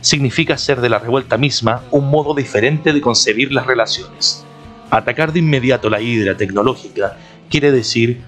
significa 0.00 0.54
hacer 0.54 0.80
de 0.80 0.88
la 0.88 0.98
revuelta 0.98 1.36
misma 1.36 1.82
un 1.90 2.10
modo 2.10 2.34
diferente 2.34 2.92
de 2.92 3.00
concebir 3.00 3.52
las 3.52 3.66
relaciones. 3.66 4.44
Atacar 4.90 5.32
de 5.32 5.40
inmediato 5.40 5.90
la 5.90 6.00
hidra 6.00 6.36
tecnológica 6.36 7.16
quiere 7.50 7.72
decir 7.72 8.20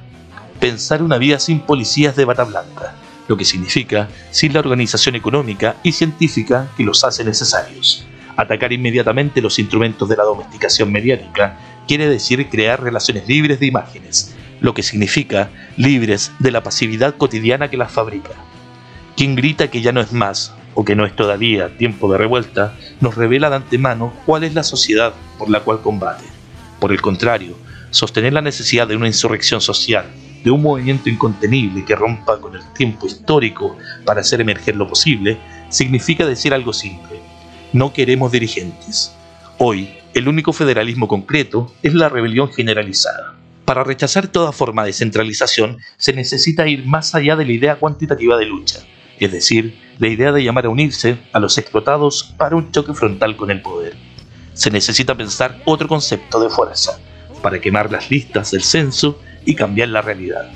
pensar 0.58 1.02
una 1.02 1.18
vida 1.18 1.38
sin 1.38 1.60
policías 1.60 2.16
de 2.16 2.24
bata 2.24 2.44
blanca, 2.44 2.94
lo 3.30 3.36
que 3.36 3.44
significa 3.44 4.08
sin 4.32 4.52
la 4.52 4.58
organización 4.58 5.14
económica 5.14 5.76
y 5.84 5.92
científica 5.92 6.68
que 6.76 6.82
los 6.82 7.04
hace 7.04 7.22
necesarios. 7.22 8.04
Atacar 8.36 8.72
inmediatamente 8.72 9.40
los 9.40 9.60
instrumentos 9.60 10.08
de 10.08 10.16
la 10.16 10.24
domesticación 10.24 10.90
mediática 10.90 11.56
quiere 11.86 12.08
decir 12.08 12.48
crear 12.48 12.82
relaciones 12.82 13.28
libres 13.28 13.60
de 13.60 13.66
imágenes, 13.66 14.34
lo 14.60 14.74
que 14.74 14.82
significa 14.82 15.48
libres 15.76 16.32
de 16.40 16.50
la 16.50 16.64
pasividad 16.64 17.14
cotidiana 17.16 17.70
que 17.70 17.76
las 17.76 17.92
fabrica. 17.92 18.32
Quien 19.16 19.36
grita 19.36 19.70
que 19.70 19.80
ya 19.80 19.92
no 19.92 20.00
es 20.00 20.12
más, 20.12 20.52
o 20.74 20.84
que 20.84 20.96
no 20.96 21.06
es 21.06 21.14
todavía 21.14 21.76
tiempo 21.78 22.10
de 22.10 22.18
revuelta, 22.18 22.74
nos 23.00 23.14
revela 23.14 23.48
de 23.48 23.56
antemano 23.56 24.12
cuál 24.26 24.42
es 24.42 24.54
la 24.54 24.64
sociedad 24.64 25.14
por 25.38 25.48
la 25.50 25.60
cual 25.60 25.82
combate. 25.82 26.24
Por 26.80 26.90
el 26.90 27.00
contrario, 27.00 27.56
sostener 27.92 28.32
la 28.32 28.42
necesidad 28.42 28.88
de 28.88 28.96
una 28.96 29.06
insurrección 29.06 29.60
social, 29.60 30.06
de 30.42 30.50
un 30.50 30.62
movimiento 30.62 31.08
incontenible 31.08 31.84
que 31.84 31.96
rompa 31.96 32.40
con 32.40 32.56
el 32.56 32.62
tiempo 32.72 33.06
histórico 33.06 33.76
para 34.04 34.20
hacer 34.20 34.40
emerger 34.40 34.76
lo 34.76 34.88
posible, 34.88 35.38
significa 35.68 36.26
decir 36.26 36.54
algo 36.54 36.72
simple. 36.72 37.20
No 37.72 37.92
queremos 37.92 38.32
dirigentes. 38.32 39.14
Hoy, 39.58 39.90
el 40.14 40.28
único 40.28 40.52
federalismo 40.52 41.06
concreto 41.08 41.72
es 41.82 41.94
la 41.94 42.08
rebelión 42.08 42.52
generalizada. 42.52 43.36
Para 43.64 43.84
rechazar 43.84 44.28
toda 44.28 44.52
forma 44.52 44.84
de 44.84 44.92
centralización 44.92 45.78
se 45.96 46.12
necesita 46.12 46.66
ir 46.66 46.86
más 46.86 47.14
allá 47.14 47.36
de 47.36 47.44
la 47.44 47.52
idea 47.52 47.76
cuantitativa 47.76 48.36
de 48.36 48.46
lucha 48.46 48.80
es 49.20 49.30
decir, 49.30 49.78
la 49.98 50.08
idea 50.08 50.32
de 50.32 50.42
llamar 50.42 50.64
a 50.64 50.70
unirse 50.70 51.18
a 51.32 51.40
los 51.40 51.58
explotados 51.58 52.34
para 52.38 52.56
un 52.56 52.72
choque 52.72 52.94
frontal 52.94 53.36
con 53.36 53.50
el 53.50 53.60
poder. 53.60 53.94
Se 54.54 54.70
necesita 54.70 55.14
pensar 55.14 55.60
otro 55.66 55.86
concepto 55.86 56.40
de 56.40 56.48
fuerza, 56.48 56.98
para 57.42 57.60
quemar 57.60 57.92
las 57.92 58.10
listas 58.10 58.50
del 58.50 58.62
censo 58.62 59.20
y 59.44 59.54
cambiar 59.54 59.88
la 59.88 60.02
realidad. 60.02 60.50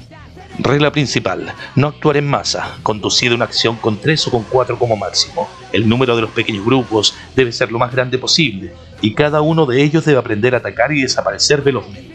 Regla 0.59 0.93
principal, 0.93 1.53
no 1.74 1.89
actuar 1.89 2.16
en 2.16 2.26
masa, 2.26 2.78
conducir 2.82 3.32
una 3.32 3.45
acción 3.45 3.76
con 3.76 3.99
tres 3.99 4.26
o 4.28 4.30
con 4.30 4.45
cuatro 4.45 4.78
como 4.78 4.97
máximo. 4.97 5.49
El 5.72 5.89
número 5.89 6.14
de 6.14 6.22
los 6.22 6.30
pequeños 6.30 6.64
grupos 6.64 7.14
debe 7.35 7.51
ser 7.51 7.72
lo 7.72 7.78
más 7.78 7.93
grande 7.93 8.18
posible 8.18 8.72
y 9.01 9.14
cada 9.14 9.41
uno 9.41 9.66
de 9.66 9.82
ellos 9.82 10.05
debe 10.05 10.18
aprender 10.18 10.55
a 10.55 10.59
atacar 10.59 10.93
y 10.93 11.03
desaparecer 11.03 11.61
velozmente. 11.62 12.14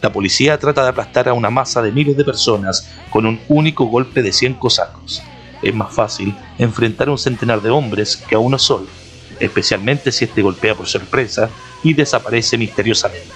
La 0.00 0.12
policía 0.12 0.58
trata 0.58 0.82
de 0.82 0.90
aplastar 0.90 1.28
a 1.28 1.34
una 1.34 1.50
masa 1.50 1.82
de 1.82 1.92
miles 1.92 2.16
de 2.16 2.24
personas 2.24 2.90
con 3.10 3.26
un 3.26 3.40
único 3.48 3.84
golpe 3.84 4.22
de 4.22 4.32
100 4.32 4.54
cosacos 4.54 5.22
es 5.62 5.74
más 5.74 5.92
fácil 5.92 6.34
enfrentar 6.58 7.08
a 7.08 7.12
un 7.12 7.18
centenar 7.18 7.62
de 7.62 7.70
hombres 7.70 8.16
que 8.16 8.34
a 8.34 8.38
uno 8.38 8.58
solo, 8.58 8.86
especialmente 9.40 10.12
si 10.12 10.24
este 10.24 10.42
golpea 10.42 10.74
por 10.74 10.86
sorpresa 10.86 11.50
y 11.82 11.94
desaparece 11.94 12.58
misteriosamente. 12.58 13.26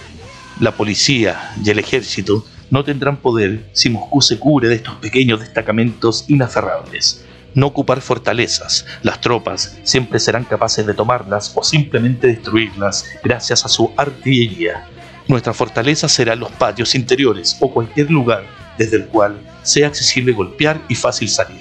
La 0.60 0.72
policía 0.72 1.52
y 1.62 1.70
el 1.70 1.78
ejército 1.78 2.44
no 2.70 2.84
tendrán 2.84 3.16
poder 3.16 3.68
si 3.72 3.90
Moscú 3.90 4.22
se 4.22 4.38
cubre 4.38 4.68
de 4.68 4.76
estos 4.76 4.94
pequeños 4.96 5.40
destacamentos 5.40 6.24
inaferrables. 6.28 7.24
No 7.52 7.66
ocupar 7.66 8.00
fortalezas, 8.00 8.86
las 9.02 9.20
tropas 9.20 9.78
siempre 9.82 10.20
serán 10.20 10.44
capaces 10.44 10.86
de 10.86 10.94
tomarlas 10.94 11.52
o 11.56 11.64
simplemente 11.64 12.28
destruirlas 12.28 13.04
gracias 13.24 13.64
a 13.64 13.68
su 13.68 13.92
artillería. 13.96 14.86
Nuestra 15.26 15.52
fortaleza 15.52 16.08
será 16.08 16.36
los 16.36 16.50
patios 16.52 16.94
interiores 16.94 17.56
o 17.60 17.72
cualquier 17.72 18.10
lugar 18.10 18.44
desde 18.78 18.96
el 18.96 19.06
cual 19.06 19.40
sea 19.62 19.88
accesible 19.88 20.32
golpear 20.32 20.80
y 20.88 20.94
fácil 20.94 21.28
salir. 21.28 21.60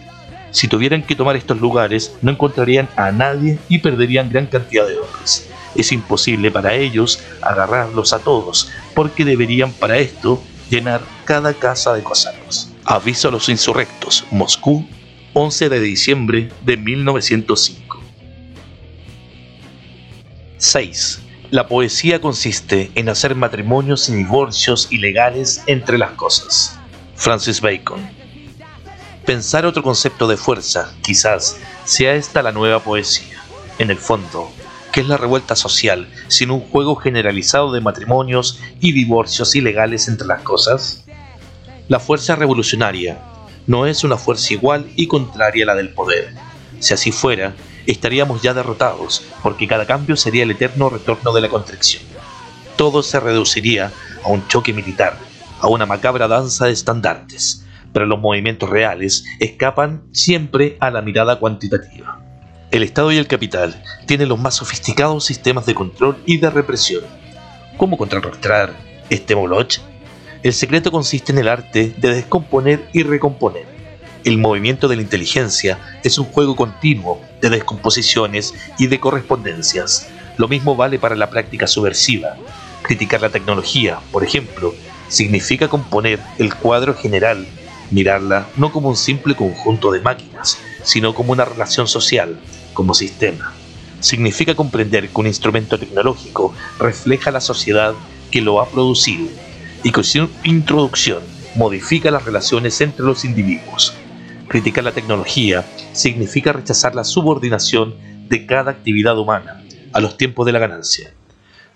Si 0.52 0.68
tuvieran 0.68 1.04
que 1.04 1.16
tomar 1.16 1.36
estos 1.36 1.60
lugares, 1.60 2.16
no 2.22 2.32
encontrarían 2.32 2.88
a 2.96 3.12
nadie 3.12 3.60
y 3.68 3.80
perderían 3.80 4.30
gran 4.30 4.48
cantidad 4.48 4.88
de 4.88 4.98
hombres. 4.98 5.50
Es 5.76 5.92
imposible 5.92 6.50
para 6.50 6.74
ellos 6.74 7.22
agarrarlos 7.42 8.14
a 8.14 8.20
todos, 8.20 8.72
porque 8.96 9.26
deberían 9.26 9.72
para 9.72 9.98
esto 9.98 10.42
llenar 10.70 11.02
cada 11.26 11.54
casa 11.54 11.94
de 11.94 12.04
cosacos. 12.04 12.72
Aviso 12.86 13.30
a 13.30 13.32
los 13.32 13.50
insurrectos, 13.50 14.26
Moscú, 14.32 14.88
11 15.34 15.70
de 15.70 15.80
diciembre 15.80 16.50
de 16.62 16.78
1905. 16.78 18.02
6. 20.58 21.22
La 21.52 21.68
poesía 21.68 22.22
consiste 22.22 22.92
en 22.96 23.10
hacer 23.10 23.36
matrimonios 23.36 24.10
y 24.10 24.16
divorcios 24.16 24.88
ilegales 24.92 25.64
entre 25.68 25.98
las 25.98 26.12
cosas. 26.12 26.78
Francis 27.16 27.62
Bacon 27.62 28.20
pensar 29.30 29.64
otro 29.68 29.84
concepto 29.84 30.28
de 30.28 30.38
fuerza, 30.38 30.92
quizás 31.04 31.58
sea 31.86 32.16
esta 32.16 32.42
la 32.42 32.52
nueva 32.52 32.80
poesía. 32.80 33.38
En 33.78 33.92
el 33.92 34.00
fondo, 34.00 34.52
¿qué 34.92 35.02
es 35.02 35.08
la 35.08 35.18
revuelta 35.18 35.56
social 35.56 36.08
sin 36.28 36.52
un 36.52 36.62
juego 36.62 36.96
generalizado 36.96 37.72
de 37.72 37.82
matrimonios 37.82 38.60
y 38.80 38.92
divorcios 38.92 39.56
ilegales 39.56 40.08
entre 40.08 40.28
las 40.28 40.42
cosas? 40.42 41.06
La 41.88 42.00
fuerza 42.00 42.36
revolucionaria 42.36 43.20
no 43.68 43.86
es 43.86 44.04
una 44.04 44.18
fuerza 44.18 44.54
igual 44.54 44.90
y 44.96 45.08
contraria 45.08 45.64
a 45.64 45.68
la 45.68 45.76
del 45.76 45.90
poder. 45.90 46.34
Si 46.80 46.94
así 46.94 47.12
fuera, 47.12 47.54
estaríamos 47.86 48.42
ya 48.42 48.54
derrotados, 48.54 49.24
porque 49.44 49.68
cada 49.68 49.86
cambio 49.86 50.16
sería 50.16 50.44
el 50.44 50.52
eterno 50.52 50.90
retorno 50.90 51.34
de 51.34 51.42
la 51.42 51.50
contracción. 51.50 52.04
Todo 52.76 53.04
se 53.04 53.20
reduciría 53.20 53.92
a 54.24 54.30
un 54.30 54.48
choque 54.48 54.74
militar, 54.74 55.18
a 55.60 55.68
una 55.68 55.86
macabra 55.86 56.28
danza 56.28 56.66
de 56.66 56.72
estandartes, 56.72 57.66
pero 57.92 58.06
los 58.06 58.20
movimientos 58.20 58.70
reales 58.70 59.26
escapan 59.40 60.04
siempre 60.12 60.78
a 60.80 60.92
la 60.92 61.02
mirada 61.02 61.40
cuantitativa. 61.40 62.29
El 62.72 62.84
Estado 62.84 63.12
y 63.12 63.18
el 63.18 63.26
capital 63.26 63.82
tienen 64.06 64.30
los 64.30 64.38
más 64.38 64.58
sofisticados 64.58 65.26
sistemas 65.26 65.66
de 65.66 65.74
control 65.74 66.22
y 66.28 66.38
de 66.38 66.52
represión. 66.52 67.04
¿Cómo 67.78 67.98
contrarrestar 67.98 68.76
este 69.10 69.36
moloch? 69.36 69.80
El 70.44 70.54
secreto 70.54 70.92
consiste 70.92 71.32
en 71.32 71.40
el 71.40 71.48
arte 71.48 71.92
de 71.98 72.14
descomponer 72.14 72.88
y 72.94 73.02
recomponer. 73.02 73.66
El 74.24 74.38
movimiento 74.38 74.88
de 74.88 74.98
la 74.98 75.02
inteligencia 75.02 75.80
es 76.04 76.20
un 76.20 76.26
juego 76.26 76.56
continuo 76.56 77.20
de 77.42 77.50
descomposiciones 77.50 78.54
y 78.78 78.86
de 78.86 79.00
correspondencias. 79.00 80.08
Lo 80.38 80.48
mismo 80.48 80.76
vale 80.76 81.00
para 81.00 81.16
la 81.16 81.32
práctica 81.32 81.66
subversiva. 81.66 82.36
Criticar 82.84 83.22
la 83.22 83.32
tecnología, 83.32 84.00
por 84.12 84.24
ejemplo, 84.24 84.76
significa 85.08 85.70
componer 85.70 86.20
el 86.38 86.54
cuadro 86.54 86.94
general, 86.94 87.48
mirarla 87.90 88.48
no 88.58 88.72
como 88.72 88.90
un 88.90 88.96
simple 88.96 89.36
conjunto 89.36 89.92
de 89.92 90.02
máquinas, 90.02 90.60
sino 90.84 91.16
como 91.16 91.32
una 91.32 91.46
relación 91.46 91.88
social, 91.88 92.40
como 92.80 92.94
sistema. 92.94 93.54
Significa 94.00 94.56
comprender 94.56 95.10
que 95.10 95.20
un 95.20 95.28
instrumento 95.28 95.78
tecnológico 95.78 96.54
refleja 96.80 97.30
la 97.30 97.42
sociedad 97.42 97.94
que 98.32 98.40
lo 98.40 98.62
ha 98.62 98.70
producido 98.70 99.28
y 99.84 99.92
que 99.92 100.02
su 100.02 100.30
introducción 100.46 101.22
modifica 101.56 102.10
las 102.10 102.24
relaciones 102.24 102.80
entre 102.80 103.04
los 103.04 103.26
individuos. 103.26 103.94
Criticar 104.48 104.86
la 104.86 104.94
tecnología 104.94 105.70
significa 105.92 106.54
rechazar 106.54 106.96
la 106.96 107.04
subordinación 107.04 107.96
de 108.30 108.46
cada 108.46 108.72
actividad 108.72 109.18
humana 109.18 109.62
a 109.92 110.00
los 110.00 110.16
tiempos 110.16 110.46
de 110.46 110.54
la 110.54 110.60
ganancia. 110.60 111.14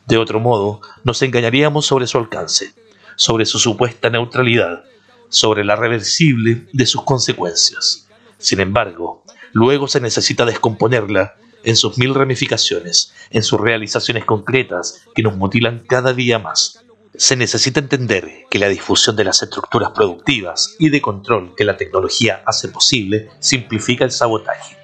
De 0.08 0.18
otro 0.18 0.40
modo, 0.40 0.80
nos 1.04 1.22
engañaríamos 1.22 1.86
sobre 1.86 2.08
su 2.08 2.18
alcance, 2.18 2.74
sobre 3.18 3.46
su 3.46 3.60
supuesta 3.60 4.10
neutralidad, 4.10 4.86
sobre 5.28 5.66
la 5.66 5.76
reversible 5.76 6.66
de 6.72 6.86
sus 6.86 7.04
consecuencias. 7.04 8.08
Sin 8.38 8.62
embargo, 8.62 9.26
luego 9.54 9.88
se 9.88 10.02
necesita 10.02 10.46
descomponerla 10.46 11.36
en 11.64 11.76
sus 11.78 11.98
mil 11.98 12.14
ramificaciones, 12.14 13.14
en 13.30 13.44
sus 13.44 13.60
realizaciones 13.60 14.26
concretas 14.26 15.06
que 15.16 15.24
nos 15.24 15.38
mutilan 15.38 15.80
cada 15.88 16.14
día 16.14 16.40
más. 16.40 16.84
Se 17.16 17.36
necesita 17.36 17.80
entender 17.80 18.30
que 18.50 18.60
la 18.60 18.68
difusión 18.68 19.16
de 19.16 19.24
las 19.24 19.42
estructuras 19.42 19.92
productivas 19.92 20.76
y 20.80 20.90
de 20.90 21.02
control 21.02 21.54
que 21.56 21.64
la 21.64 21.78
tecnología 21.78 22.42
hace 22.46 22.68
posible 22.68 23.30
simplifica 23.40 24.04
el 24.04 24.12
sabotaje. 24.12 24.76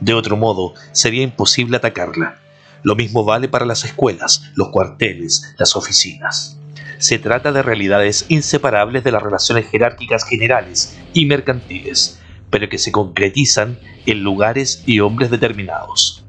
De 0.00 0.12
otro 0.12 0.36
modo, 0.36 0.74
sería 0.92 1.22
imposible 1.22 1.76
atacarla. 1.76 2.40
Lo 2.82 2.94
mismo 2.94 3.24
vale 3.24 3.48
para 3.48 3.64
las 3.64 3.84
escuelas, 3.84 4.42
los 4.54 4.68
cuarteles, 4.68 5.54
las 5.56 5.76
oficinas. 5.76 6.56
Se 6.98 7.18
trata 7.18 7.52
de 7.52 7.62
realidades 7.62 8.26
inseparables 8.28 9.04
de 9.04 9.12
las 9.12 9.22
relaciones 9.22 9.68
jerárquicas 9.68 10.24
generales 10.24 10.98
y 11.12 11.26
mercantiles, 11.26 12.17
pero 12.50 12.68
que 12.68 12.78
se 12.78 12.92
concretizan 12.92 13.78
en 14.06 14.22
lugares 14.22 14.82
y 14.86 15.00
hombres 15.00 15.30
determinados. 15.30 16.24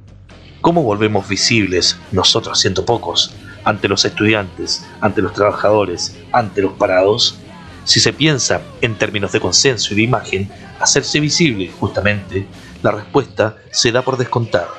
¿Cómo 0.62 0.84
volvemos 0.84 1.28
visibles, 1.28 1.98
nosotros 2.12 2.60
siendo 2.60 2.86
pocos, 2.86 3.34
ante 3.64 3.88
los 3.88 4.04
estudiantes, 4.04 4.86
ante 5.00 5.22
los 5.22 5.34
trabajadores, 5.34 6.18
ante 6.32 6.62
los 6.62 6.74
parados? 6.74 7.38
Si 7.86 8.00
se 8.00 8.12
piensa 8.12 8.62
en 8.82 8.96
términos 8.96 9.32
de 9.32 9.40
consenso 9.40 9.94
y 9.94 9.98
de 9.98 10.04
imagen, 10.04 10.52
hacerse 10.80 11.20
visible, 11.20 11.72
justamente, 11.80 12.46
la 12.84 12.92
respuesta 12.92 13.58
se 13.72 13.92
da 13.92 14.02
por 14.02 14.18
descontado. 14.18 14.70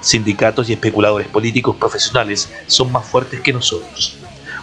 Sindicatos 0.00 0.68
y 0.68 0.72
especuladores 0.72 1.28
políticos 1.28 1.76
profesionales 1.76 2.50
son 2.66 2.90
más 2.92 3.04
fuertes 3.04 3.40
que 3.40 3.52
nosotros. 3.52 4.16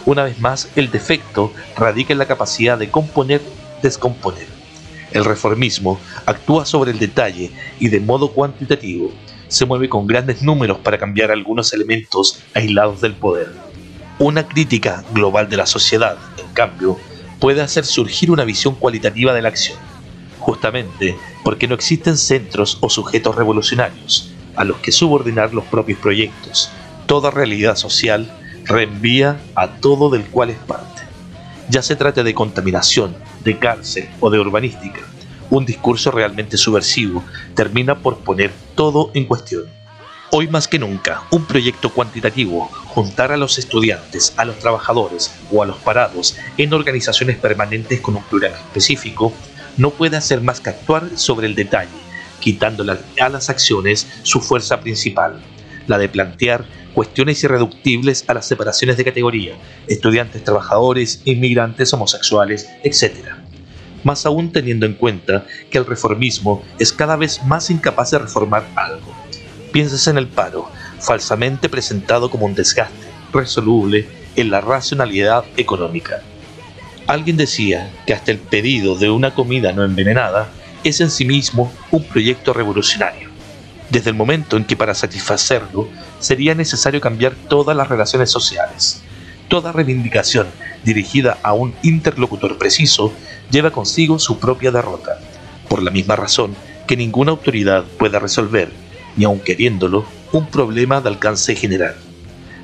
Una 0.04 0.24
vez 0.24 0.40
más, 0.40 0.68
el 0.76 0.90
defecto 0.90 1.52
radica 1.76 2.12
en 2.12 2.18
la 2.18 2.26
capacidad 2.26 2.78
de 2.78 2.90
componer, 2.90 3.42
descomponer. 3.82 4.55
El 5.12 5.24
reformismo 5.24 6.00
actúa 6.26 6.66
sobre 6.66 6.90
el 6.90 6.98
detalle 6.98 7.50
y 7.78 7.88
de 7.88 8.00
modo 8.00 8.32
cuantitativo. 8.32 9.12
Se 9.48 9.64
mueve 9.64 9.88
con 9.88 10.06
grandes 10.06 10.42
números 10.42 10.78
para 10.78 10.98
cambiar 10.98 11.30
algunos 11.30 11.72
elementos 11.72 12.40
aislados 12.54 13.00
del 13.00 13.14
poder. 13.14 13.52
Una 14.18 14.48
crítica 14.48 15.04
global 15.12 15.48
de 15.48 15.58
la 15.58 15.66
sociedad, 15.66 16.16
en 16.38 16.52
cambio, 16.52 16.98
puede 17.38 17.60
hacer 17.60 17.84
surgir 17.84 18.30
una 18.30 18.44
visión 18.44 18.74
cualitativa 18.74 19.32
de 19.32 19.42
la 19.42 19.48
acción, 19.48 19.78
justamente 20.38 21.16
porque 21.44 21.68
no 21.68 21.74
existen 21.74 22.16
centros 22.16 22.78
o 22.80 22.90
sujetos 22.90 23.36
revolucionarios 23.36 24.32
a 24.56 24.64
los 24.64 24.78
que 24.78 24.90
subordinar 24.90 25.54
los 25.54 25.64
propios 25.66 25.98
proyectos. 25.98 26.70
Toda 27.06 27.30
realidad 27.30 27.76
social 27.76 28.32
reenvía 28.64 29.40
a 29.54 29.68
todo 29.76 30.10
del 30.10 30.24
cual 30.24 30.50
es 30.50 30.58
parte. 30.58 31.02
Ya 31.68 31.82
se 31.82 31.94
trate 31.94 32.22
de 32.24 32.34
contaminación, 32.34 33.14
de 33.46 33.58
cárcel 33.58 34.08
o 34.20 34.28
de 34.28 34.40
urbanística, 34.40 35.00
un 35.50 35.64
discurso 35.64 36.10
realmente 36.10 36.56
subversivo 36.56 37.24
termina 37.54 38.00
por 38.00 38.18
poner 38.18 38.52
todo 38.74 39.10
en 39.14 39.24
cuestión. 39.24 39.64
Hoy 40.32 40.48
más 40.48 40.66
que 40.66 40.80
nunca, 40.80 41.22
un 41.30 41.46
proyecto 41.46 41.90
cuantitativo, 41.90 42.66
juntar 42.86 43.30
a 43.30 43.36
los 43.36 43.58
estudiantes, 43.58 44.34
a 44.36 44.44
los 44.44 44.58
trabajadores 44.58 45.32
o 45.52 45.62
a 45.62 45.66
los 45.66 45.76
parados 45.76 46.36
en 46.58 46.74
organizaciones 46.74 47.36
permanentes 47.36 48.00
con 48.00 48.16
un 48.16 48.24
programa 48.24 48.56
específico, 48.56 49.32
no 49.76 49.90
puede 49.90 50.16
hacer 50.16 50.40
más 50.40 50.60
que 50.60 50.70
actuar 50.70 51.10
sobre 51.14 51.46
el 51.46 51.54
detalle, 51.54 51.90
quitándole 52.40 52.98
a 53.20 53.28
las 53.28 53.48
acciones 53.48 54.08
su 54.24 54.40
fuerza 54.40 54.80
principal, 54.80 55.40
la 55.86 55.98
de 55.98 56.08
plantear 56.08 56.64
cuestiones 56.92 57.44
irreductibles 57.44 58.24
a 58.26 58.34
las 58.34 58.46
separaciones 58.46 58.96
de 58.96 59.04
categoría, 59.04 59.54
estudiantes, 59.86 60.42
trabajadores, 60.42 61.20
inmigrantes, 61.24 61.92
homosexuales, 61.92 62.68
etc. 62.82 63.35
Más 64.04 64.26
aún 64.26 64.52
teniendo 64.52 64.86
en 64.86 64.94
cuenta 64.94 65.46
que 65.70 65.78
el 65.78 65.86
reformismo 65.86 66.62
es 66.78 66.92
cada 66.92 67.16
vez 67.16 67.42
más 67.44 67.70
incapaz 67.70 68.10
de 68.10 68.18
reformar 68.18 68.66
algo. 68.76 69.14
Pienses 69.72 70.06
en 70.06 70.18
el 70.18 70.28
paro, 70.28 70.70
falsamente 71.00 71.68
presentado 71.68 72.30
como 72.30 72.46
un 72.46 72.54
desgaste 72.54 73.06
resoluble 73.32 74.08
en 74.36 74.50
la 74.50 74.60
racionalidad 74.60 75.44
económica. 75.56 76.22
Alguien 77.06 77.36
decía 77.36 77.90
que 78.06 78.14
hasta 78.14 78.30
el 78.30 78.38
pedido 78.38 78.96
de 78.96 79.10
una 79.10 79.34
comida 79.34 79.72
no 79.72 79.84
envenenada 79.84 80.48
es 80.84 81.00
en 81.00 81.10
sí 81.10 81.24
mismo 81.24 81.72
un 81.90 82.04
proyecto 82.04 82.52
revolucionario 82.52 83.36
desde 83.90 84.10
el 84.10 84.16
momento 84.16 84.56
en 84.56 84.64
que 84.64 84.76
para 84.76 84.94
satisfacerlo 84.94 85.88
sería 86.18 86.54
necesario 86.54 87.00
cambiar 87.00 87.34
todas 87.48 87.76
las 87.76 87.88
relaciones 87.88 88.30
sociales. 88.30 89.02
Toda 89.48 89.72
reivindicación 89.72 90.48
dirigida 90.84 91.38
a 91.42 91.52
un 91.52 91.74
interlocutor 91.82 92.58
preciso 92.58 93.12
lleva 93.50 93.70
consigo 93.70 94.18
su 94.18 94.38
propia 94.38 94.70
derrota, 94.70 95.18
por 95.68 95.82
la 95.82 95.90
misma 95.90 96.16
razón 96.16 96.54
que 96.86 96.96
ninguna 96.96 97.32
autoridad 97.32 97.84
puede 97.98 98.18
resolver, 98.18 98.70
ni 99.16 99.24
aun 99.24 99.40
queriéndolo, 99.40 100.04
un 100.32 100.46
problema 100.46 101.00
de 101.00 101.08
alcance 101.08 101.54
general. 101.56 101.96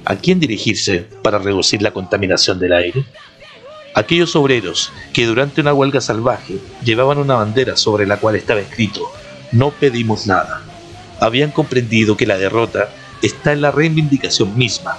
¿A 0.05 0.17
quién 0.17 0.41
dirigirse 0.41 1.07
para 1.23 1.39
reducir 1.39 1.83
la 1.83 1.93
contaminación 1.93 2.59
del 2.59 2.73
aire? 2.73 3.05
Aquellos 3.95 4.35
obreros 4.37 4.93
que 5.13 5.27
durante 5.27 5.61
una 5.61 5.75
huelga 5.75 6.01
salvaje 6.01 6.59
llevaban 6.85 7.19
una 7.19 7.35
bandera 7.35 7.77
sobre 7.77 8.07
la 8.07 8.17
cual 8.19 8.37
estaba 8.37 8.61
escrito, 8.61 9.11
no 9.53 9.71
pedimos 9.71 10.27
nada, 10.27 10.63
habían 11.21 11.51
comprendido 11.51 12.17
que 12.17 12.27
la 12.27 12.39
derrota 12.39 12.89
está 13.23 13.53
en 13.53 13.61
la 13.61 13.71
reivindicación 13.71 14.57
misma. 14.57 14.97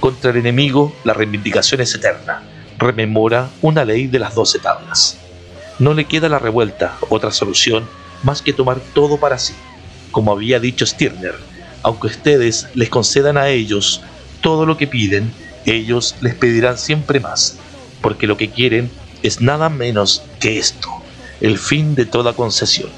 Contra 0.00 0.30
el 0.30 0.36
enemigo, 0.36 0.94
la 1.04 1.14
reivindicación 1.14 1.80
es 1.80 1.94
eterna. 1.94 2.42
Rememora 2.78 3.50
una 3.62 3.84
ley 3.84 4.06
de 4.06 4.18
las 4.18 4.34
doce 4.34 4.58
tablas. 4.58 5.18
No 5.78 5.94
le 5.94 6.04
queda 6.04 6.26
a 6.26 6.30
la 6.30 6.38
revuelta 6.38 6.96
otra 7.08 7.30
solución 7.30 7.88
más 8.22 8.42
que 8.42 8.52
tomar 8.52 8.80
todo 8.94 9.18
para 9.18 9.38
sí. 9.38 9.54
Como 10.10 10.32
había 10.32 10.60
dicho 10.60 10.86
Stirner, 10.86 11.34
aunque 11.82 12.08
ustedes 12.08 12.68
les 12.74 12.88
concedan 12.88 13.36
a 13.36 13.48
ellos 13.48 14.02
todo 14.40 14.66
lo 14.66 14.76
que 14.76 14.86
piden, 14.86 15.32
ellos 15.64 16.14
les 16.20 16.34
pedirán 16.34 16.78
siempre 16.78 17.20
más, 17.20 17.58
porque 18.00 18.26
lo 18.26 18.36
que 18.36 18.50
quieren 18.50 18.90
es 19.22 19.40
nada 19.40 19.68
menos 19.68 20.22
que 20.40 20.58
esto, 20.58 20.88
el 21.40 21.58
fin 21.58 21.94
de 21.94 22.06
toda 22.06 22.32
concesión. 22.32 22.90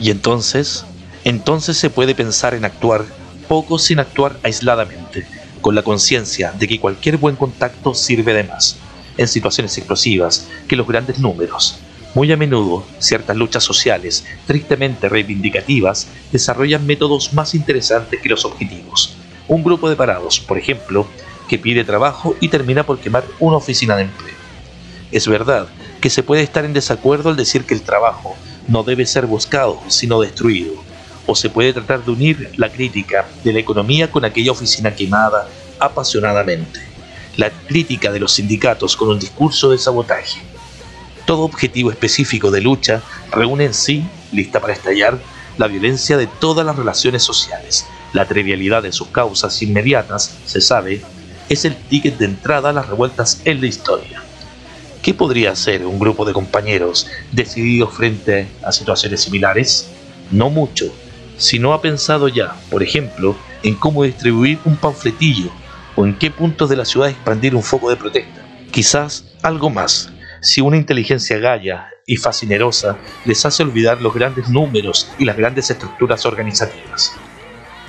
Y 0.00 0.10
entonces 0.10 0.84
entonces 1.26 1.76
se 1.76 1.90
puede 1.90 2.14
pensar 2.14 2.54
en 2.54 2.64
actuar 2.64 3.04
poco 3.48 3.80
sin 3.80 3.98
actuar 3.98 4.38
aisladamente, 4.44 5.26
con 5.60 5.74
la 5.74 5.82
conciencia 5.82 6.52
de 6.52 6.68
que 6.68 6.78
cualquier 6.78 7.16
buen 7.16 7.34
contacto 7.34 7.94
sirve 7.94 8.32
de 8.32 8.44
más, 8.44 8.78
en 9.16 9.28
situaciones 9.28 9.76
explosivas, 9.78 10.48
que 10.68 10.76
los 10.76 10.86
grandes 10.86 11.18
números. 11.18 11.78
Muy 12.14 12.32
a 12.32 12.36
menudo, 12.36 12.86
ciertas 12.98 13.36
luchas 13.36 13.62
sociales, 13.62 14.24
tristemente 14.46 15.08
reivindicativas, 15.08 16.08
desarrollan 16.32 16.86
métodos 16.86 17.34
más 17.34 17.54
interesantes 17.54 18.20
que 18.20 18.28
los 18.28 18.44
objetivos. 18.44 19.16
Un 19.48 19.62
grupo 19.62 19.88
de 19.88 19.96
parados, 19.96 20.40
por 20.40 20.58
ejemplo, 20.58 21.06
que 21.48 21.58
pide 21.58 21.84
trabajo 21.84 22.34
y 22.40 22.48
termina 22.48 22.84
por 22.84 22.98
quemar 22.98 23.24
una 23.38 23.58
oficina 23.58 23.96
de 23.96 24.02
empleo. 24.02 24.34
Es 25.12 25.28
verdad 25.28 25.68
que 26.00 26.10
se 26.10 26.22
puede 26.22 26.42
estar 26.42 26.64
en 26.64 26.72
desacuerdo 26.72 27.28
al 27.30 27.36
decir 27.36 27.64
que 27.64 27.74
el 27.74 27.82
trabajo 27.82 28.34
no 28.66 28.82
debe 28.82 29.06
ser 29.06 29.26
buscado, 29.26 29.80
sino 29.88 30.20
destruido, 30.20 30.74
o 31.26 31.34
se 31.34 31.50
puede 31.50 31.72
tratar 31.72 32.04
de 32.04 32.10
unir 32.10 32.52
la 32.56 32.70
crítica 32.70 33.26
de 33.44 33.52
la 33.52 33.60
economía 33.60 34.10
con 34.10 34.24
aquella 34.24 34.52
oficina 34.52 34.94
quemada 34.94 35.48
apasionadamente, 35.78 36.80
la 37.36 37.50
crítica 37.50 38.10
de 38.10 38.20
los 38.20 38.32
sindicatos 38.32 38.96
con 38.96 39.08
un 39.08 39.18
discurso 39.18 39.70
de 39.70 39.78
sabotaje. 39.78 40.40
Todo 41.24 41.42
objetivo 41.42 41.90
específico 41.90 42.50
de 42.50 42.60
lucha 42.60 43.02
reúne 43.30 43.64
en 43.64 43.74
sí, 43.74 44.04
lista 44.32 44.60
para 44.60 44.72
estallar, 44.72 45.18
la 45.58 45.66
violencia 45.66 46.16
de 46.16 46.26
todas 46.26 46.64
las 46.64 46.76
relaciones 46.76 47.22
sociales. 47.22 47.86
La 48.12 48.26
trivialidad 48.26 48.82
de 48.82 48.92
sus 48.92 49.08
causas 49.08 49.60
inmediatas, 49.62 50.36
se 50.44 50.60
sabe, 50.60 51.02
es 51.48 51.64
el 51.64 51.76
ticket 51.76 52.18
de 52.18 52.26
entrada 52.26 52.70
a 52.70 52.72
las 52.72 52.88
revueltas 52.88 53.40
en 53.44 53.60
la 53.60 53.66
historia. 53.66 54.22
¿Qué 55.02 55.14
podría 55.14 55.52
hacer 55.52 55.86
un 55.86 55.98
grupo 55.98 56.24
de 56.24 56.32
compañeros 56.32 57.06
decididos 57.32 57.94
frente 57.94 58.48
a 58.62 58.72
situaciones 58.72 59.20
similares? 59.20 59.88
No 60.30 60.50
mucho, 60.50 60.92
si 61.38 61.58
no 61.58 61.72
ha 61.72 61.82
pensado 61.82 62.28
ya, 62.28 62.56
por 62.70 62.82
ejemplo, 62.82 63.36
en 63.62 63.74
cómo 63.74 64.04
distribuir 64.04 64.58
un 64.64 64.76
panfletillo 64.76 65.50
o 65.96 66.06
en 66.06 66.16
qué 66.16 66.30
puntos 66.30 66.68
de 66.68 66.76
la 66.76 66.84
ciudad 66.84 67.08
expandir 67.08 67.56
un 67.56 67.62
foco 67.62 67.90
de 67.90 67.96
protesta. 67.96 68.42
Quizás 68.70 69.24
algo 69.42 69.70
más, 69.70 70.12
si 70.40 70.60
una 70.60 70.76
inteligencia 70.76 71.38
gaya 71.38 71.88
y 72.06 72.16
fascinerosa 72.16 72.98
les 73.24 73.44
hace 73.44 73.62
olvidar 73.62 74.00
los 74.00 74.14
grandes 74.14 74.48
números 74.48 75.10
y 75.18 75.24
las 75.24 75.36
grandes 75.36 75.70
estructuras 75.70 76.24
organizativas. 76.24 77.12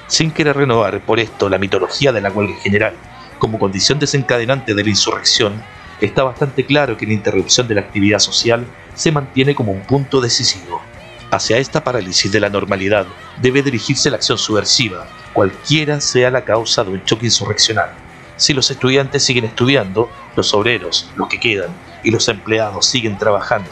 Sin 0.08 0.32
querer 0.32 0.56
renovar 0.56 1.06
por 1.06 1.20
esto 1.20 1.50
la 1.50 1.60
mitología 1.60 2.12
de 2.12 2.22
la 2.22 2.32
huelga 2.32 2.56
general 2.62 2.94
como 3.38 3.60
condición 3.60 4.00
desencadenante 4.00 4.74
de 4.74 4.84
la 4.84 4.90
insurrección, 4.90 5.62
está 6.02 6.24
bastante 6.24 6.66
claro 6.66 6.98
que 6.98 7.06
la 7.06 7.14
interrupción 7.14 7.68
de 7.68 7.76
la 7.76 7.82
actividad 7.82 8.20
social 8.20 8.66
se 8.96 9.12
mantiene 9.12 9.54
como 9.54 9.72
un 9.72 9.82
punto 9.82 10.22
decisivo. 10.22 10.82
Hacia 11.30 11.58
esta 11.58 11.84
parálisis 11.84 12.32
de 12.32 12.40
la 12.40 12.50
normalidad 12.50 13.06
debe 13.42 13.62
dirigirse 13.62 14.10
la 14.10 14.16
acción 14.16 14.38
subversiva, 14.38 15.08
cualquiera 15.34 16.00
sea 16.00 16.32
la 16.32 16.46
causa 16.46 16.86
de 16.86 16.92
un 16.92 17.04
choque 17.04 17.26
insurreccional. 17.26 17.90
Si 18.38 18.54
los 18.54 18.72
estudiantes 18.72 19.24
siguen 19.24 19.44
estudiando, 19.44 20.10
los 20.38 20.54
obreros, 20.54 21.10
los 21.18 21.28
que 21.28 21.40
quedan, 21.40 21.72
y 22.02 22.12
los 22.12 22.30
empleados 22.30 22.86
siguen 22.86 23.18
trabajando, 23.18 23.70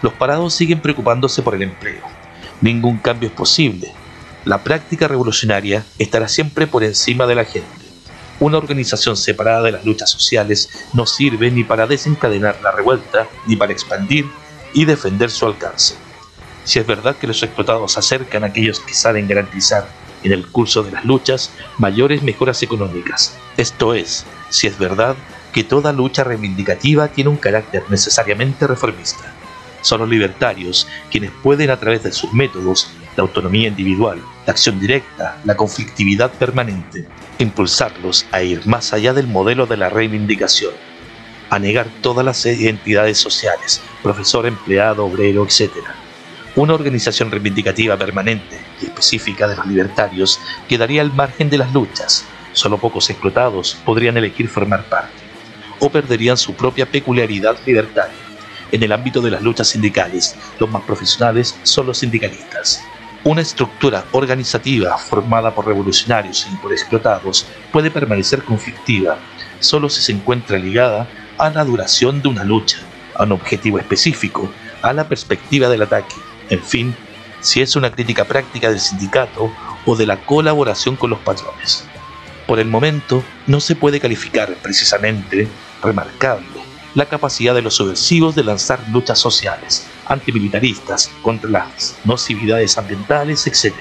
los 0.00 0.14
parados 0.14 0.54
siguen 0.54 0.80
preocupándose 0.80 1.42
por 1.42 1.54
el 1.54 1.62
empleo. 1.62 2.00
Ningún 2.62 2.96
cambio 2.96 3.28
es 3.28 3.34
posible. 3.34 3.92
La 4.46 4.62
práctica 4.64 5.06
revolucionaria 5.06 5.84
estará 5.98 6.26
siempre 6.26 6.66
por 6.66 6.84
encima 6.84 7.26
de 7.26 7.34
la 7.34 7.44
gente. 7.44 7.68
Una 8.40 8.56
organización 8.56 9.18
separada 9.18 9.62
de 9.62 9.72
las 9.72 9.84
luchas 9.84 10.10
sociales 10.10 10.70
no 10.94 11.04
sirve 11.04 11.50
ni 11.50 11.64
para 11.64 11.86
desencadenar 11.86 12.60
la 12.62 12.72
revuelta, 12.72 13.28
ni 13.46 13.56
para 13.56 13.72
expandir 13.72 14.24
y 14.72 14.86
defender 14.86 15.30
su 15.30 15.44
alcance. 15.44 15.96
Si 16.64 16.78
es 16.78 16.86
verdad 16.86 17.16
que 17.16 17.26
los 17.26 17.42
explotados 17.42 17.98
acercan 17.98 18.42
a 18.42 18.48
aquellos 18.48 18.80
que 18.80 18.94
saben 18.94 19.28
garantizar 19.28 19.86
en 20.24 20.32
el 20.32 20.46
curso 20.46 20.82
de 20.82 20.90
las 20.90 21.04
luchas 21.04 21.52
mayores 21.78 22.22
mejoras 22.22 22.62
económicas. 22.62 23.36
Esto 23.56 23.94
es, 23.94 24.24
si 24.48 24.66
es 24.66 24.78
verdad 24.78 25.16
que 25.52 25.62
toda 25.62 25.92
lucha 25.92 26.24
reivindicativa 26.24 27.08
tiene 27.08 27.30
un 27.30 27.36
carácter 27.36 27.84
necesariamente 27.90 28.66
reformista. 28.66 29.32
Son 29.82 30.00
los 30.00 30.08
libertarios 30.08 30.88
quienes 31.10 31.30
pueden 31.42 31.70
a 31.70 31.78
través 31.78 32.02
de 32.02 32.12
sus 32.12 32.32
métodos, 32.32 32.88
la 33.16 33.22
autonomía 33.22 33.68
individual, 33.68 34.20
la 34.46 34.52
acción 34.52 34.80
directa, 34.80 35.38
la 35.44 35.56
conflictividad 35.56 36.32
permanente, 36.32 37.06
impulsarlos 37.38 38.26
a 38.32 38.42
ir 38.42 38.66
más 38.66 38.94
allá 38.94 39.12
del 39.12 39.26
modelo 39.26 39.66
de 39.66 39.76
la 39.76 39.90
reivindicación, 39.90 40.72
a 41.50 41.58
negar 41.58 41.86
todas 42.00 42.24
las 42.24 42.44
identidades 42.46 43.18
sociales, 43.18 43.82
profesor, 44.02 44.46
empleado, 44.46 45.04
obrero, 45.04 45.44
etc 45.44 45.70
una 46.56 46.74
organización 46.74 47.30
reivindicativa 47.30 47.96
permanente 47.96 48.60
y 48.80 48.86
específica 48.86 49.48
de 49.48 49.56
los 49.56 49.66
libertarios 49.66 50.38
quedaría 50.68 51.02
al 51.02 51.12
margen 51.12 51.50
de 51.50 51.58
las 51.58 51.72
luchas. 51.72 52.24
Solo 52.52 52.78
pocos 52.78 53.10
explotados 53.10 53.76
podrían 53.84 54.16
elegir 54.16 54.48
formar 54.48 54.84
parte, 54.84 55.12
o 55.80 55.90
perderían 55.90 56.36
su 56.36 56.54
propia 56.54 56.86
peculiaridad 56.86 57.56
libertaria. 57.66 58.14
En 58.70 58.82
el 58.82 58.92
ámbito 58.92 59.20
de 59.20 59.32
las 59.32 59.42
luchas 59.42 59.68
sindicales, 59.68 60.36
los 60.60 60.70
más 60.70 60.82
profesionales 60.82 61.56
son 61.64 61.86
los 61.86 61.98
sindicalistas. 61.98 62.82
Una 63.24 63.40
estructura 63.40 64.04
organizativa 64.12 64.96
formada 64.96 65.52
por 65.54 65.66
revolucionarios 65.66 66.46
y 66.52 66.56
por 66.56 66.72
explotados 66.72 67.46
puede 67.72 67.90
permanecer 67.90 68.42
conflictiva 68.44 69.18
solo 69.58 69.88
si 69.88 70.02
se 70.02 70.12
encuentra 70.12 70.58
ligada 70.58 71.08
a 71.38 71.50
la 71.50 71.64
duración 71.64 72.22
de 72.22 72.28
una 72.28 72.44
lucha, 72.44 72.78
a 73.16 73.24
un 73.24 73.32
objetivo 73.32 73.78
específico, 73.78 74.52
a 74.82 74.92
la 74.92 75.08
perspectiva 75.08 75.68
del 75.68 75.82
ataque, 75.82 76.14
en 76.50 76.62
fin, 76.62 76.96
si 77.40 77.60
es 77.60 77.76
una 77.76 77.92
crítica 77.92 78.24
práctica 78.24 78.70
del 78.70 78.80
sindicato 78.80 79.52
o 79.84 79.96
de 79.96 80.06
la 80.06 80.24
colaboración 80.24 80.96
con 80.96 81.10
los 81.10 81.18
patrones. 81.20 81.84
Por 82.46 82.58
el 82.58 82.68
momento, 82.68 83.22
no 83.46 83.60
se 83.60 83.76
puede 83.76 84.00
calificar 84.00 84.54
precisamente 84.62 85.48
remarcable 85.82 86.46
la 86.94 87.06
capacidad 87.06 87.54
de 87.54 87.62
los 87.62 87.74
subversivos 87.74 88.34
de 88.34 88.44
lanzar 88.44 88.80
luchas 88.90 89.18
sociales, 89.18 89.86
antimilitaristas, 90.06 91.10
contra 91.22 91.50
las 91.50 91.96
nocividades 92.04 92.78
ambientales, 92.78 93.46
etc. 93.46 93.74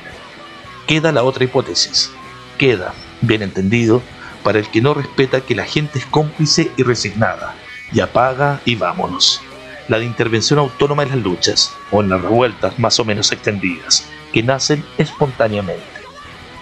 Queda 0.88 1.12
la 1.12 1.24
otra 1.24 1.44
hipótesis. 1.44 2.12
Queda, 2.58 2.94
bien 3.22 3.44
entendido, 3.44 4.02
para 4.44 4.60
el 4.60 4.68
que 4.68 4.82
no 4.82 4.94
respeta 4.94 5.42
que 5.42 5.56
la 5.56 5.66
gente 5.66 6.00
es 6.00 6.06
cómplice 6.08 6.72
y 6.76 6.84
resignada, 6.84 7.56
y 7.92 8.00
apaga 8.00 8.62
y 8.66 8.76
vámonos 8.76 9.42
la 9.88 10.00
de 10.00 10.06
intervención 10.06 10.60
autónoma 10.60 11.04
en 11.04 11.10
las 11.10 11.18
luchas 11.20 11.74
o 11.92 12.02
en 12.02 12.10
las 12.10 12.22
revueltas 12.22 12.80
más 12.80 13.00
o 13.00 13.06
menos 13.06 13.32
extendidas, 13.32 14.10
que 14.32 14.44
nacen 14.44 14.84
espontáneamente. 14.98 15.84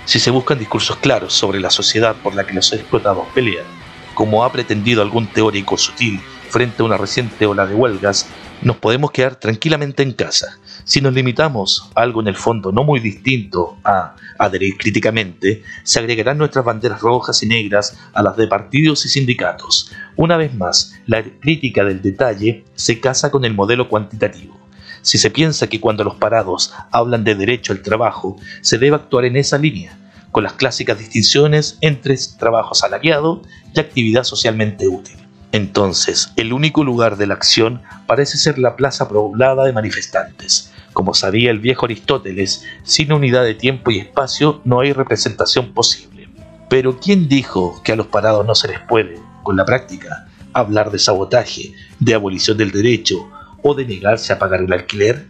Si 0.05 0.19
se 0.19 0.31
buscan 0.31 0.59
discursos 0.59 0.97
claros 0.97 1.33
sobre 1.33 1.59
la 1.59 1.69
sociedad 1.69 2.15
por 2.15 2.35
la 2.35 2.45
que 2.45 2.53
los 2.53 2.73
explotados 2.73 3.27
pelean, 3.33 3.65
como 4.13 4.43
ha 4.43 4.51
pretendido 4.51 5.01
algún 5.01 5.27
teórico 5.27 5.77
sutil 5.77 6.19
frente 6.49 6.81
a 6.81 6.85
una 6.85 6.97
reciente 6.97 7.45
ola 7.45 7.65
de 7.65 7.75
huelgas, 7.75 8.27
nos 8.61 8.77
podemos 8.77 9.11
quedar 9.11 9.35
tranquilamente 9.35 10.03
en 10.03 10.13
casa. 10.13 10.59
Si 10.83 11.01
nos 11.01 11.13
limitamos 11.13 11.89
a 11.95 12.01
algo 12.01 12.21
en 12.21 12.27
el 12.27 12.35
fondo 12.35 12.71
no 12.71 12.83
muy 12.83 12.99
distinto 12.99 13.77
a 13.83 14.15
adherir 14.37 14.77
críticamente, 14.77 15.63
se 15.83 15.99
agregarán 15.99 16.37
nuestras 16.37 16.65
banderas 16.65 17.01
rojas 17.01 17.41
y 17.43 17.47
negras 17.47 17.97
a 18.13 18.21
las 18.21 18.37
de 18.37 18.47
partidos 18.47 19.05
y 19.05 19.09
sindicatos. 19.09 19.91
Una 20.15 20.37
vez 20.37 20.53
más, 20.53 20.93
la 21.07 21.23
crítica 21.23 21.83
del 21.83 22.01
detalle 22.01 22.65
se 22.75 22.99
casa 22.99 23.31
con 23.31 23.45
el 23.45 23.53
modelo 23.53 23.89
cuantitativo. 23.89 24.59
Si 25.01 25.17
se 25.17 25.31
piensa 25.31 25.67
que 25.67 25.79
cuando 25.79 26.03
los 26.03 26.15
parados 26.15 26.73
hablan 26.91 27.23
de 27.23 27.35
derecho 27.35 27.73
al 27.73 27.81
trabajo, 27.81 28.37
se 28.61 28.77
debe 28.77 28.95
actuar 28.95 29.25
en 29.25 29.35
esa 29.35 29.57
línea, 29.57 29.97
con 30.31 30.43
las 30.43 30.53
clásicas 30.53 30.99
distinciones 30.99 31.77
entre 31.81 32.15
trabajo 32.37 32.73
asalariado 32.73 33.41
y 33.73 33.79
actividad 33.79 34.23
socialmente 34.23 34.87
útil. 34.87 35.17
Entonces, 35.51 36.31
el 36.37 36.53
único 36.53 36.83
lugar 36.83 37.17
de 37.17 37.27
la 37.27 37.33
acción 37.33 37.81
parece 38.07 38.37
ser 38.37 38.57
la 38.57 38.77
plaza 38.77 39.09
poblada 39.09 39.65
de 39.65 39.73
manifestantes. 39.73 40.71
Como 40.93 41.13
sabía 41.13 41.51
el 41.51 41.59
viejo 41.59 41.85
Aristóteles, 41.85 42.65
sin 42.83 43.11
unidad 43.11 43.43
de 43.43 43.55
tiempo 43.55 43.91
y 43.91 43.99
espacio 43.99 44.61
no 44.63 44.79
hay 44.79 44.93
representación 44.93 45.73
posible. 45.73 46.29
Pero 46.69 46.99
¿quién 46.99 47.27
dijo 47.27 47.81
que 47.83 47.91
a 47.91 47.95
los 47.97 48.07
parados 48.07 48.45
no 48.45 48.55
se 48.55 48.69
les 48.69 48.79
puede, 48.79 49.19
con 49.43 49.57
la 49.57 49.65
práctica, 49.65 50.27
hablar 50.53 50.89
de 50.89 50.99
sabotaje, 50.99 51.73
de 51.99 52.13
abolición 52.13 52.57
del 52.57 52.71
derecho 52.71 53.29
o 53.61 53.73
de 53.73 53.85
negarse 53.85 54.31
a 54.31 54.39
pagar 54.39 54.61
el 54.61 54.71
alquiler? 54.71 55.27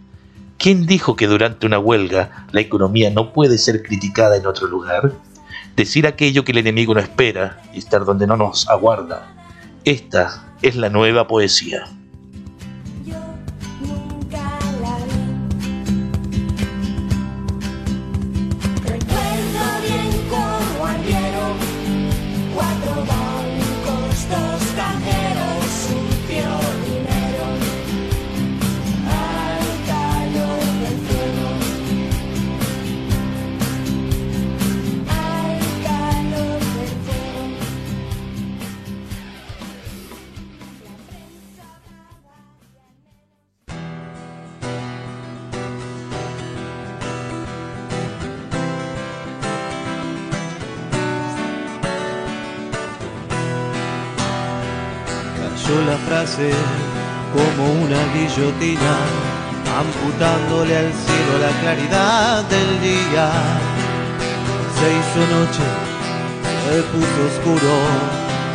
¿Quién 0.56 0.86
dijo 0.86 1.16
que 1.16 1.26
durante 1.26 1.66
una 1.66 1.80
huelga 1.80 2.46
la 2.52 2.60
economía 2.60 3.10
no 3.10 3.32
puede 3.32 3.58
ser 3.58 3.82
criticada 3.82 4.36
en 4.36 4.46
otro 4.46 4.68
lugar? 4.68 5.12
Decir 5.74 6.06
aquello 6.06 6.44
que 6.44 6.52
el 6.52 6.58
enemigo 6.58 6.94
no 6.94 7.00
espera 7.00 7.60
y 7.74 7.78
estar 7.78 8.04
donde 8.04 8.28
no 8.28 8.36
nos 8.36 8.68
aguarda 8.68 9.41
esta 9.84 10.54
es 10.62 10.76
la 10.76 10.88
nueva 10.88 11.26
poesía. 11.26 11.84
Amputándole 58.70 60.76
al 60.76 60.92
cielo 60.92 61.38
la 61.40 61.50
claridad 61.60 62.44
del 62.44 62.80
día. 62.80 63.32
Se 64.78 64.86
hizo 64.98 65.20
noche, 65.36 65.66
se 66.62 66.74
puso 66.92 67.20
oscuro, 67.30 67.74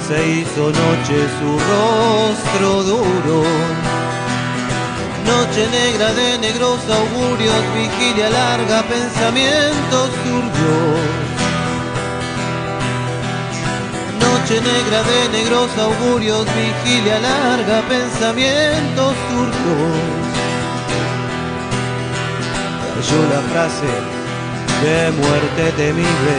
se 0.08 0.18
hizo 0.30 0.64
noche 0.84 1.18
su 1.38 1.50
rostro 1.72 2.70
duro. 2.84 3.38
Noche 5.26 5.64
negra 5.72 6.08
de 6.14 6.38
negros 6.40 6.80
augurios, 6.90 7.62
vigilia 7.76 8.30
larga, 8.30 8.84
pensamientos 8.84 10.10
turbios 10.24 11.27
Noche 14.48 14.62
negra 14.62 15.04
de 15.04 15.38
negros 15.38 15.70
augurios, 15.78 16.46
vigilia 16.46 17.20
larga, 17.20 17.82
pensamientos 17.90 19.14
turcos. 19.28 19.98
Cayó 22.96 23.22
la 23.28 23.42
frase 23.52 23.92
de 24.84 25.12
muerte 25.12 25.72
temible, 25.76 26.38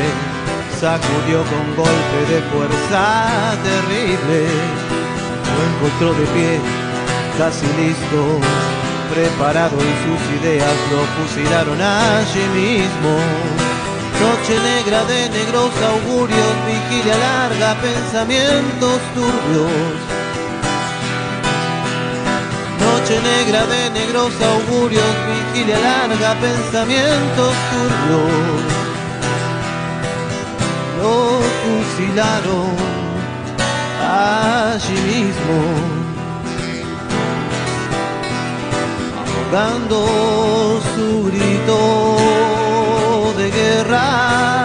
sacudió 0.80 1.44
con 1.52 1.76
golpe 1.76 2.20
de 2.32 2.40
fuerza 2.50 3.54
terrible. 3.62 4.46
Lo 5.52 5.60
encontró 5.68 6.14
de 6.18 6.26
pie, 6.32 6.60
casi 7.36 7.66
listo, 7.76 8.40
preparado 9.12 9.76
en 9.76 9.94
sus 10.04 10.40
ideas, 10.40 10.74
lo 10.90 11.04
fusilaron 11.26 11.78
allí 11.78 12.46
mismo. 12.56 13.67
Noche 14.20 14.58
negra 14.60 15.04
de 15.04 15.28
negros 15.28 15.72
augurios, 15.92 16.52
vigilia 16.66 17.16
larga, 17.16 17.74
pensamientos 17.80 18.98
turbios. 19.14 19.96
Noche 22.80 23.20
negra 23.20 23.66
de 23.66 23.90
negros 23.90 24.32
augurios, 24.54 25.14
vigilia 25.30 25.78
larga, 25.78 26.34
pensamientos 26.40 27.54
turbios. 27.70 28.62
Lo 31.00 31.40
fusilaron 31.60 32.76
allí 34.02 35.00
mismo. 35.12 35.98
ahogando 39.48 40.80
su 40.94 41.24
grito 41.24 42.67
de 43.68 44.57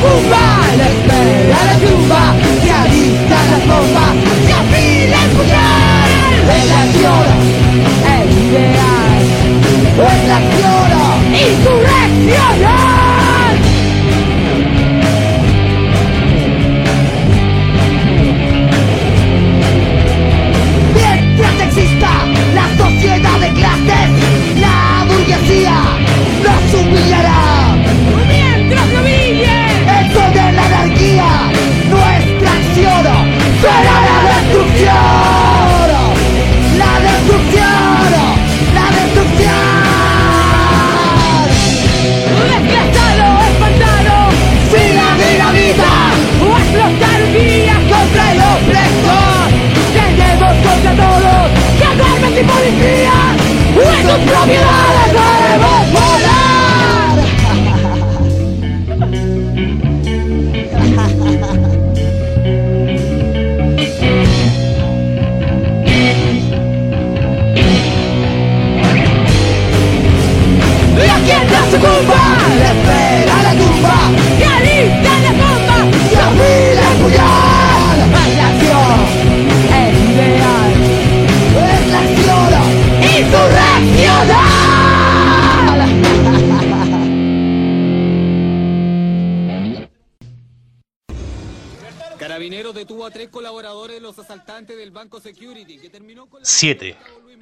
goodbye. 0.00 0.76
Let's 0.76 1.06
play, 1.06 1.48
let 1.48 1.82
it. 1.82 1.99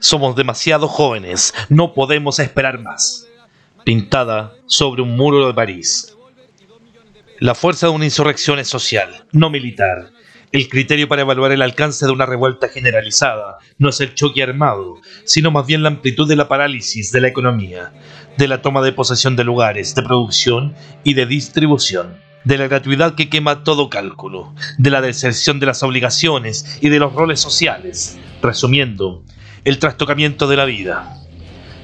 Somos 0.08 0.34
demasiado 0.34 0.88
jóvenes, 0.88 1.52
no 1.68 1.92
podemos 1.92 2.38
esperar 2.38 2.80
más. 2.80 3.26
Pintada 3.84 4.54
sobre 4.64 5.02
un 5.02 5.14
muro 5.18 5.46
de 5.46 5.52
París. 5.52 6.16
La 7.40 7.54
fuerza 7.54 7.88
de 7.88 7.92
una 7.92 8.06
insurrección 8.06 8.58
es 8.58 8.68
social, 8.68 9.26
no 9.32 9.50
militar. 9.50 10.08
El 10.50 10.70
criterio 10.70 11.08
para 11.08 11.20
evaluar 11.20 11.52
el 11.52 11.60
alcance 11.60 12.06
de 12.06 12.12
una 12.12 12.24
revuelta 12.24 12.70
generalizada 12.70 13.58
no 13.76 13.90
es 13.90 14.00
el 14.00 14.14
choque 14.14 14.42
armado, 14.42 14.94
sino 15.24 15.50
más 15.50 15.66
bien 15.66 15.82
la 15.82 15.90
amplitud 15.90 16.26
de 16.26 16.36
la 16.36 16.48
parálisis 16.48 17.12
de 17.12 17.20
la 17.20 17.28
economía, 17.28 17.92
de 18.38 18.48
la 18.48 18.62
toma 18.62 18.80
de 18.80 18.92
posesión 18.92 19.36
de 19.36 19.44
lugares 19.44 19.94
de 19.94 20.04
producción 20.04 20.74
y 21.04 21.12
de 21.12 21.26
distribución, 21.26 22.16
de 22.44 22.56
la 22.56 22.66
gratuidad 22.66 23.14
que 23.14 23.28
quema 23.28 23.62
todo 23.62 23.90
cálculo, 23.90 24.54
de 24.78 24.88
la 24.88 25.02
deserción 25.02 25.60
de 25.60 25.66
las 25.66 25.82
obligaciones 25.82 26.78
y 26.80 26.88
de 26.88 26.98
los 26.98 27.12
roles 27.12 27.40
sociales. 27.40 28.18
Resumiendo, 28.40 29.22
el 29.64 29.78
trastocamiento 29.78 30.48
de 30.48 30.56
la 30.56 30.64
vida. 30.64 31.16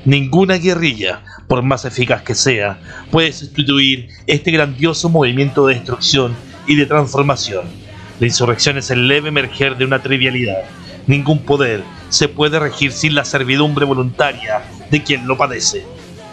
Ninguna 0.04 0.58
guerrilla, 0.58 1.22
por 1.48 1.62
más 1.62 1.84
eficaz 1.84 2.22
que 2.22 2.34
sea, 2.34 2.78
puede 3.10 3.32
sustituir 3.32 4.08
este 4.26 4.50
grandioso 4.50 5.08
movimiento 5.08 5.66
de 5.66 5.74
destrucción 5.74 6.34
y 6.66 6.76
de 6.76 6.86
transformación 6.86 7.84
la 8.20 8.26
insurrección 8.26 8.78
es 8.78 8.90
el 8.90 9.08
leve 9.08 9.28
emerger 9.28 9.76
de 9.76 9.84
una 9.84 10.00
trivialidad. 10.00 10.62
Ningún 11.06 11.40
poder 11.40 11.82
se 12.10 12.28
puede 12.28 12.60
regir 12.60 12.92
sin 12.92 13.14
la 13.14 13.24
servidumbre 13.24 13.84
voluntaria 13.84 14.62
de 14.90 15.02
quien 15.02 15.26
lo 15.26 15.36
padece. 15.36 15.84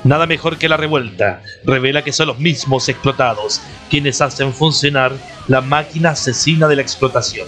Nada 0.04 0.28
mejor 0.28 0.58
que 0.58 0.70
la 0.70 0.78
revuelta 0.78 1.42
revela 1.64 2.04
que 2.04 2.14
son 2.14 2.28
los 2.28 2.40
mismos 2.40 2.88
explotados 2.88 3.62
quienes 3.90 4.22
hacen 4.22 4.54
funcionar 4.54 5.14
la 5.48 5.62
máquina 5.62 6.12
asesina 6.12 6.68
de 6.68 6.76
la 6.76 6.82
explotación. 6.82 7.48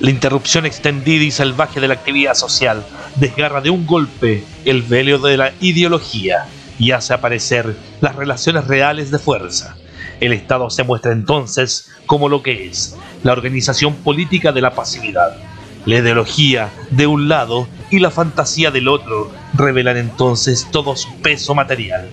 La 0.00 0.10
interrupción 0.10 0.64
extendida 0.64 1.24
y 1.24 1.32
salvaje 1.32 1.80
de 1.80 1.88
la 1.88 1.94
actividad 1.94 2.34
social 2.34 2.86
desgarra 3.16 3.60
de 3.60 3.70
un 3.70 3.84
golpe 3.84 4.44
el 4.64 4.82
velo 4.82 5.18
de 5.18 5.36
la 5.36 5.52
ideología 5.60 6.46
y 6.78 6.92
hace 6.92 7.14
aparecer 7.14 7.74
las 8.00 8.14
relaciones 8.14 8.68
reales 8.68 9.10
de 9.10 9.18
fuerza. 9.18 9.76
El 10.20 10.32
Estado 10.32 10.70
se 10.70 10.84
muestra 10.84 11.10
entonces 11.10 11.90
como 12.06 12.28
lo 12.28 12.44
que 12.44 12.68
es, 12.68 12.96
la 13.24 13.32
organización 13.32 13.94
política 13.94 14.52
de 14.52 14.60
la 14.60 14.70
pasividad. 14.70 15.36
La 15.84 15.96
ideología 15.96 16.70
de 16.90 17.08
un 17.08 17.28
lado 17.28 17.66
y 17.90 17.98
la 17.98 18.12
fantasía 18.12 18.70
del 18.70 18.86
otro 18.86 19.32
revelan 19.54 19.96
entonces 19.96 20.68
todo 20.70 20.94
su 20.94 21.12
peso 21.16 21.56
material. 21.56 22.08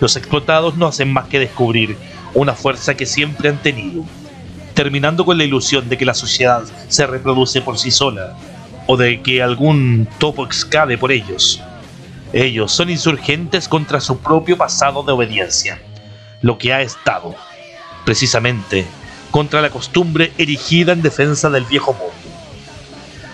Los 0.00 0.16
explotados 0.16 0.76
no 0.76 0.86
hacen 0.86 1.10
más 1.10 1.28
que 1.28 1.38
descubrir 1.38 1.96
una 2.34 2.52
fuerza 2.52 2.94
que 2.94 3.06
siempre 3.06 3.48
han 3.48 3.62
tenido, 3.62 4.04
terminando 4.76 5.24
con 5.24 5.38
la 5.38 5.44
ilusión 5.44 5.88
de 5.88 5.96
que 5.96 6.04
la 6.04 6.14
sociedad 6.14 6.62
se 6.88 7.06
reproduce 7.06 7.62
por 7.62 7.78
sí 7.78 7.90
sola 7.90 8.36
o 8.86 8.98
de 8.98 9.22
que 9.22 9.42
algún 9.42 10.06
topo 10.18 10.44
excave 10.44 10.98
por 10.98 11.10
ellos. 11.10 11.60
Ellos 12.34 12.72
son 12.72 12.90
insurgentes 12.90 13.68
contra 13.68 14.00
su 14.00 14.18
propio 14.18 14.58
pasado 14.58 15.02
de 15.02 15.12
obediencia 15.12 15.80
lo 16.42 16.58
que 16.58 16.74
ha 16.74 16.82
estado, 16.82 17.34
precisamente, 18.04 18.86
contra 19.30 19.62
la 19.62 19.70
costumbre 19.70 20.32
erigida 20.36 20.92
en 20.92 21.00
defensa 21.00 21.48
del 21.48 21.64
viejo 21.64 21.94
mundo. 21.94 22.12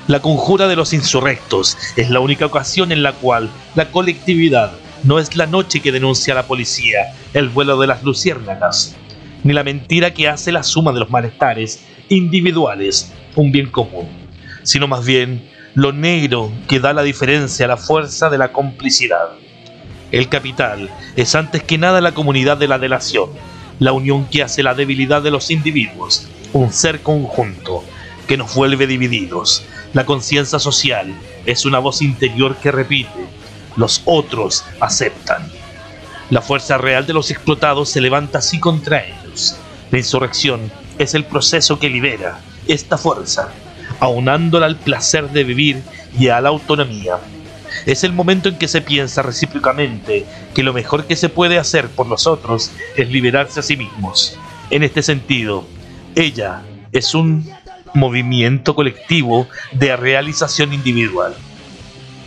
La 0.06 0.20
conjura 0.20 0.68
de 0.68 0.76
los 0.76 0.92
insurrectos 0.92 1.76
es 1.96 2.08
la 2.08 2.20
única 2.20 2.46
ocasión 2.46 2.92
en 2.92 3.02
la 3.02 3.12
cual 3.14 3.50
la 3.74 3.90
colectividad 3.90 4.72
no 5.02 5.18
es 5.18 5.34
la 5.34 5.46
noche 5.46 5.80
que 5.80 5.90
denuncia 5.90 6.34
a 6.34 6.36
la 6.36 6.46
policía 6.46 7.14
el 7.34 7.48
vuelo 7.48 7.78
de 7.80 7.88
las 7.88 8.04
luciérnagas, 8.04 8.96
ni 9.44 9.52
la 9.52 9.64
mentira 9.64 10.12
que 10.14 10.28
hace 10.28 10.52
la 10.52 10.62
suma 10.62 10.92
de 10.92 11.00
los 11.00 11.10
malestares 11.10 11.84
individuales 12.08 13.12
un 13.36 13.52
bien 13.52 13.70
común, 13.70 14.08
sino 14.62 14.86
más 14.88 15.04
bien 15.04 15.48
lo 15.74 15.92
negro 15.92 16.52
que 16.68 16.80
da 16.80 16.92
la 16.92 17.02
diferencia 17.02 17.64
a 17.64 17.68
la 17.68 17.76
fuerza 17.76 18.28
de 18.30 18.38
la 18.38 18.52
complicidad. 18.52 19.30
El 20.10 20.28
capital 20.28 20.90
es 21.16 21.34
antes 21.34 21.62
que 21.62 21.78
nada 21.78 22.00
la 22.00 22.12
comunidad 22.12 22.58
de 22.58 22.68
la 22.68 22.78
delación, 22.78 23.30
la 23.78 23.92
unión 23.92 24.26
que 24.26 24.42
hace 24.42 24.62
la 24.62 24.74
debilidad 24.74 25.22
de 25.22 25.30
los 25.30 25.50
individuos, 25.50 26.28
un 26.52 26.72
ser 26.72 27.00
conjunto 27.00 27.82
que 28.26 28.36
nos 28.36 28.54
vuelve 28.54 28.86
divididos. 28.86 29.64
La 29.94 30.04
conciencia 30.04 30.58
social 30.58 31.14
es 31.46 31.64
una 31.64 31.78
voz 31.78 32.02
interior 32.02 32.56
que 32.56 32.70
repite, 32.70 33.26
los 33.76 34.02
otros 34.04 34.64
aceptan. 34.80 35.50
La 36.30 36.42
fuerza 36.42 36.78
real 36.78 37.06
de 37.06 37.14
los 37.14 37.30
explotados 37.30 37.88
se 37.88 38.00
levanta 38.00 38.38
así 38.38 38.60
contra 38.60 39.04
ellos. 39.04 39.21
La 39.90 39.98
insurrección 39.98 40.72
es 40.98 41.14
el 41.14 41.24
proceso 41.24 41.78
que 41.78 41.88
libera 41.88 42.40
esta 42.66 42.96
fuerza, 42.96 43.48
aunándola 44.00 44.66
al 44.66 44.76
placer 44.76 45.30
de 45.30 45.44
vivir 45.44 45.82
y 46.18 46.28
a 46.28 46.40
la 46.40 46.50
autonomía 46.50 47.18
es 47.86 48.04
el 48.04 48.12
momento 48.12 48.48
en 48.48 48.56
que 48.56 48.68
se 48.68 48.80
piensa 48.80 49.22
recíprocamente 49.22 50.24
que 50.54 50.62
lo 50.62 50.72
mejor 50.72 51.06
que 51.06 51.16
se 51.16 51.28
puede 51.28 51.58
hacer 51.58 51.88
por 51.88 52.06
los 52.06 52.26
otros 52.26 52.70
es 52.96 53.10
liberarse 53.10 53.60
a 53.60 53.62
sí 53.62 53.76
mismos. 53.76 54.38
En 54.70 54.82
este 54.82 55.02
sentido, 55.02 55.66
ella 56.14 56.62
es 56.92 57.14
un 57.14 57.50
movimiento 57.94 58.74
colectivo 58.74 59.48
de 59.72 59.96
realización 59.96 60.72
individual. 60.72 61.34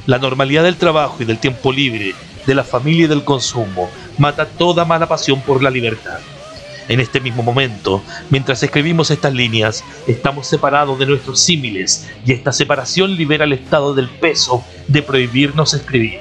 La 0.05 0.19
normalidad 0.19 0.63
del 0.63 0.75
trabajo 0.75 1.17
y 1.19 1.25
del 1.25 1.39
tiempo 1.39 1.71
libre, 1.71 2.13
de 2.45 2.55
la 2.55 2.63
familia 2.63 3.05
y 3.05 3.07
del 3.09 3.23
consumo, 3.23 3.89
mata 4.17 4.45
toda 4.45 4.85
mala 4.85 5.07
pasión 5.07 5.41
por 5.41 5.63
la 5.63 5.69
libertad. 5.69 6.19
En 6.87 6.99
este 6.99 7.19
mismo 7.19 7.41
momento, 7.41 8.03
mientras 8.29 8.61
escribimos 8.61 9.09
estas 9.09 9.33
líneas, 9.33 9.83
estamos 10.05 10.47
separados 10.47 10.99
de 10.99 11.07
nuestros 11.07 11.39
símiles 11.39 12.07
y 12.23 12.31
esta 12.31 12.51
separación 12.51 13.15
libera 13.15 13.45
al 13.45 13.53
Estado 13.53 13.95
del 13.95 14.07
peso 14.07 14.63
de 14.87 15.01
prohibirnos 15.01 15.73
escribir. 15.73 16.19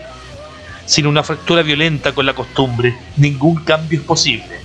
Sin 0.86 1.06
una 1.06 1.22
fractura 1.22 1.62
violenta 1.62 2.12
con 2.12 2.24
la 2.24 2.34
costumbre, 2.34 2.96
ningún 3.16 3.56
cambio 3.56 3.98
es 3.98 4.06
posible, 4.06 4.60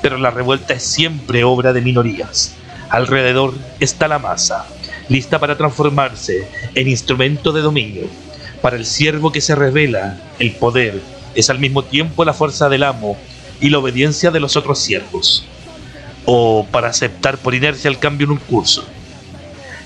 pero 0.00 0.16
la 0.16 0.30
revuelta 0.30 0.72
es 0.72 0.84
siempre 0.84 1.44
obra 1.44 1.74
de 1.74 1.82
minorías. 1.82 2.54
Alrededor 2.88 3.54
está 3.78 4.08
la 4.08 4.18
masa, 4.18 4.66
lista 5.08 5.38
para 5.38 5.58
transformarse 5.58 6.48
en 6.74 6.88
instrumento 6.88 7.52
de 7.52 7.60
dominio. 7.60 8.06
Para 8.62 8.76
el 8.76 8.86
siervo 8.86 9.32
que 9.32 9.40
se 9.42 9.54
revela, 9.54 10.18
el 10.38 10.52
poder 10.52 11.00
es 11.34 11.50
al 11.50 11.58
mismo 11.58 11.82
tiempo 11.84 12.24
la 12.24 12.32
fuerza 12.32 12.68
del 12.68 12.84
amo 12.84 13.18
y 13.62 13.70
la 13.70 13.78
obediencia 13.78 14.30
de 14.30 14.40
los 14.40 14.56
otros 14.56 14.80
siervos, 14.80 15.46
o 16.26 16.66
para 16.70 16.88
aceptar 16.88 17.38
por 17.38 17.54
inercia 17.54 17.88
el 17.88 17.98
cambio 17.98 18.26
en 18.26 18.32
un 18.32 18.38
curso. 18.38 18.84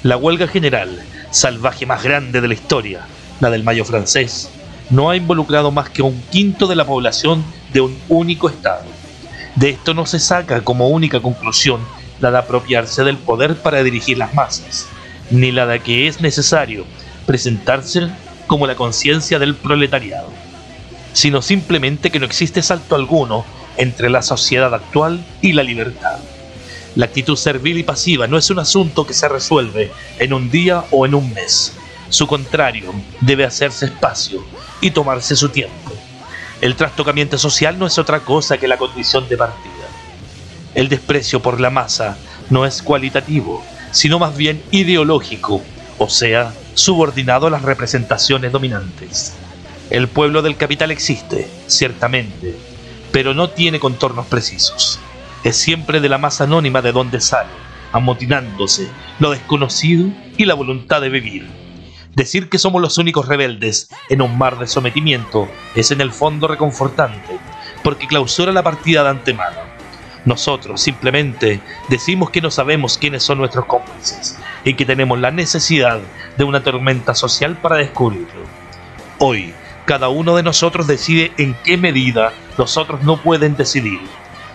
La 0.02 0.16
huelga 0.16 0.48
general, 0.48 1.04
salvaje 1.30 1.86
más 1.86 2.02
grande 2.02 2.40
de 2.40 2.48
la 2.48 2.54
historia, 2.54 3.06
la 3.38 3.50
del 3.50 3.62
Mayo 3.62 3.84
francés, 3.84 4.48
no 4.88 5.10
ha 5.10 5.16
involucrado 5.16 5.70
más 5.70 5.90
que 5.90 6.02
un 6.02 6.20
quinto 6.30 6.66
de 6.66 6.76
la 6.76 6.86
población 6.86 7.44
de 7.72 7.82
un 7.82 7.98
único 8.08 8.48
Estado. 8.48 8.84
De 9.56 9.70
esto 9.70 9.92
no 9.94 10.06
se 10.06 10.20
saca 10.20 10.62
como 10.62 10.88
única 10.88 11.20
conclusión 11.20 11.80
la 12.20 12.30
de 12.30 12.38
apropiarse 12.38 13.04
del 13.04 13.18
poder 13.18 13.56
para 13.56 13.82
dirigir 13.82 14.16
las 14.16 14.32
masas, 14.32 14.86
ni 15.30 15.52
la 15.52 15.66
de 15.66 15.80
que 15.80 16.08
es 16.08 16.22
necesario 16.22 16.86
presentarse 17.26 18.08
como 18.46 18.66
la 18.66 18.74
conciencia 18.74 19.38
del 19.38 19.54
proletariado, 19.54 20.30
sino 21.12 21.42
simplemente 21.42 22.10
que 22.10 22.20
no 22.20 22.26
existe 22.26 22.62
salto 22.62 22.94
alguno 22.94 23.44
entre 23.76 24.10
la 24.10 24.22
sociedad 24.22 24.72
actual 24.74 25.24
y 25.40 25.52
la 25.52 25.62
libertad. 25.62 26.18
La 26.94 27.06
actitud 27.06 27.36
servil 27.36 27.78
y 27.78 27.82
pasiva 27.82 28.26
no 28.26 28.38
es 28.38 28.48
un 28.50 28.58
asunto 28.58 29.06
que 29.06 29.12
se 29.12 29.28
resuelve 29.28 29.92
en 30.18 30.32
un 30.32 30.50
día 30.50 30.84
o 30.90 31.04
en 31.04 31.14
un 31.14 31.32
mes. 31.34 31.74
Su 32.08 32.26
contrario 32.26 32.94
debe 33.20 33.44
hacerse 33.44 33.86
espacio 33.86 34.42
y 34.80 34.90
tomarse 34.90 35.36
su 35.36 35.50
tiempo. 35.50 35.92
El 36.60 36.74
trastocamiento 36.74 37.36
social 37.36 37.78
no 37.78 37.86
es 37.86 37.98
otra 37.98 38.20
cosa 38.20 38.56
que 38.56 38.68
la 38.68 38.78
condición 38.78 39.28
de 39.28 39.36
partida. 39.36 39.72
El 40.74 40.88
desprecio 40.88 41.42
por 41.42 41.60
la 41.60 41.68
masa 41.68 42.16
no 42.48 42.64
es 42.64 42.82
cualitativo, 42.82 43.62
sino 43.90 44.18
más 44.18 44.36
bien 44.36 44.62
ideológico, 44.70 45.62
o 45.98 46.08
sea, 46.08 46.54
subordinado 46.74 47.48
a 47.48 47.50
las 47.50 47.62
representaciones 47.62 48.52
dominantes. 48.52 49.34
El 49.90 50.08
pueblo 50.08 50.42
del 50.42 50.56
capital 50.56 50.90
existe, 50.90 51.48
ciertamente, 51.66 52.56
pero 53.12 53.34
no 53.34 53.50
tiene 53.50 53.80
contornos 53.80 54.26
precisos. 54.26 54.98
Es 55.44 55.56
siempre 55.56 56.00
de 56.00 56.08
la 56.08 56.18
masa 56.18 56.44
anónima 56.44 56.82
de 56.82 56.92
donde 56.92 57.20
sale, 57.20 57.50
amotinándose 57.92 58.88
lo 59.18 59.30
desconocido 59.30 60.08
y 60.36 60.44
la 60.44 60.54
voluntad 60.54 61.00
de 61.00 61.08
vivir. 61.08 61.46
Decir 62.14 62.48
que 62.48 62.58
somos 62.58 62.80
los 62.80 62.96
únicos 62.98 63.28
rebeldes 63.28 63.90
en 64.08 64.22
un 64.22 64.38
mar 64.38 64.58
de 64.58 64.66
sometimiento 64.66 65.48
es 65.74 65.90
en 65.90 66.00
el 66.00 66.12
fondo 66.12 66.48
reconfortante, 66.48 67.38
porque 67.82 68.06
clausura 68.06 68.52
la 68.52 68.62
partida 68.62 69.02
de 69.02 69.10
antemano. 69.10 69.60
Nosotros 70.24 70.80
simplemente 70.80 71.60
decimos 71.88 72.30
que 72.30 72.40
no 72.40 72.50
sabemos 72.50 72.98
quiénes 72.98 73.22
son 73.22 73.38
nuestros 73.38 73.66
cómplices 73.66 74.36
y 74.64 74.74
que 74.74 74.84
tenemos 74.84 75.20
la 75.20 75.30
necesidad 75.30 76.00
de 76.36 76.44
una 76.44 76.64
tormenta 76.64 77.14
social 77.14 77.56
para 77.56 77.76
descubrirlo. 77.76 78.44
Hoy, 79.18 79.54
cada 79.86 80.08
uno 80.08 80.36
de 80.36 80.42
nosotros 80.42 80.88
decide 80.88 81.32
en 81.38 81.54
qué 81.64 81.78
medida 81.78 82.32
los 82.58 82.76
otros 82.76 83.02
no 83.02 83.22
pueden 83.22 83.56
decidir. 83.56 84.00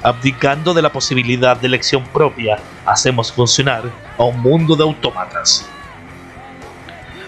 abdicando 0.04 0.74
de 0.74 0.82
la 0.82 0.92
posibilidad 0.92 1.56
de 1.58 1.68
elección 1.68 2.04
propia, 2.08 2.58
hacemos 2.88 3.32
funcionar 3.32 3.84
a 4.18 4.24
un 4.24 4.40
mundo 4.40 4.76
de 4.76 4.82
autómatas. 4.82 5.68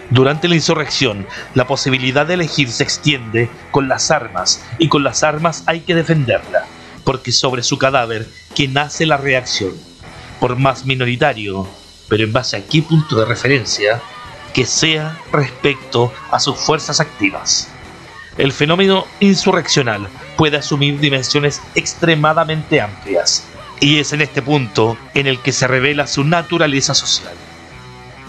Durante 0.09 0.47
la 0.47 0.55
insurrección, 0.55 1.27
la 1.53 1.67
posibilidad 1.67 2.25
de 2.25 2.33
elegir 2.33 2.71
se 2.71 2.83
extiende 2.83 3.47
con 3.69 3.87
las 3.87 4.09
armas 4.09 4.65
y 4.79 4.87
con 4.87 5.03
las 5.03 5.21
armas 5.21 5.63
hay 5.67 5.81
que 5.81 5.93
defenderla, 5.93 6.65
porque 7.03 7.31
sobre 7.31 7.61
su 7.61 7.77
cadáver 7.77 8.27
que 8.55 8.67
nace 8.67 9.05
la 9.05 9.17
reacción, 9.17 9.73
por 10.39 10.55
más 10.55 10.85
minoritario, 10.85 11.67
pero 12.09 12.23
en 12.23 12.33
base 12.33 12.57
a 12.57 12.65
qué 12.65 12.81
punto 12.81 13.15
de 13.15 13.25
referencia, 13.25 14.01
que 14.53 14.65
sea 14.65 15.17
respecto 15.31 16.11
a 16.31 16.39
sus 16.39 16.57
fuerzas 16.57 16.99
activas. 16.99 17.72
El 18.37 18.51
fenómeno 18.51 19.05
insurreccional 19.19 20.07
puede 20.37 20.57
asumir 20.57 20.99
dimensiones 20.99 21.61
extremadamente 21.75 22.81
amplias, 22.81 23.47
y 23.79 23.99
es 23.99 24.11
en 24.11 24.21
este 24.21 24.41
punto 24.41 24.97
en 25.13 25.27
el 25.27 25.39
que 25.39 25.51
se 25.51 25.67
revela 25.67 26.07
su 26.07 26.23
naturaleza 26.23 26.95
social. 26.95 27.35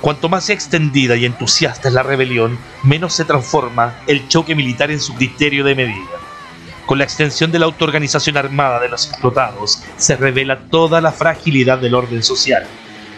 Cuanto 0.02 0.28
más 0.28 0.50
extendida 0.50 1.16
y 1.16 1.24
entusiasta 1.24 1.88
es 1.88 1.94
la 1.94 2.02
rebelión, 2.02 2.58
menos 2.82 3.14
se 3.14 3.24
transforma 3.24 3.94
el 4.06 4.28
choque 4.28 4.54
militar 4.54 4.90
en 4.90 5.00
su 5.00 5.14
criterio 5.14 5.64
de 5.64 5.74
medida. 5.74 6.18
Con 6.84 6.98
la 6.98 7.04
extensión 7.04 7.50
de 7.50 7.58
la 7.58 7.64
autoorganización 7.64 8.36
armada 8.36 8.80
de 8.80 8.90
los 8.90 9.08
explotados, 9.08 9.82
se 9.96 10.16
revela 10.16 10.58
toda 10.68 11.00
la 11.00 11.12
fragilidad 11.12 11.78
del 11.78 11.94
orden 11.94 12.22
social 12.22 12.66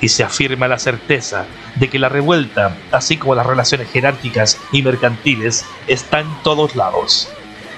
y 0.00 0.08
se 0.08 0.24
afirma 0.24 0.68
la 0.68 0.78
certeza 0.78 1.46
de 1.76 1.88
que 1.88 1.98
la 1.98 2.08
revuelta, 2.08 2.76
así 2.92 3.16
como 3.16 3.34
las 3.34 3.46
relaciones 3.46 3.90
jerárquicas 3.90 4.58
y 4.72 4.82
mercantiles, 4.82 5.64
está 5.86 6.20
en 6.20 6.28
todos 6.42 6.76
lados. 6.76 7.30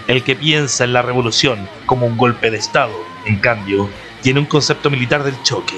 El 0.06 0.22
que 0.22 0.36
piensa 0.36 0.84
en 0.84 0.92
la 0.92 1.02
revolución 1.02 1.68
como 1.86 2.06
un 2.06 2.16
golpe 2.16 2.50
de 2.50 2.58
Estado, 2.58 2.94
en 3.26 3.36
cambio, 3.36 3.88
tiene 4.22 4.40
un 4.40 4.46
concepto 4.46 4.90
militar 4.90 5.22
del 5.22 5.40
choque 5.42 5.76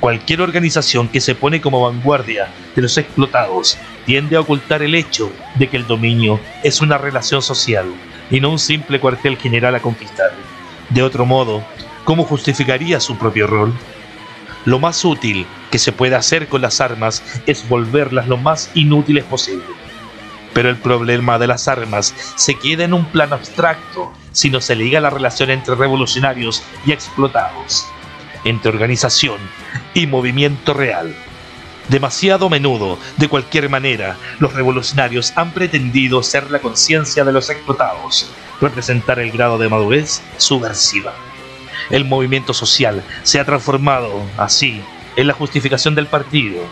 Cualquier 0.00 0.42
organización 0.42 1.08
que 1.08 1.20
se 1.20 1.34
pone 1.34 1.60
como 1.60 1.82
vanguardia 1.82 2.48
de 2.76 2.82
los 2.82 2.96
explotados 2.98 3.76
tiende 4.06 4.36
a 4.36 4.40
ocultar 4.40 4.82
el 4.82 4.94
hecho 4.94 5.32
de 5.56 5.68
que 5.68 5.76
el 5.76 5.88
dominio 5.88 6.38
es 6.62 6.80
una 6.80 6.98
relación 6.98 7.42
social 7.42 7.86
y 8.30 8.40
no 8.40 8.50
un 8.50 8.60
simple 8.60 9.00
cuartel 9.00 9.36
general 9.36 9.74
a 9.74 9.80
conquistar. 9.80 10.30
De 10.90 11.02
otro 11.02 11.26
modo, 11.26 11.64
¿cómo 12.04 12.22
justificaría 12.22 13.00
su 13.00 13.18
propio 13.18 13.48
rol? 13.48 13.74
Lo 14.64 14.78
más 14.78 15.04
útil 15.04 15.46
que 15.70 15.78
se 15.78 15.92
puede 15.92 16.14
hacer 16.14 16.48
con 16.48 16.62
las 16.62 16.80
armas 16.80 17.22
es 17.46 17.68
volverlas 17.68 18.28
lo 18.28 18.36
más 18.36 18.70
inútiles 18.74 19.24
posible. 19.24 19.64
Pero 20.54 20.70
el 20.70 20.76
problema 20.76 21.38
de 21.38 21.46
las 21.46 21.68
armas 21.68 22.14
se 22.36 22.54
queda 22.54 22.84
en 22.84 22.94
un 22.94 23.06
plano 23.06 23.36
abstracto 23.36 24.12
si 24.32 24.50
no 24.50 24.60
se 24.60 24.74
liga 24.74 25.00
la 25.00 25.10
relación 25.10 25.50
entre 25.50 25.74
revolucionarios 25.74 26.62
y 26.84 26.92
explotados 26.92 27.86
entre 28.44 28.70
organización 28.70 29.38
y 29.94 30.06
movimiento 30.06 30.74
real. 30.74 31.14
Demasiado 31.88 32.50
menudo, 32.50 32.98
de 33.16 33.28
cualquier 33.28 33.70
manera, 33.70 34.16
los 34.40 34.52
revolucionarios 34.52 35.32
han 35.36 35.52
pretendido 35.52 36.22
ser 36.22 36.50
la 36.50 36.58
conciencia 36.58 37.24
de 37.24 37.32
los 37.32 37.48
explotados, 37.48 38.30
representar 38.60 39.18
el 39.18 39.30
grado 39.30 39.56
de 39.58 39.68
madurez 39.68 40.20
subversiva. 40.36 41.14
El 41.90 42.04
movimiento 42.04 42.52
social 42.52 43.02
se 43.22 43.40
ha 43.40 43.44
transformado, 43.44 44.22
así, 44.36 44.82
en 45.16 45.26
la 45.26 45.34
justificación 45.34 45.94
del 45.94 46.06
partido, 46.06 46.62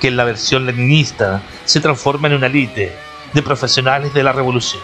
que 0.00 0.08
en 0.08 0.16
la 0.16 0.24
versión 0.24 0.66
leninista 0.66 1.42
se 1.64 1.80
transforma 1.80 2.28
en 2.28 2.34
una 2.34 2.48
élite 2.48 2.92
de 3.32 3.42
profesionales 3.42 4.12
de 4.12 4.22
la 4.22 4.32
revolución. 4.32 4.82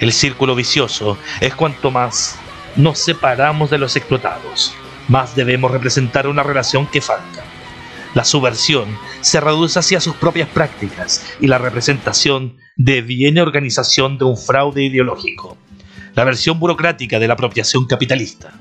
El 0.00 0.12
círculo 0.12 0.54
vicioso 0.54 1.18
es 1.40 1.54
cuanto 1.54 1.90
más 1.90 2.38
nos 2.76 2.98
separamos 2.98 3.70
de 3.70 3.78
los 3.78 3.96
explotados, 3.96 4.74
más 5.08 5.36
debemos 5.36 5.70
representar 5.70 6.26
una 6.26 6.42
relación 6.42 6.86
que 6.86 7.00
falta. 7.00 7.44
La 8.14 8.24
subversión 8.24 8.96
se 9.20 9.40
reduce 9.40 9.78
hacia 9.78 10.00
sus 10.00 10.14
propias 10.16 10.48
prácticas 10.48 11.24
y 11.40 11.48
la 11.48 11.58
representación 11.58 12.56
deviene 12.76 13.42
organización 13.42 14.18
de 14.18 14.24
un 14.24 14.36
fraude 14.36 14.84
ideológico, 14.84 15.56
la 16.14 16.24
versión 16.24 16.58
burocrática 16.58 17.18
de 17.18 17.28
la 17.28 17.34
apropiación 17.34 17.86
capitalista. 17.86 18.52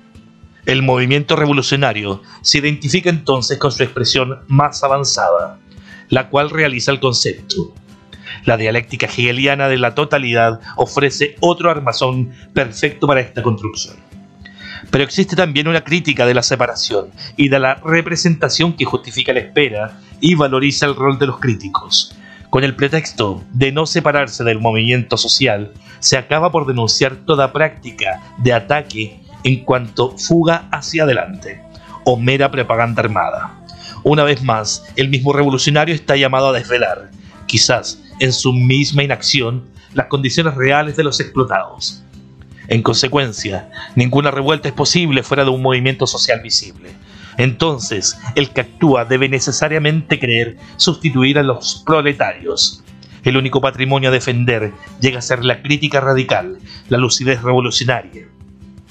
El 0.66 0.82
movimiento 0.82 1.36
revolucionario 1.36 2.22
se 2.42 2.60
identifica 2.60 3.10
entonces 3.10 3.58
con 3.58 3.72
su 3.72 3.84
expresión 3.84 4.40
más 4.48 4.84
avanzada, 4.84 5.60
la 6.10 6.30
cual 6.30 6.50
realiza 6.50 6.92
el 6.92 7.00
concepto. 7.00 7.74
La 8.46 8.58
dialéctica 8.58 9.06
hegeliana 9.06 9.68
de 9.68 9.78
la 9.78 9.94
totalidad 9.94 10.60
ofrece 10.78 11.36
otro 11.42 11.70
armazón 11.70 12.32
perfecto 12.54 13.08
para 13.08 13.22
esta 13.22 13.44
construcción. 13.44 13.98
Pero 14.90 15.04
existe 15.04 15.36
también 15.36 15.68
una 15.68 15.84
crítica 15.84 16.26
de 16.26 16.34
la 16.34 16.44
separación 16.44 17.10
y 17.38 17.50
de 17.50 17.60
la 17.60 17.76
representación 17.76 18.74
que 18.74 18.86
justifica 18.86 19.34
la 19.34 19.40
espera 19.40 20.00
y 20.20 20.36
valoriza 20.36 20.86
el 20.86 20.96
rol 20.96 21.20
de 21.20 21.28
los 21.28 21.40
críticos. 21.40 22.16
Con 22.54 22.64
el 22.64 22.76
pretexto 22.76 23.44
de 23.52 23.72
no 23.72 23.88
separarse 23.88 24.44
del 24.44 24.60
movimiento 24.60 25.18
social, 25.18 25.72
se 25.98 26.20
acaba 26.20 26.52
por 26.52 26.68
denunciar 26.68 27.16
toda 27.16 27.52
práctica 27.52 28.22
de 28.38 28.54
ataque 28.54 29.20
en 29.44 29.64
cuanto 29.64 30.16
fuga 30.20 30.68
hacia 30.72 31.02
adelante 31.02 31.64
o 32.06 32.16
mera 32.16 32.52
propaganda 32.52 33.02
armada. 33.02 33.60
Una 34.04 34.24
vez 34.24 34.44
más, 34.44 34.86
el 34.96 35.10
mismo 35.10 35.34
revolucionario 35.34 35.96
está 35.96 36.16
llamado 36.16 36.50
a 36.50 36.54
desvelar, 36.54 37.10
quizás 37.48 38.00
en 38.20 38.32
su 38.32 38.54
misma 38.54 39.02
inacción, 39.02 39.64
las 39.96 40.06
condiciones 40.06 40.54
reales 40.54 40.96
de 40.96 41.06
los 41.06 41.20
explotados 41.20 42.04
en 42.68 42.82
consecuencia, 42.82 43.70
ninguna 43.96 44.32
revuelta 44.32 44.70
es 44.70 44.74
posible 44.74 45.24
fuera 45.24 45.44
de 45.44 45.50
un 45.50 45.62
movimiento 45.62 46.08
social 46.08 46.40
visible. 46.42 46.92
Entonces, 47.38 48.18
el 48.36 48.50
que 48.52 48.62
actúa 48.62 49.06
debe 49.06 49.30
necesariamente 49.30 50.20
querer 50.20 50.58
sustituir 50.78 51.40
a 51.40 51.44
los 51.44 51.84
proletarios. 51.86 52.84
El 53.24 53.38
único 53.38 53.62
patrimonio 53.62 54.10
a 54.10 54.12
defender 54.14 54.74
llega 55.00 55.20
a 55.20 55.22
ser 55.22 55.46
la 55.46 55.62
crítica 55.62 56.02
radical, 56.02 56.58
la 56.90 56.98
lucidez 56.98 57.42
revolucionaria. 57.42 58.28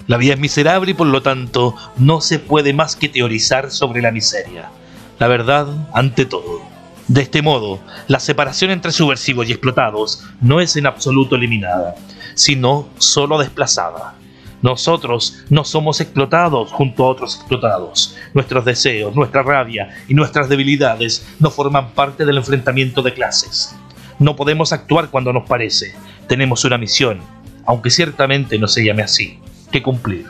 La 0.07 0.17
vida 0.17 0.35
es 0.35 0.41
miserable 0.41 0.93
y 0.93 0.95
por 0.95 1.07
lo 1.07 1.23
tanto 1.23 1.77
no 1.97 2.21
se 2.21 2.39
puede 2.39 2.73
más 2.73 2.97
que 2.97 3.09
teorizar 3.09 3.71
sobre 3.71 4.03
la 4.03 4.11
miseria. 4.11 4.71
La 5.19 5.29
verdad 5.29 5.69
ante 5.93 6.25
todo. 6.25 6.63
De 7.09 7.21
este 7.21 7.43
modo, 7.43 7.79
la 8.09 8.21
separación 8.21 8.71
entre 8.71 8.93
subversivos 8.93 9.49
y 9.49 9.53
explotados 9.53 10.25
no 10.41 10.61
es 10.61 10.77
en 10.77 10.87
absoluto 10.87 11.37
eliminada, 11.37 11.95
sino 12.35 12.89
solo 12.99 13.39
desplazada. 13.39 14.15
Nosotros 14.63 15.43
no 15.51 15.65
somos 15.65 16.01
explotados 16.01 16.71
junto 16.71 17.05
a 17.05 17.09
otros 17.09 17.35
explotados. 17.35 18.17
Nuestros 18.33 18.65
deseos, 18.65 19.15
nuestra 19.15 19.43
rabia 19.43 19.91
y 20.09 20.15
nuestras 20.15 20.49
debilidades 20.49 21.27
no 21.41 21.51
forman 21.51 21.91
parte 21.91 22.25
del 22.25 22.39
enfrentamiento 22.39 23.03
de 23.03 23.13
clases. 23.13 23.75
No 24.21 24.37
podemos 24.37 24.73
actuar 24.73 25.11
cuando 25.11 25.33
nos 25.33 25.49
parece. 25.49 25.95
Tenemos 26.29 26.65
una 26.65 26.79
misión, 26.79 27.21
aunque 27.67 27.91
ciertamente 27.91 28.57
no 28.59 28.69
se 28.69 28.85
llame 28.85 29.03
así, 29.03 29.41
que 29.73 29.83
cumplir. 29.83 30.27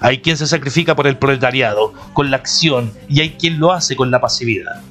Hay 0.00 0.18
quien 0.18 0.36
se 0.36 0.46
sacrifica 0.46 0.94
por 0.94 1.08
el 1.08 1.18
proletariado 1.18 1.92
con 2.12 2.30
la 2.30 2.36
acción 2.36 2.92
y 3.08 3.20
hay 3.20 3.30
quien 3.30 3.58
lo 3.58 3.72
hace 3.72 3.96
con 3.96 4.12
la 4.12 4.20
pasividad. 4.20 4.82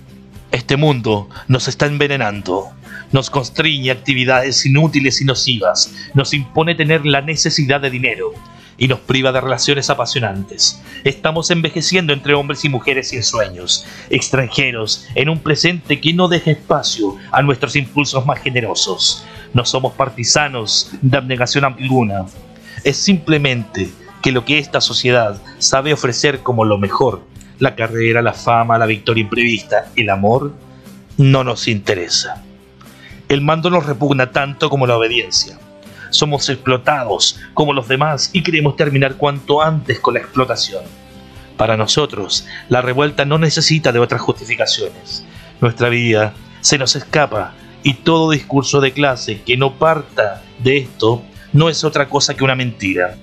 Este 0.52 0.76
mundo 0.76 1.30
nos 1.48 1.70
está 1.70 1.86
envenenando 1.86 2.72
nos 3.12 3.30
constriñe 3.30 3.92
actividades 3.92 4.66
inútiles 4.66 5.22
y 5.22 5.26
nocivas, 5.26 5.94
nos 6.14 6.34
impone 6.34 6.76
tener 6.76 7.06
la 7.06 7.22
necesidad 7.22 7.82
de 7.82 7.90
dinero 7.90 8.32
y 8.78 8.88
nos 8.88 9.00
priva 9.00 9.32
de 9.32 9.42
relaciones 9.42 9.90
apasionantes. 9.90 10.82
Estamos 11.04 11.52
envejeciendo 11.52 12.14
entre 12.14 12.34
hombres 12.34 12.66
y 12.66 12.70
mujeres 12.70 13.10
sin 13.10 13.22
sueños, 13.22 13.86
extranjeros, 14.10 15.08
en 15.14 15.30
un 15.30 15.40
presente 15.40 16.02
que 16.02 16.14
no 16.14 16.28
deja 16.28 16.52
espacio 16.52 17.16
a 17.32 17.42
nuestros 17.42 17.76
impulsos 17.76 18.26
más 18.26 18.40
generosos. 18.42 19.24
No 19.54 19.66
somos 19.66 19.94
partisanos 19.94 20.90
de 21.02 21.18
abnegación 21.18 21.66
alguna. 21.66 22.26
Es 22.84 22.98
simplemente 22.98 23.90
que 24.24 24.32
lo 24.32 24.46
que 24.46 24.58
esta 24.58 24.82
sociedad 24.82 25.40
sabe 25.60 25.94
ofrecer 25.94 26.40
como 26.40 26.66
lo 26.66 26.78
mejor, 26.78 27.24
la 27.60 27.76
carrera, 27.76 28.22
la 28.22 28.34
fama, 28.34 28.78
la 28.80 28.86
victoria 28.88 29.22
imprevista, 29.22 29.92
el 29.96 30.10
amor, 30.10 30.54
no 31.18 31.44
nos 31.44 31.68
interesa. 31.68 32.44
El 33.32 33.40
mando 33.40 33.70
nos 33.70 33.86
repugna 33.86 34.34
tanto 34.34 34.70
como 34.70 34.86
la 34.86 34.98
obediencia. 34.98 35.58
Somos 36.10 36.50
explotados 36.50 37.40
como 37.54 37.72
los 37.72 37.88
demás 37.88 38.30
y 38.34 38.44
queremos 38.44 38.76
terminar 38.76 39.16
cuanto 39.16 39.62
antes 39.62 40.02
con 40.02 40.16
la 40.16 40.20
explotación. 40.20 40.84
Para 41.56 41.78
nosotros, 41.78 42.46
la 42.68 42.82
revuelta 42.82 43.24
no 43.24 43.38
necesita 43.38 43.94
de 43.94 44.00
otras 44.00 44.20
justificaciones. 44.20 45.24
Nuestra 45.62 45.88
vida 45.88 46.34
se 46.60 46.78
nos 46.78 46.98
escapa 46.98 47.54
y 47.84 47.94
todo 47.94 48.32
discurso 48.32 48.82
de 48.82 48.92
clase 48.92 49.42
que 49.44 49.56
no 49.56 49.76
parta 49.76 50.44
de 50.60 50.80
esto 50.80 51.24
no 51.54 51.70
es 51.70 51.86
otra 51.86 52.10
cosa 52.10 52.34
que 52.34 52.44
una 52.44 52.56
mentira. 52.56 53.16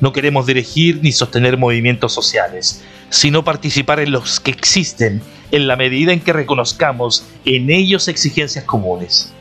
No 0.00 0.12
queremos 0.12 0.46
dirigir 0.46 1.00
ni 1.02 1.10
sostener 1.10 1.56
movimientos 1.58 2.12
sociales, 2.12 2.84
sino 3.10 3.42
participar 3.42 3.98
en 3.98 4.12
los 4.12 4.38
que 4.38 4.52
existen 4.52 5.22
en 5.50 5.66
la 5.66 5.74
medida 5.74 6.12
en 6.12 6.20
que 6.20 6.32
reconozcamos 6.32 7.26
en 7.44 7.68
ellos 7.70 8.06
exigencias 8.06 8.64
comunes. 8.64 9.32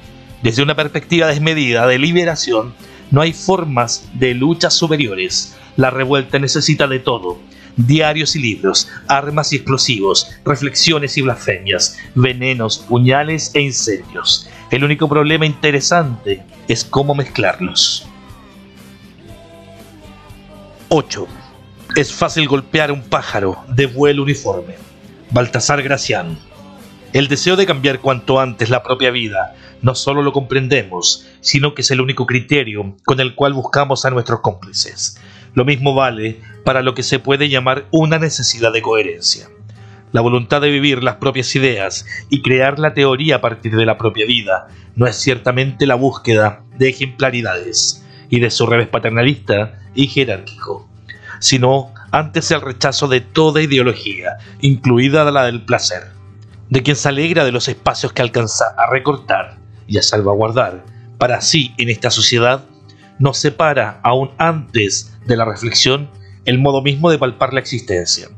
Desde 0.46 0.62
una 0.62 0.76
perspectiva 0.76 1.26
desmedida 1.26 1.88
de 1.88 1.98
liberación, 1.98 2.76
no 3.10 3.22
hay 3.22 3.34
formas 3.34 4.08
de 4.14 4.36
luchas 4.36 4.76
superiores. 4.76 5.58
La 5.76 5.90
revuelta 5.90 6.38
necesita 6.38 6.86
de 6.86 7.00
todo. 7.00 7.40
Diarios 7.78 8.36
y 8.36 8.40
libros, 8.44 8.88
armas 9.08 9.52
y 9.52 9.56
explosivos, 9.56 10.30
reflexiones 10.46 11.18
y 11.18 11.24
blasfemias, 11.24 11.98
venenos, 12.14 12.78
puñales 12.78 13.50
e 13.56 13.62
incendios. 13.62 14.48
El 14.70 14.84
único 14.84 15.10
problema 15.10 15.48
interesante 15.48 16.44
es 16.68 16.86
cómo 16.86 17.16
mezclarlos. 17.16 18.08
8. 20.90 21.28
Es 21.96 22.14
fácil 22.14 22.48
golpear 22.48 22.92
un 22.92 23.02
pájaro 23.02 23.64
de 23.68 23.88
vuelo 23.88 24.22
uniforme. 24.22 24.76
Baltasar 25.32 25.82
Gracián. 25.82 26.38
El 27.14 27.30
deseo 27.30 27.56
de 27.56 27.66
cambiar 27.66 28.00
cuanto 28.00 28.40
antes 28.40 28.70
la 28.70 28.84
propia 28.84 29.10
vida 29.10 29.56
no 29.86 29.94
solo 29.94 30.24
lo 30.24 30.34
comprendemos, 30.34 31.28
sino 31.41 31.76
que 31.76 31.84
es 31.84 31.91
el 31.91 32.02
único 32.02 32.26
criterio 32.26 32.95
con 33.06 33.20
el 33.20 33.36
cual 33.36 33.53
buscamos 33.53 34.03
a 34.03 34.10
nuestros 34.10 34.40
cómplices. 34.40 35.22
Lo 35.53 35.64
mismo 35.64 35.94
vale 35.94 36.41
para 36.64 36.82
lo 36.82 36.95
que 36.95 37.03
se 37.03 37.20
puede 37.20 37.49
llamar 37.49 37.86
una 37.91 38.18
necesidad 38.18 38.74
de 38.74 38.82
coherencia. 38.82 39.48
La 40.12 40.22
voluntad 40.22 40.60
de 40.60 40.72
vivir 40.72 41.03
las 41.03 41.18
propias 41.18 41.56
ideas 41.56 42.07
y 42.32 42.41
crear 42.41 42.80
la 42.80 42.95
teoría 42.95 43.36
a 43.36 43.41
partir 43.41 43.76
de 43.76 43.86
la 43.86 43.99
propia 43.99 44.26
vida 44.26 44.70
no 44.95 45.06
es 45.06 45.18
ciertamente 45.18 45.86
la 45.86 45.94
búsqueda 45.94 46.64
de 46.80 46.90
ejemplaridades 46.90 48.03
y 48.32 48.40
de 48.40 48.49
su 48.49 48.66
revés 48.66 48.88
paternalista 48.88 49.84
y 49.94 50.07
jerárquico, 50.07 50.90
sino 51.40 51.94
antes 52.10 52.49
el 52.49 52.62
rechazo 52.62 53.07
de 53.07 53.22
toda 53.22 53.62
ideología, 53.62 54.38
incluida 54.62 55.30
la 55.30 55.44
del 55.44 55.64
placer, 55.64 56.07
de 56.72 56.82
quien 56.82 56.95
se 56.95 57.10
alegra 57.10 57.45
de 57.45 57.52
los 57.52 57.68
espacios 57.68 58.14
que 58.14 58.24
alcanza 58.24 58.66
a 58.80 58.90
recortar 58.90 59.64
y 59.88 59.98
a 59.98 60.03
salvaguardar, 60.03 60.86
para 61.18 61.38
así 61.38 61.74
en 61.78 61.90
esta 61.90 62.12
sociedad 62.12 62.66
nos 63.20 63.38
separa 63.38 63.99
aún 64.03 64.32
antes 64.38 65.18
de 65.26 65.38
la 65.38 65.45
reflexión 65.45 66.10
el 66.45 66.60
modo 66.60 66.82
mismo 66.82 67.10
de 67.10 67.18
palpar 67.18 67.53
la 67.53 67.60
existencia. 67.60 68.30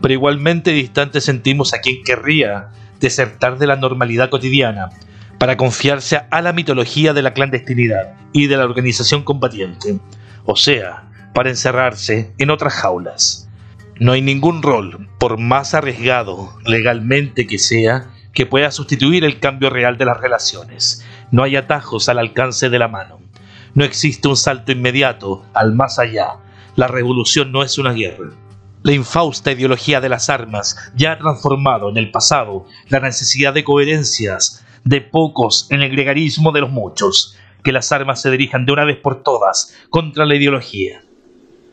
Pero 0.00 0.14
igualmente 0.14 0.72
distante 0.72 1.20
sentimos 1.20 1.74
a 1.74 1.80
quien 1.80 2.02
querría 2.04 2.68
desertar 3.00 3.58
de 3.58 3.66
la 3.66 3.76
normalidad 3.76 4.30
cotidiana 4.30 4.90
para 5.38 5.56
confiarse 5.56 6.20
a 6.30 6.40
la 6.40 6.52
mitología 6.52 7.12
de 7.12 7.22
la 7.22 7.32
clandestinidad 7.32 8.14
y 8.32 8.46
de 8.46 8.56
la 8.56 8.64
organización 8.64 9.24
combatiente, 9.24 9.98
o 10.44 10.56
sea, 10.56 11.08
para 11.34 11.50
encerrarse 11.50 12.32
en 12.38 12.50
otras 12.50 12.74
jaulas. 12.74 13.48
No 13.98 14.12
hay 14.12 14.22
ningún 14.22 14.62
rol, 14.62 15.08
por 15.18 15.38
más 15.38 15.74
arriesgado 15.74 16.56
legalmente 16.64 17.46
que 17.46 17.58
sea, 17.58 18.10
que 18.32 18.46
pueda 18.46 18.70
sustituir 18.70 19.24
el 19.24 19.40
cambio 19.40 19.70
real 19.70 19.98
de 19.98 20.04
las 20.04 20.20
relaciones. 20.20 21.04
No 21.30 21.42
hay 21.42 21.56
atajos 21.56 22.08
al 22.08 22.18
alcance 22.18 22.70
de 22.70 22.78
la 22.78 22.88
mano. 22.88 23.20
No 23.74 23.84
existe 23.84 24.28
un 24.28 24.36
salto 24.36 24.72
inmediato 24.72 25.44
al 25.54 25.74
más 25.74 25.98
allá. 25.98 26.38
La 26.76 26.88
revolución 26.88 27.52
no 27.52 27.62
es 27.62 27.78
una 27.78 27.92
guerra. 27.92 28.30
La 28.82 28.92
infausta 28.92 29.52
ideología 29.52 30.00
de 30.00 30.08
las 30.08 30.28
armas 30.28 30.76
ya 30.94 31.12
ha 31.12 31.18
transformado 31.18 31.88
en 31.88 31.96
el 31.96 32.10
pasado 32.10 32.66
la 32.88 33.00
necesidad 33.00 33.54
de 33.54 33.64
coherencias 33.64 34.64
de 34.84 35.00
pocos 35.00 35.68
en 35.70 35.82
el 35.82 35.90
gregarismo 35.90 36.50
de 36.52 36.62
los 36.62 36.70
muchos. 36.70 37.36
Que 37.62 37.72
las 37.72 37.92
armas 37.92 38.20
se 38.20 38.30
dirijan 38.30 38.66
de 38.66 38.72
una 38.72 38.84
vez 38.84 38.98
por 38.98 39.22
todas 39.22 39.76
contra 39.88 40.26
la 40.26 40.34
ideología. 40.34 41.02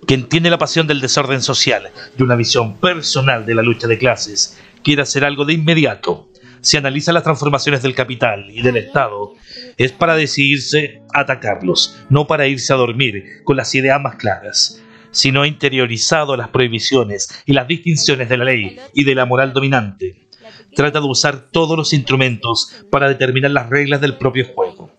Quien 0.06 0.30
tiene 0.30 0.50
la 0.50 0.58
pasión 0.58 0.88
del 0.88 1.02
desorden 1.02 1.42
social 1.42 1.90
y 2.18 2.24
una 2.24 2.36
visión 2.36 2.76
personal 2.76 3.46
de 3.46 3.56
la 3.56 3.64
lucha 3.64 3.88
de 3.88 3.98
clases 3.98 4.60
quiere 4.84 5.02
hacer 5.02 5.26
algo 5.26 5.46
de 5.46 5.54
inmediato. 5.54 6.30
Si 6.62 6.78
analiza 6.78 7.14
las 7.14 7.24
transformaciones 7.24 7.82
del 7.82 7.96
capital 7.96 8.50
y 8.50 8.62
del 8.62 8.78
Estado, 8.78 9.34
es 9.78 9.92
para 9.92 10.16
decidirse 10.16 11.02
a 11.14 11.22
atacarlos, 11.22 11.98
no 12.10 12.28
para 12.28 12.48
irse 12.48 12.74
a 12.74 12.78
dormir 12.78 13.44
con 13.44 13.56
las 13.56 13.74
ideas 13.76 14.02
más 14.02 14.16
claras. 14.16 14.82
Si 15.12 15.32
no 15.32 15.42
ha 15.42 15.48
interiorizado 15.48 16.36
las 16.36 16.50
prohibiciones 16.50 17.44
y 17.46 17.54
las 17.54 17.68
distinciones 17.68 18.30
de 18.30 18.38
la 18.38 18.46
ley 18.46 18.78
y 18.94 19.04
de 19.06 19.16
la 19.16 19.26
moral 19.26 19.54
dominante, 19.54 20.28
trata 20.76 21.00
de 21.00 21.08
usar 21.08 21.50
todos 21.50 21.78
los 21.78 21.94
instrumentos 21.94 22.76
para 22.92 23.08
determinar 23.08 23.52
las 23.52 23.70
reglas 23.70 24.02
del 24.02 24.18
propio 24.18 24.46
juego. 24.54 24.92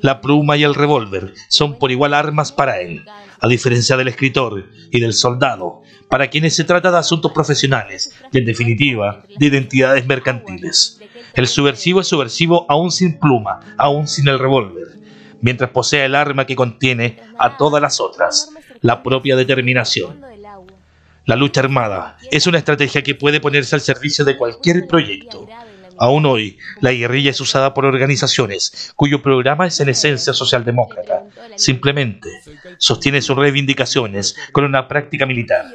La 0.00 0.20
pluma 0.20 0.56
y 0.56 0.62
el 0.62 0.74
revólver 0.74 1.34
son 1.48 1.78
por 1.78 1.90
igual 1.90 2.14
armas 2.14 2.52
para 2.52 2.80
él, 2.80 3.04
a 3.42 3.48
diferencia 3.48 3.96
del 3.96 4.08
escritor 4.08 4.70
y 4.90 5.00
del 5.00 5.12
soldado, 5.12 5.82
para 6.08 6.30
quienes 6.30 6.54
se 6.54 6.62
trata 6.62 6.92
de 6.92 6.98
asuntos 6.98 7.32
profesionales 7.32 8.14
y, 8.32 8.38
en 8.38 8.44
definitiva, 8.44 9.24
de 9.36 9.46
identidades 9.46 10.06
mercantiles. 10.06 11.00
El 11.34 11.48
subversivo 11.48 12.00
es 12.00 12.06
subversivo 12.06 12.64
aún 12.68 12.92
sin 12.92 13.18
pluma, 13.18 13.58
aún 13.78 14.06
sin 14.06 14.28
el 14.28 14.38
revólver, 14.38 14.96
mientras 15.40 15.70
posea 15.70 16.04
el 16.04 16.14
arma 16.14 16.46
que 16.46 16.54
contiene 16.54 17.18
a 17.36 17.56
todas 17.56 17.82
las 17.82 18.00
otras, 18.00 18.50
la 18.80 19.02
propia 19.02 19.34
determinación. 19.34 20.20
La 21.24 21.34
lucha 21.34 21.60
armada 21.60 22.18
es 22.30 22.46
una 22.46 22.58
estrategia 22.58 23.02
que 23.02 23.16
puede 23.16 23.40
ponerse 23.40 23.74
al 23.74 23.80
servicio 23.80 24.24
de 24.24 24.36
cualquier 24.36 24.86
proyecto. 24.86 25.48
Aún 25.98 26.26
hoy, 26.26 26.58
la 26.80 26.92
guerrilla 26.92 27.30
es 27.30 27.40
usada 27.40 27.74
por 27.74 27.84
organizaciones 27.84 28.92
cuyo 28.96 29.22
programa 29.22 29.66
es 29.66 29.80
en 29.80 29.88
esencia 29.88 30.32
socialdemócrata. 30.32 31.24
Simplemente 31.56 32.28
sostiene 32.78 33.22
sus 33.22 33.36
reivindicaciones 33.36 34.36
con 34.52 34.64
una 34.64 34.88
práctica 34.88 35.26
militar. 35.26 35.66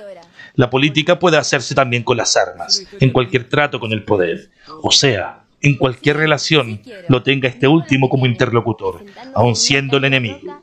La 0.56 0.69
política 0.69 1.19
puede 1.19 1.38
hacerse 1.38 1.76
también 1.76 2.03
con 2.03 2.18
las 2.18 2.35
armas, 2.35 2.84
en 2.99 3.11
cualquier 3.11 3.48
trato 3.48 3.80
con 3.80 3.91
el 3.91 4.03
poder. 4.03 4.49
O 4.81 4.91
sea, 4.91 5.44
en 5.61 5.77
cualquier 5.77 6.18
relación 6.18 6.81
lo 7.10 7.23
tenga 7.23 7.48
este 7.48 7.68
último 7.68 8.10
como 8.10 8.26
interlocutor, 8.26 9.03
aun 9.34 9.56
siendo 9.56 9.98
el 9.98 10.06
enemigo. 10.06 10.61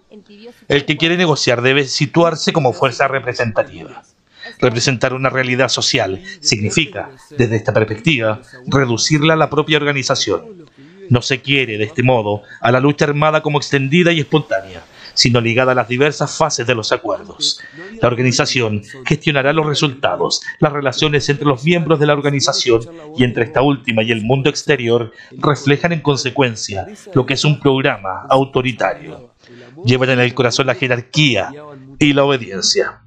El 0.69 0.85
que 0.85 0.97
quiere 0.97 1.17
negociar 1.17 1.63
debe 1.63 1.85
situarse 1.85 2.53
como 2.53 2.73
fuerza 2.73 3.09
representativa. 3.09 4.03
Representar 4.65 5.13
una 5.13 5.29
realidad 5.29 5.69
social 5.69 6.23
significa, 6.41 7.11
desde 7.37 7.57
esta 7.57 7.75
perspectiva, 7.75 8.41
reducirla 8.67 9.35
a 9.35 9.37
la 9.37 9.51
propia 9.51 9.77
organización. 9.77 10.65
No 11.11 11.21
se 11.21 11.43
quiere, 11.43 11.77
de 11.77 11.85
este 11.85 12.03
modo, 12.03 12.41
a 12.63 12.73
la 12.73 12.81
lucha 12.81 13.05
armada 13.05 13.43
como 13.43 13.59
extendida 13.59 14.11
y 14.11 14.21
espontánea, 14.21 14.83
sino 15.13 15.43
ligada 15.43 15.73
a 15.73 15.75
las 15.75 15.87
diversas 15.87 16.39
fases 16.39 16.67
de 16.67 16.75
los 16.75 16.93
acuerdos. 16.93 17.61
La 18.01 18.09
organización 18.09 18.83
gestionará 19.05 19.53
los 19.53 19.67
resultados, 19.67 20.41
las 20.61 20.73
relaciones 20.73 21.29
entre 21.29 21.45
los 21.45 21.63
miembros 21.63 22.01
de 22.01 22.07
la 22.07 22.15
organización 22.15 22.81
y 23.19 23.25
entre 23.25 23.45
esta 23.45 23.61
última 23.61 24.03
y 24.03 24.13
el 24.13 24.25
mundo 24.25 24.49
exterior 24.49 25.13
reflejan 25.33 25.93
en 25.93 26.01
consecuencia 26.01 26.87
lo 27.13 27.27
que 27.27 27.35
es 27.35 27.45
un 27.45 27.61
programa 27.61 28.25
autoritario. 28.31 29.35
Llevan 29.85 30.09
en 30.09 30.21
el 30.21 30.33
corazón 30.33 30.69
la 30.69 30.75
jerarquía 30.75 31.51
y 31.99 32.15
la 32.15 32.25
obediencia 32.25 33.04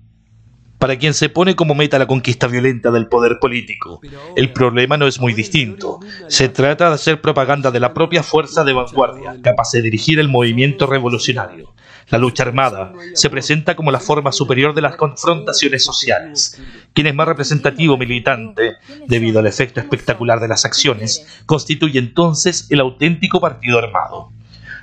para 0.77 0.97
quien 0.97 1.13
se 1.13 1.29
pone 1.29 1.55
como 1.55 1.75
meta 1.75 1.97
la 1.97 2.07
conquista 2.07 2.47
violenta 2.47 2.91
del 2.91 3.07
poder 3.07 3.39
político. 3.39 3.99
El 4.35 4.51
problema 4.51 4.97
no 4.97 5.07
es 5.07 5.19
muy 5.19 5.33
distinto. 5.33 5.99
Se 6.27 6.49
trata 6.49 6.89
de 6.89 6.95
hacer 6.95 7.21
propaganda 7.21 7.71
de 7.71 7.79
la 7.79 7.93
propia 7.93 8.23
fuerza 8.23 8.63
de 8.63 8.73
vanguardia, 8.73 9.37
capaz 9.41 9.71
de 9.71 9.81
dirigir 9.81 10.19
el 10.19 10.29
movimiento 10.29 10.85
revolucionario. 10.85 11.73
La 12.09 12.17
lucha 12.17 12.43
armada 12.43 12.93
se 13.13 13.29
presenta 13.29 13.75
como 13.75 13.91
la 13.91 13.99
forma 13.99 14.31
superior 14.31 14.73
de 14.73 14.81
las 14.81 14.95
confrontaciones 14.95 15.83
sociales. 15.83 16.61
Quien 16.93 17.07
es 17.07 17.15
más 17.15 17.27
representativo 17.27 17.97
militante, 17.97 18.75
debido 19.07 19.39
al 19.39 19.47
efecto 19.47 19.79
espectacular 19.79 20.39
de 20.39 20.47
las 20.47 20.63
acciones, 20.63 21.43
constituye 21.45 21.99
entonces 21.99 22.67
el 22.69 22.79
auténtico 22.79 23.41
partido 23.41 23.79
armado. 23.79 24.31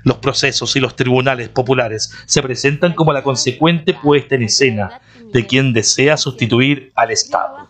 Los 0.03 0.19
procesos 0.19 0.77
y 0.77 0.81
los 0.81 0.97
tribunales 0.97 1.49
populares 1.49 2.13
se 2.27 2.43
presentan 2.43 2.93
como 2.93 3.15
la 3.15 3.23
consecuente 3.23 3.95
puesta 3.95 4.35
en 4.35 4.43
escena 4.43 5.01
de 5.35 5.47
quien 5.47 5.73
desea 5.73 6.17
sustituir 6.17 6.93
al 6.95 7.11
Estado. 7.11 7.69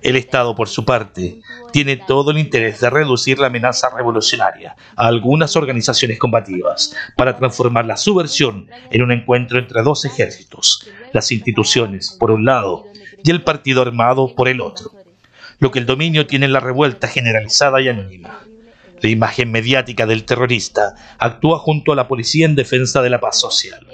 El 0.00 0.16
Estado, 0.16 0.56
por 0.56 0.68
su 0.68 0.86
parte, 0.86 1.42
tiene 1.70 1.98
todo 1.98 2.30
el 2.30 2.38
interés 2.38 2.80
de 2.80 2.88
reducir 2.88 3.38
la 3.38 3.48
amenaza 3.48 3.90
revolucionaria 3.94 4.74
a 4.96 5.06
algunas 5.06 5.56
organizaciones 5.56 6.18
combativas 6.18 6.96
para 7.16 7.36
transformar 7.36 7.84
la 7.84 7.98
subversión 7.98 8.68
en 8.90 9.02
un 9.02 9.12
encuentro 9.12 9.58
entre 9.58 9.82
dos 9.82 10.06
ejércitos, 10.06 10.88
las 11.12 11.30
instituciones 11.30 12.16
por 12.18 12.30
un 12.30 12.46
lado 12.46 12.84
y 13.22 13.30
el 13.30 13.44
partido 13.44 13.82
armado 13.82 14.34
por 14.34 14.48
el 14.48 14.62
otro. 14.62 14.90
Lo 15.58 15.70
que 15.70 15.78
el 15.78 15.86
dominio 15.86 16.26
tiene 16.26 16.46
en 16.46 16.52
la 16.54 16.60
revuelta 16.60 17.08
generalizada 17.08 17.82
y 17.82 17.88
anónima. 17.88 18.40
La 19.02 19.10
imagen 19.10 19.52
mediática 19.52 20.06
del 20.06 20.24
terrorista 20.24 20.94
actúa 21.18 21.58
junto 21.58 21.92
a 21.92 21.96
la 21.96 22.08
policía 22.08 22.46
en 22.46 22.56
defensa 22.56 23.02
de 23.02 23.10
la 23.10 23.20
paz 23.20 23.38
social. 23.38 23.86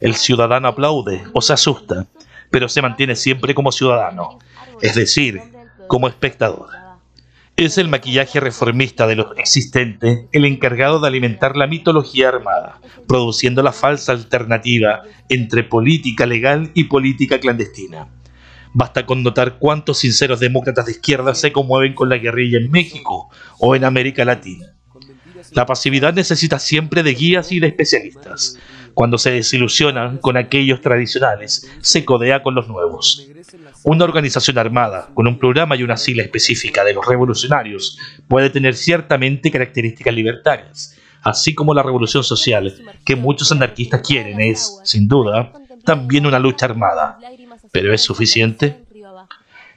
El 0.00 0.16
ciudadano 0.16 0.66
aplaude 0.66 1.22
o 1.32 1.40
se 1.40 1.52
asusta, 1.52 2.06
pero 2.50 2.68
se 2.68 2.82
mantiene 2.82 3.16
siempre 3.16 3.54
como 3.54 3.72
ciudadano, 3.72 4.38
es 4.82 4.94
decir, 4.94 5.40
como 5.86 6.08
espectador. 6.08 6.68
Es 7.56 7.76
el 7.76 7.88
maquillaje 7.88 8.40
reformista 8.40 9.06
de 9.06 9.16
lo 9.16 9.36
existente 9.36 10.28
el 10.32 10.46
encargado 10.46 10.98
de 10.98 11.08
alimentar 11.08 11.56
la 11.56 11.66
mitología 11.66 12.28
armada, 12.28 12.80
produciendo 13.06 13.62
la 13.62 13.72
falsa 13.72 14.12
alternativa 14.12 15.02
entre 15.28 15.64
política 15.64 16.26
legal 16.26 16.70
y 16.74 16.84
política 16.84 17.38
clandestina. 17.38 18.08
Basta 18.72 19.04
con 19.04 19.22
notar 19.22 19.58
cuántos 19.58 19.98
sinceros 19.98 20.40
demócratas 20.40 20.86
de 20.86 20.92
izquierda 20.92 21.34
se 21.34 21.52
conmueven 21.52 21.94
con 21.94 22.08
la 22.08 22.18
guerrilla 22.18 22.58
en 22.58 22.70
México 22.70 23.28
o 23.58 23.74
en 23.74 23.84
América 23.84 24.24
Latina. 24.24 24.74
La 25.52 25.66
pasividad 25.66 26.14
necesita 26.14 26.58
siempre 26.58 27.02
de 27.02 27.14
guías 27.14 27.50
y 27.50 27.60
de 27.60 27.66
especialistas. 27.66 28.56
Cuando 28.94 29.18
se 29.18 29.30
desilusionan 29.30 30.18
con 30.18 30.36
aquellos 30.36 30.80
tradicionales, 30.80 31.70
se 31.80 32.04
codea 32.04 32.42
con 32.42 32.54
los 32.54 32.68
nuevos. 32.68 33.26
Una 33.84 34.04
organización 34.04 34.58
armada, 34.58 35.08
con 35.14 35.26
un 35.26 35.38
programa 35.38 35.76
y 35.76 35.82
una 35.82 35.96
sigla 35.96 36.22
específica 36.22 36.84
de 36.84 36.94
los 36.94 37.06
revolucionarios, 37.06 37.98
puede 38.28 38.50
tener 38.50 38.74
ciertamente 38.74 39.50
características 39.50 40.14
libertarias, 40.14 40.96
así 41.22 41.54
como 41.54 41.74
la 41.74 41.82
revolución 41.82 42.24
social 42.24 42.74
que 43.04 43.16
muchos 43.16 43.52
anarquistas 43.52 44.02
quieren 44.06 44.40
es, 44.40 44.78
sin 44.84 45.08
duda, 45.08 45.52
también 45.84 46.26
una 46.26 46.38
lucha 46.38 46.66
armada. 46.66 47.18
¿Pero 47.72 47.92
es 47.92 48.02
suficiente? 48.02 48.84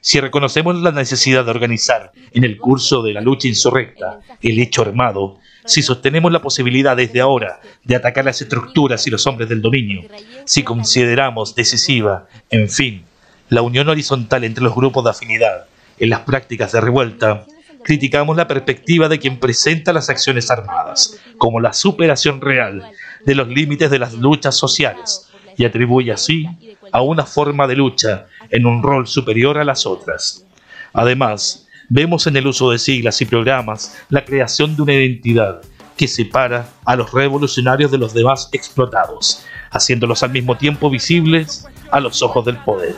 Si 0.06 0.20
reconocemos 0.20 0.76
la 0.82 0.92
necesidad 0.92 1.46
de 1.46 1.52
organizar 1.52 2.12
en 2.34 2.44
el 2.44 2.58
curso 2.58 3.02
de 3.02 3.14
la 3.14 3.22
lucha 3.22 3.48
insurrecta 3.48 4.20
el 4.42 4.60
hecho 4.60 4.82
armado, 4.82 5.40
si 5.64 5.82
sostenemos 5.82 6.30
la 6.30 6.42
posibilidad 6.42 6.98
desde 6.98 7.22
ahora 7.22 7.62
de 7.86 7.96
atacar 7.96 8.26
las 8.26 8.42
estructuras 8.42 9.08
y 9.08 9.12
los 9.12 9.26
hombres 9.28 9.48
del 9.48 9.62
dominio, 9.62 10.02
si 10.44 10.64
consideramos 10.64 11.56
decisiva, 11.56 12.28
en 12.50 12.70
fin, 12.70 13.06
la 13.48 13.62
unión 13.62 13.88
horizontal 13.88 14.44
entre 14.44 14.66
los 14.66 14.76
grupos 14.76 15.06
de 15.06 15.12
afinidad 15.12 15.68
en 15.98 16.10
las 16.10 16.20
prácticas 16.20 16.74
de 16.74 16.82
revuelta, 16.82 17.46
criticamos 17.86 18.36
la 18.36 18.50
perspectiva 18.50 19.08
de 19.08 19.20
quien 19.20 19.40
presenta 19.40 19.94
las 19.94 20.10
acciones 20.10 20.52
armadas 20.52 21.18
como 21.38 21.62
la 21.62 21.72
superación 21.72 22.42
real 22.42 22.92
de 23.26 23.36
los 23.36 23.48
límites 23.48 23.90
de 23.90 24.00
las 24.00 24.12
luchas 24.16 24.58
sociales 24.58 25.30
y 25.56 25.64
atribuye 25.64 26.12
así 26.12 26.46
a 26.92 27.02
una 27.02 27.26
forma 27.26 27.68
de 27.68 27.78
lucha 27.78 28.28
en 28.50 28.66
un 28.66 28.84
rol 28.84 29.08
superior 29.08 29.58
a 29.58 29.64
las 29.64 29.86
otras. 29.86 30.46
Además, 30.94 31.68
vemos 31.90 32.28
en 32.28 32.38
el 32.38 32.48
uso 32.48 32.72
de 32.72 32.80
siglas 32.80 33.22
y 33.22 33.26
programas 33.26 33.98
la 34.10 34.26
creación 34.26 34.76
de 34.76 34.82
una 34.82 34.94
identidad 34.94 35.62
que 35.98 36.08
separa 36.08 36.68
a 36.86 36.96
los 36.96 37.12
revolucionarios 37.12 37.92
de 37.92 37.98
los 37.98 38.14
demás 38.14 38.50
explotados, 38.52 39.46
haciéndolos 39.72 40.24
al 40.24 40.32
mismo 40.32 40.58
tiempo 40.58 40.90
visibles 40.90 41.66
a 41.92 42.00
los 42.00 42.22
ojos 42.22 42.46
del 42.46 42.58
poder, 42.58 42.96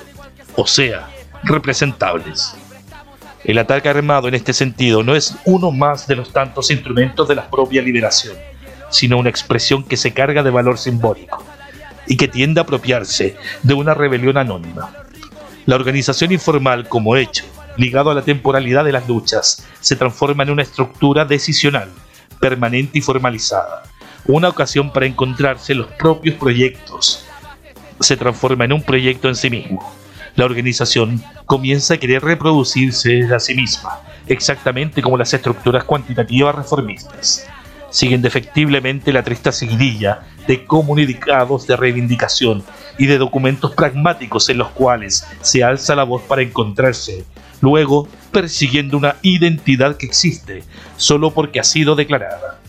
o 0.56 0.66
sea, 0.66 1.10
representables. 1.44 2.56
El 3.44 3.58
ataque 3.60 3.90
armado 3.90 4.28
en 4.28 4.34
este 4.34 4.54
sentido 4.54 5.04
no 5.04 5.16
es 5.16 5.36
uno 5.46 5.72
más 5.72 6.08
de 6.08 6.16
los 6.16 6.32
tantos 6.32 6.72
instrumentos 6.72 7.28
de 7.28 7.36
la 7.36 7.50
propia 7.50 7.82
liberación, 7.82 8.36
sino 8.90 9.18
una 9.18 9.30
expresión 9.30 9.84
que 9.84 9.98
se 9.98 10.14
carga 10.14 10.42
de 10.42 10.50
valor 10.50 10.78
simbólico 10.78 11.44
y 12.08 12.18
que 12.18 12.28
tiende 12.28 12.60
a 12.60 12.64
apropiarse 12.64 13.36
de 13.62 13.74
una 13.74 13.94
rebelión 13.94 14.38
anónima. 14.38 15.05
La 15.66 15.76
organización 15.76 16.32
informal 16.32 16.88
como 16.88 17.16
hecho, 17.16 17.44
ligado 17.76 18.12
a 18.12 18.14
la 18.14 18.22
temporalidad 18.22 18.86
de 18.86 18.92
las 18.92 19.08
luchas, 19.08 19.66
se 19.82 19.96
transforma 19.96 20.44
en 20.44 20.52
una 20.52 20.62
estructura 20.62 21.26
decisional, 21.26 21.90
permanente 22.40 23.00
y 23.00 23.02
formalizada, 23.02 23.82
una 24.28 24.50
ocasión 24.50 24.94
para 24.94 25.08
encontrarse 25.08 25.74
los 25.74 25.88
propios 25.88 26.36
proyectos. 26.36 27.26
Se 28.00 28.16
transforma 28.16 28.66
en 28.66 28.74
un 28.74 28.84
proyecto 28.84 29.28
en 29.28 29.36
sí 29.36 29.50
mismo. 29.50 29.92
La 30.36 30.46
organización 30.46 31.24
comienza 31.48 31.96
a 31.96 31.98
querer 31.98 32.24
reproducirse 32.24 33.24
a 33.34 33.40
sí 33.40 33.56
misma, 33.56 34.02
exactamente 34.28 35.02
como 35.02 35.18
las 35.18 35.34
estructuras 35.34 35.84
cuantitativas 35.84 36.54
reformistas 36.54 37.48
siguen 37.96 38.22
defectiblemente 38.22 39.14
la 39.14 39.24
triste 39.24 39.54
seguidilla 39.54 40.24
de 40.48 40.66
comunicados 40.66 41.66
de 41.66 41.78
reivindicación 41.78 42.62
y 42.98 43.06
de 43.08 43.18
documentos 43.18 43.74
pragmáticos 43.74 44.50
en 44.50 44.58
los 44.58 44.70
cuales 44.70 45.26
se 45.42 45.64
alza 45.64 45.96
la 45.96 46.04
voz 46.04 46.22
para 46.24 46.42
encontrarse, 46.42 47.26
luego 47.62 48.08
persiguiendo 48.32 48.98
una 48.98 49.16
identidad 49.22 49.98
que 49.98 50.06
existe 50.06 50.64
solo 50.98 51.32
porque 51.32 51.60
ha 51.60 51.64
sido 51.64 51.96
declarada. 51.96 52.60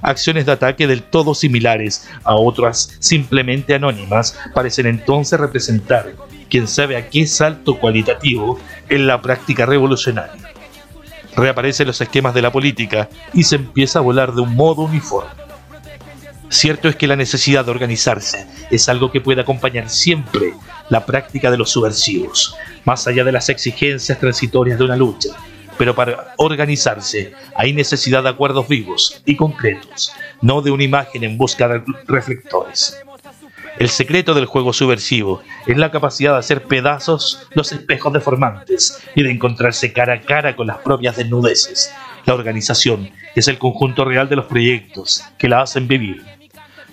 Acciones 0.00 0.46
de 0.46 0.52
ataque 0.52 0.86
del 0.86 1.02
todo 1.02 1.34
similares 1.34 2.08
a 2.22 2.36
otras 2.36 2.96
simplemente 3.00 3.74
anónimas 3.74 4.38
parecen 4.54 4.86
entonces 4.86 5.40
representar 5.40 6.14
quién 6.48 6.68
sabe 6.68 6.96
a 6.96 7.08
qué 7.10 7.26
salto 7.26 7.78
cualitativo 7.78 8.60
en 8.88 9.06
la 9.06 9.20
práctica 9.20 9.66
revolucionaria 9.66 10.48
reaparecen 11.38 11.86
los 11.86 12.00
esquemas 12.00 12.34
de 12.34 12.42
la 12.42 12.52
política 12.52 13.08
y 13.32 13.44
se 13.44 13.56
empieza 13.56 14.00
a 14.00 14.02
volar 14.02 14.34
de 14.34 14.42
un 14.42 14.54
modo 14.54 14.82
uniforme. 14.82 15.47
Cierto 16.50 16.88
es 16.88 16.96
que 16.96 17.06
la 17.06 17.16
necesidad 17.16 17.64
de 17.64 17.70
organizarse 17.70 18.46
es 18.70 18.88
algo 18.88 19.12
que 19.12 19.20
puede 19.20 19.42
acompañar 19.42 19.90
siempre 19.90 20.54
la 20.88 21.04
práctica 21.04 21.50
de 21.50 21.58
los 21.58 21.70
subversivos, 21.70 22.56
más 22.84 23.06
allá 23.06 23.22
de 23.24 23.32
las 23.32 23.48
exigencias 23.50 24.18
transitorias 24.18 24.78
de 24.78 24.84
una 24.84 24.96
lucha. 24.96 25.30
Pero 25.76 25.94
para 25.94 26.34
organizarse 26.38 27.32
hay 27.54 27.72
necesidad 27.72 28.22
de 28.22 28.30
acuerdos 28.30 28.66
vivos 28.66 29.22
y 29.26 29.36
concretos, 29.36 30.12
no 30.40 30.62
de 30.62 30.70
una 30.70 30.84
imagen 30.84 31.22
en 31.22 31.36
busca 31.36 31.68
de 31.68 31.82
reflectores. 32.06 32.96
El 33.78 33.90
secreto 33.90 34.34
del 34.34 34.46
juego 34.46 34.72
subversivo 34.72 35.42
es 35.66 35.76
la 35.76 35.92
capacidad 35.92 36.32
de 36.32 36.38
hacer 36.38 36.64
pedazos 36.64 37.46
los 37.52 37.70
espejos 37.70 38.12
deformantes 38.12 39.00
y 39.14 39.22
de 39.22 39.30
encontrarse 39.30 39.92
cara 39.92 40.14
a 40.14 40.20
cara 40.20 40.56
con 40.56 40.66
las 40.66 40.78
propias 40.78 41.16
desnudeces. 41.16 41.92
La 42.26 42.34
organización 42.34 43.10
es 43.36 43.46
el 43.46 43.58
conjunto 43.58 44.04
real 44.04 44.28
de 44.28 44.36
los 44.36 44.46
proyectos 44.46 45.22
que 45.38 45.48
la 45.48 45.62
hacen 45.62 45.86
vivir. 45.86 46.37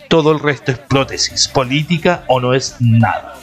Todo 0.10 0.32
el 0.32 0.40
resto 0.40 0.72
es 0.72 0.78
prótesis, 0.78 1.48
política 1.48 2.24
o 2.28 2.40
no 2.40 2.54
es 2.54 2.76
nada. 2.80 3.36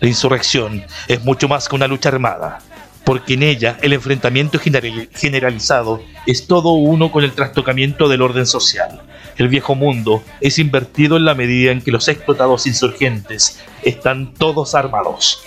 La 0.00 0.08
insurrección 0.08 0.84
es 1.08 1.24
mucho 1.24 1.48
más 1.48 1.68
que 1.68 1.76
una 1.76 1.86
lucha 1.86 2.08
armada, 2.08 2.58
porque 3.04 3.34
en 3.34 3.42
ella 3.42 3.78
el 3.82 3.92
enfrentamiento 3.92 4.58
generalizado 4.58 6.02
es 6.26 6.46
todo 6.46 6.72
uno 6.72 7.12
con 7.12 7.24
el 7.24 7.32
trastocamiento 7.32 8.08
del 8.08 8.22
orden 8.22 8.46
social 8.46 9.02
el 9.36 9.48
viejo 9.48 9.74
mundo 9.74 10.22
es 10.40 10.58
invertido 10.58 11.16
en 11.16 11.24
la 11.24 11.34
medida 11.34 11.72
en 11.72 11.82
que 11.82 11.90
los 11.90 12.08
explotados 12.08 12.66
insurgentes 12.66 13.60
están 13.82 14.34
todos 14.34 14.74
armados. 14.74 15.42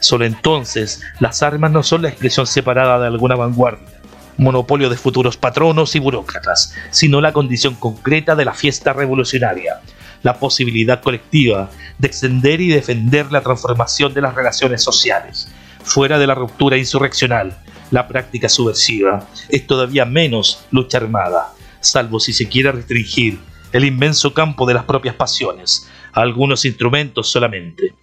Solo 0.00 0.24
entonces 0.24 1.02
las 1.20 1.42
armas 1.42 1.70
no 1.70 1.82
son 1.82 2.02
la 2.02 2.08
expresión 2.08 2.46
separada 2.46 2.98
de 2.98 3.06
alguna 3.06 3.36
vanguardia, 3.36 3.97
monopolio 4.38 4.88
de 4.88 4.96
futuros 4.96 5.36
patronos 5.36 5.94
y 5.94 5.98
burócratas, 5.98 6.74
sino 6.90 7.20
la 7.20 7.32
condición 7.32 7.74
concreta 7.74 8.34
de 8.34 8.44
la 8.44 8.54
fiesta 8.54 8.92
revolucionaria, 8.92 9.80
la 10.22 10.38
posibilidad 10.38 11.02
colectiva 11.02 11.70
de 11.98 12.08
extender 12.08 12.60
y 12.60 12.68
defender 12.68 13.30
la 13.30 13.42
transformación 13.42 14.14
de 14.14 14.22
las 14.22 14.34
relaciones 14.34 14.82
sociales, 14.82 15.52
fuera 15.82 16.18
de 16.18 16.26
la 16.26 16.34
ruptura 16.34 16.76
insurreccional. 16.76 17.58
La 17.90 18.06
práctica 18.06 18.48
subversiva 18.48 19.26
es 19.48 19.66
todavía 19.66 20.04
menos 20.04 20.64
lucha 20.70 20.98
armada, 20.98 21.52
salvo 21.80 22.20
si 22.20 22.32
se 22.32 22.48
quiere 22.48 22.72
restringir 22.72 23.38
el 23.72 23.84
inmenso 23.84 24.32
campo 24.34 24.66
de 24.66 24.74
las 24.74 24.84
propias 24.84 25.14
pasiones 25.14 25.88
a 26.12 26.20
algunos 26.20 26.64
instrumentos 26.64 27.28
solamente. 27.28 27.94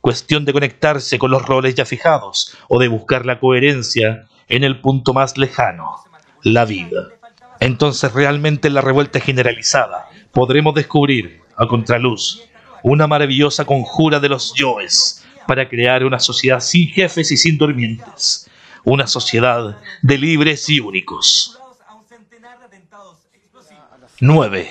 Cuestión 0.00 0.44
de 0.44 0.52
conectarse 0.52 1.18
con 1.18 1.30
los 1.30 1.44
roles 1.44 1.74
ya 1.74 1.84
fijados 1.84 2.56
o 2.68 2.78
de 2.78 2.88
buscar 2.88 3.26
la 3.26 3.38
coherencia 3.38 4.28
en 4.50 4.64
el 4.64 4.80
punto 4.80 5.14
más 5.14 5.38
lejano, 5.38 5.96
la 6.42 6.64
vida. 6.64 7.08
Entonces 7.60 8.12
realmente 8.12 8.68
en 8.68 8.74
la 8.74 8.80
revuelta 8.80 9.20
generalizada 9.20 10.08
podremos 10.32 10.74
descubrir, 10.74 11.40
a 11.56 11.66
contraluz, 11.66 12.42
una 12.82 13.06
maravillosa 13.06 13.64
conjura 13.64 14.18
de 14.18 14.28
los 14.28 14.54
yoes 14.54 15.24
para 15.46 15.68
crear 15.68 16.04
una 16.04 16.18
sociedad 16.18 16.60
sin 16.60 16.88
jefes 16.88 17.30
y 17.30 17.36
sin 17.36 17.58
durmientes, 17.58 18.50
una 18.84 19.06
sociedad 19.06 19.78
de 20.02 20.18
libres 20.18 20.68
y 20.68 20.80
únicos. 20.80 21.58
9. 24.20 24.70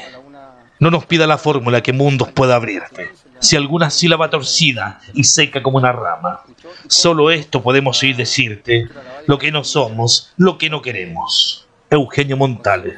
No 0.79 0.91
nos 0.91 1.05
pida 1.05 1.27
la 1.27 1.37
fórmula 1.37 1.81
que 1.81 1.93
mundos 1.93 2.31
pueda 2.31 2.55
abrirte. 2.55 3.11
Si 3.39 3.55
alguna 3.55 3.89
sílaba 3.89 4.29
torcida 4.29 4.99
y 5.13 5.23
seca 5.23 5.63
como 5.63 5.77
una 5.77 5.91
rama. 5.91 6.41
Solo 6.87 7.31
esto 7.31 7.61
podemos 7.63 8.01
oír 8.03 8.15
decirte, 8.15 8.87
lo 9.27 9.37
que 9.37 9.51
no 9.51 9.63
somos, 9.63 10.33
lo 10.37 10.57
que 10.57 10.69
no 10.69 10.81
queremos. 10.81 11.67
Eugenio 11.89 12.37
Montale. 12.37 12.97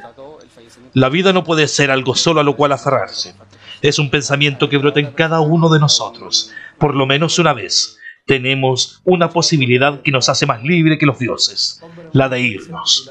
La 0.94 1.08
vida 1.08 1.32
no 1.32 1.44
puede 1.44 1.68
ser 1.68 1.90
algo 1.90 2.14
solo 2.14 2.40
a 2.40 2.44
lo 2.44 2.56
cual 2.56 2.72
aferrarse. 2.72 3.34
Es 3.80 3.98
un 3.98 4.10
pensamiento 4.10 4.68
que 4.68 4.78
brota 4.78 5.00
en 5.00 5.12
cada 5.12 5.40
uno 5.40 5.68
de 5.68 5.80
nosotros, 5.80 6.52
por 6.78 6.94
lo 6.94 7.06
menos 7.06 7.38
una 7.38 7.52
vez. 7.52 7.98
Tenemos 8.26 9.00
una 9.04 9.30
posibilidad 9.30 10.02
que 10.02 10.12
nos 10.12 10.28
hace 10.28 10.46
más 10.46 10.62
libre 10.62 10.98
que 10.98 11.06
los 11.06 11.18
dioses, 11.18 11.82
la 12.12 12.28
de 12.28 12.40
irnos. 12.40 13.10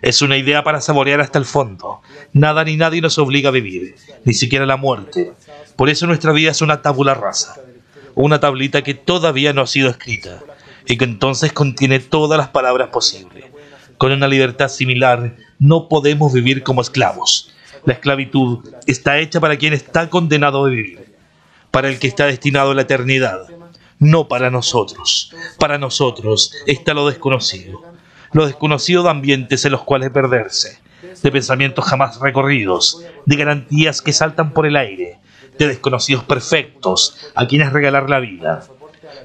Es 0.00 0.20
una 0.20 0.36
idea 0.36 0.64
para 0.64 0.80
saborear 0.80 1.20
hasta 1.20 1.38
el 1.38 1.44
fondo. 1.44 2.00
Nada 2.32 2.64
ni 2.64 2.76
nadie 2.76 3.00
nos 3.00 3.18
obliga 3.18 3.50
a 3.50 3.52
vivir, 3.52 3.94
ni 4.24 4.34
siquiera 4.34 4.66
la 4.66 4.76
muerte. 4.76 5.32
Por 5.82 5.90
eso 5.90 6.06
nuestra 6.06 6.30
vida 6.30 6.52
es 6.52 6.62
una 6.62 6.80
tabula 6.80 7.12
rasa, 7.12 7.56
una 8.14 8.38
tablita 8.38 8.82
que 8.82 8.94
todavía 8.94 9.52
no 9.52 9.62
ha 9.62 9.66
sido 9.66 9.90
escrita 9.90 10.38
y 10.86 10.96
que 10.96 11.04
entonces 11.04 11.52
contiene 11.52 11.98
todas 11.98 12.38
las 12.38 12.50
palabras 12.50 12.90
posibles. 12.90 13.46
Con 13.98 14.12
una 14.12 14.28
libertad 14.28 14.68
similar 14.68 15.34
no 15.58 15.88
podemos 15.88 16.32
vivir 16.32 16.62
como 16.62 16.82
esclavos. 16.82 17.52
La 17.84 17.94
esclavitud 17.94 18.60
está 18.86 19.18
hecha 19.18 19.40
para 19.40 19.56
quien 19.56 19.72
está 19.72 20.08
condenado 20.08 20.64
a 20.64 20.68
vivir, 20.68 21.16
para 21.72 21.88
el 21.88 21.98
que 21.98 22.06
está 22.06 22.26
destinado 22.26 22.70
a 22.70 22.74
la 22.76 22.82
eternidad, 22.82 23.48
no 23.98 24.28
para 24.28 24.52
nosotros. 24.52 25.34
Para 25.58 25.78
nosotros 25.78 26.52
está 26.64 26.94
lo 26.94 27.08
desconocido 27.08 27.82
los 28.32 28.46
desconocidos 28.46 29.04
de 29.04 29.10
ambientes 29.10 29.64
en 29.64 29.72
los 29.72 29.82
cuales 29.82 30.10
perderse, 30.10 30.78
de 31.22 31.30
pensamientos 31.30 31.84
jamás 31.84 32.18
recorridos, 32.20 33.04
de 33.26 33.36
garantías 33.36 34.00
que 34.00 34.12
saltan 34.12 34.52
por 34.52 34.64
el 34.64 34.76
aire, 34.76 35.18
de 35.58 35.68
desconocidos 35.68 36.24
perfectos 36.24 37.16
a 37.34 37.46
quienes 37.46 37.72
regalar 37.72 38.08
la 38.08 38.20
vida. 38.20 38.64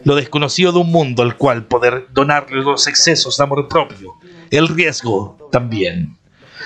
Lo 0.04 0.16
desconocido 0.16 0.72
de 0.72 0.80
un 0.80 0.92
mundo 0.92 1.24
al 1.24 1.38
cual 1.38 1.66
poder 1.66 2.08
donarle 2.12 2.62
los 2.62 2.88
excesos 2.88 3.38
de 3.38 3.44
amor 3.44 3.68
propio. 3.68 4.16
El 4.52 4.68
riesgo 4.68 5.50
también. 5.52 6.18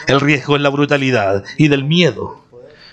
El 0.08 0.20
riesgo 0.20 0.56
en 0.56 0.64
la 0.64 0.70
brutalidad 0.70 1.44
y 1.58 1.68
del 1.68 1.84
miedo. 1.84 2.42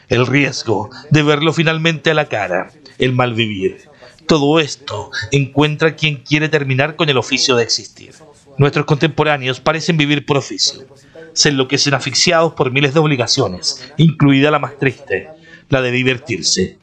El 0.08 0.26
riesgo 0.26 0.90
de 1.10 1.22
verlo 1.22 1.52
finalmente 1.52 2.10
a 2.10 2.14
la 2.14 2.26
cara. 2.26 2.70
El 2.98 3.12
malvivir. 3.12 3.88
Todo 4.26 4.60
esto 4.60 5.10
encuentra 5.30 5.96
quien 5.96 6.16
quiere 6.16 6.50
terminar 6.50 6.96
con 6.96 7.08
el 7.08 7.16
oficio 7.16 7.56
de 7.56 7.62
existir. 7.62 8.12
Nuestros 8.58 8.84
contemporáneos 8.84 9.60
parecen 9.60 9.96
vivir 9.96 10.26
por 10.26 10.36
oficio. 10.36 10.86
Se 11.32 11.48
enloquecen 11.48 11.94
asfixiados 11.94 12.52
por 12.52 12.70
miles 12.70 12.92
de 12.92 13.00
obligaciones, 13.00 13.90
incluida 13.96 14.50
la 14.50 14.58
más 14.58 14.76
triste, 14.78 15.30
la 15.68 15.80
de 15.82 15.90
divertirse. 15.90 16.78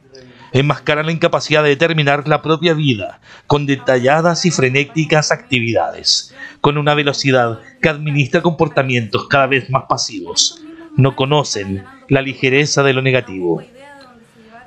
Enmascaran 0.52 1.06
la 1.06 1.12
incapacidad 1.12 1.62
de 1.62 1.70
determinar 1.70 2.26
la 2.28 2.40
propia 2.40 2.72
vida 2.74 3.20
con 3.46 3.66
detalladas 3.66 4.46
y 4.46 4.50
frenéticas 4.50 5.32
actividades, 5.32 6.34
con 6.60 6.78
una 6.78 6.94
velocidad 6.94 7.60
que 7.82 7.88
administra 7.88 8.42
comportamientos 8.42 9.28
cada 9.28 9.46
vez 9.46 9.68
más 9.70 9.84
pasivos. 9.88 10.62
No 10.96 11.14
conocen 11.14 11.84
la 12.08 12.22
ligereza 12.22 12.82
de 12.82 12.94
lo 12.94 13.02
negativo. 13.02 13.62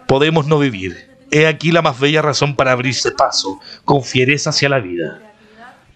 Podemos 0.08 0.48
no 0.48 0.60
vivir. 0.60 1.10
He 1.32 1.48
aquí 1.48 1.72
la 1.72 1.82
más 1.82 2.00
bella 2.00 2.22
razón 2.22 2.56
para 2.56 2.72
abrirse 2.72 3.12
paso 3.12 3.60
con 3.86 4.04
fiereza 4.04 4.50
hacia 4.52 4.70
la 4.70 4.80
vida 4.80 5.30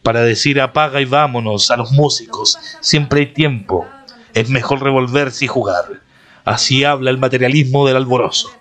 para 0.04 0.22
decir 0.22 0.60
apaga 0.62 1.02
y 1.02 1.06
vámonos 1.06 1.72
a 1.72 1.78
los 1.78 1.92
músicos, 1.92 2.60
siempre 2.82 3.22
hay 3.22 3.28
tiempo, 3.28 3.88
es 4.34 4.50
mejor 4.50 4.84
revolverse 4.84 5.46
y 5.46 5.48
jugar. 5.48 6.02
Así 6.46 6.84
habla 6.84 7.10
el 7.10 7.18
materialismo 7.18 7.88
del 7.88 7.98
alborozo. 7.98 8.52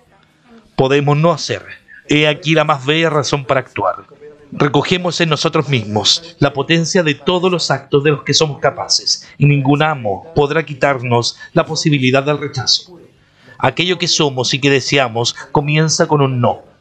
Podemos 0.75 1.17
no 1.17 1.31
hacer, 1.31 1.65
he 2.07 2.27
aquí 2.27 2.53
la 2.53 2.63
más 2.63 2.85
bella 2.85 3.09
razón 3.09 3.45
para 3.45 3.59
actuar. 3.59 3.95
Recogemos 4.51 5.19
en 5.21 5.29
nosotros 5.29 5.67
mismos 5.67 6.35
la 6.39 6.53
potencia 6.53 7.03
de 7.03 7.15
todos 7.15 7.51
los 7.51 7.71
actos 7.71 8.03
de 8.03 8.11
los 8.11 8.23
que 8.23 8.33
somos 8.33 8.59
capaces, 8.59 9.27
y 9.37 9.45
ningún 9.45 9.81
amo 9.81 10.31
podrá 10.35 10.63
quitarnos 10.63 11.37
la 11.53 11.65
posibilidad 11.65 12.23
del 12.23 12.39
rechazo. 12.39 12.99
Aquello 13.57 13.97
que 13.97 14.07
somos 14.07 14.53
y 14.53 14.59
que 14.59 14.69
deseamos 14.69 15.33
comienza 15.51 16.07
con 16.07 16.21
un 16.21 16.39
no 16.39 16.73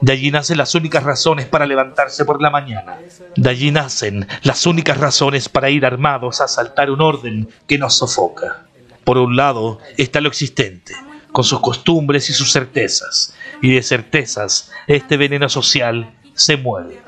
de 0.00 0.14
allí 0.14 0.30
nacen 0.30 0.56
las 0.56 0.74
únicas 0.74 1.02
razones 1.02 1.46
para 1.46 1.66
levantarse 1.66 2.24
por 2.24 2.40
la 2.40 2.48
mañana. 2.48 2.98
De 3.36 3.50
allí 3.50 3.70
nacen 3.70 4.26
las 4.42 4.66
únicas 4.66 4.96
razones 4.96 5.48
para 5.48 5.68
ir 5.68 5.84
armados 5.84 6.40
a 6.40 6.44
asaltar 6.44 6.90
un 6.90 7.02
orden 7.02 7.48
que 7.66 7.76
nos 7.76 7.98
sofoca. 7.98 8.64
Por 9.04 9.18
un 9.18 9.36
lado 9.36 9.78
está 9.96 10.20
lo 10.20 10.28
existente, 10.28 10.94
con 11.32 11.44
sus 11.44 11.60
costumbres 11.60 12.30
y 12.30 12.32
sus 12.32 12.52
certezas, 12.52 13.34
y 13.62 13.74
de 13.74 13.82
certezas 13.82 14.72
este 14.86 15.16
veneno 15.16 15.48
social 15.48 16.14
se 16.34 16.56
mueve. 16.56 17.00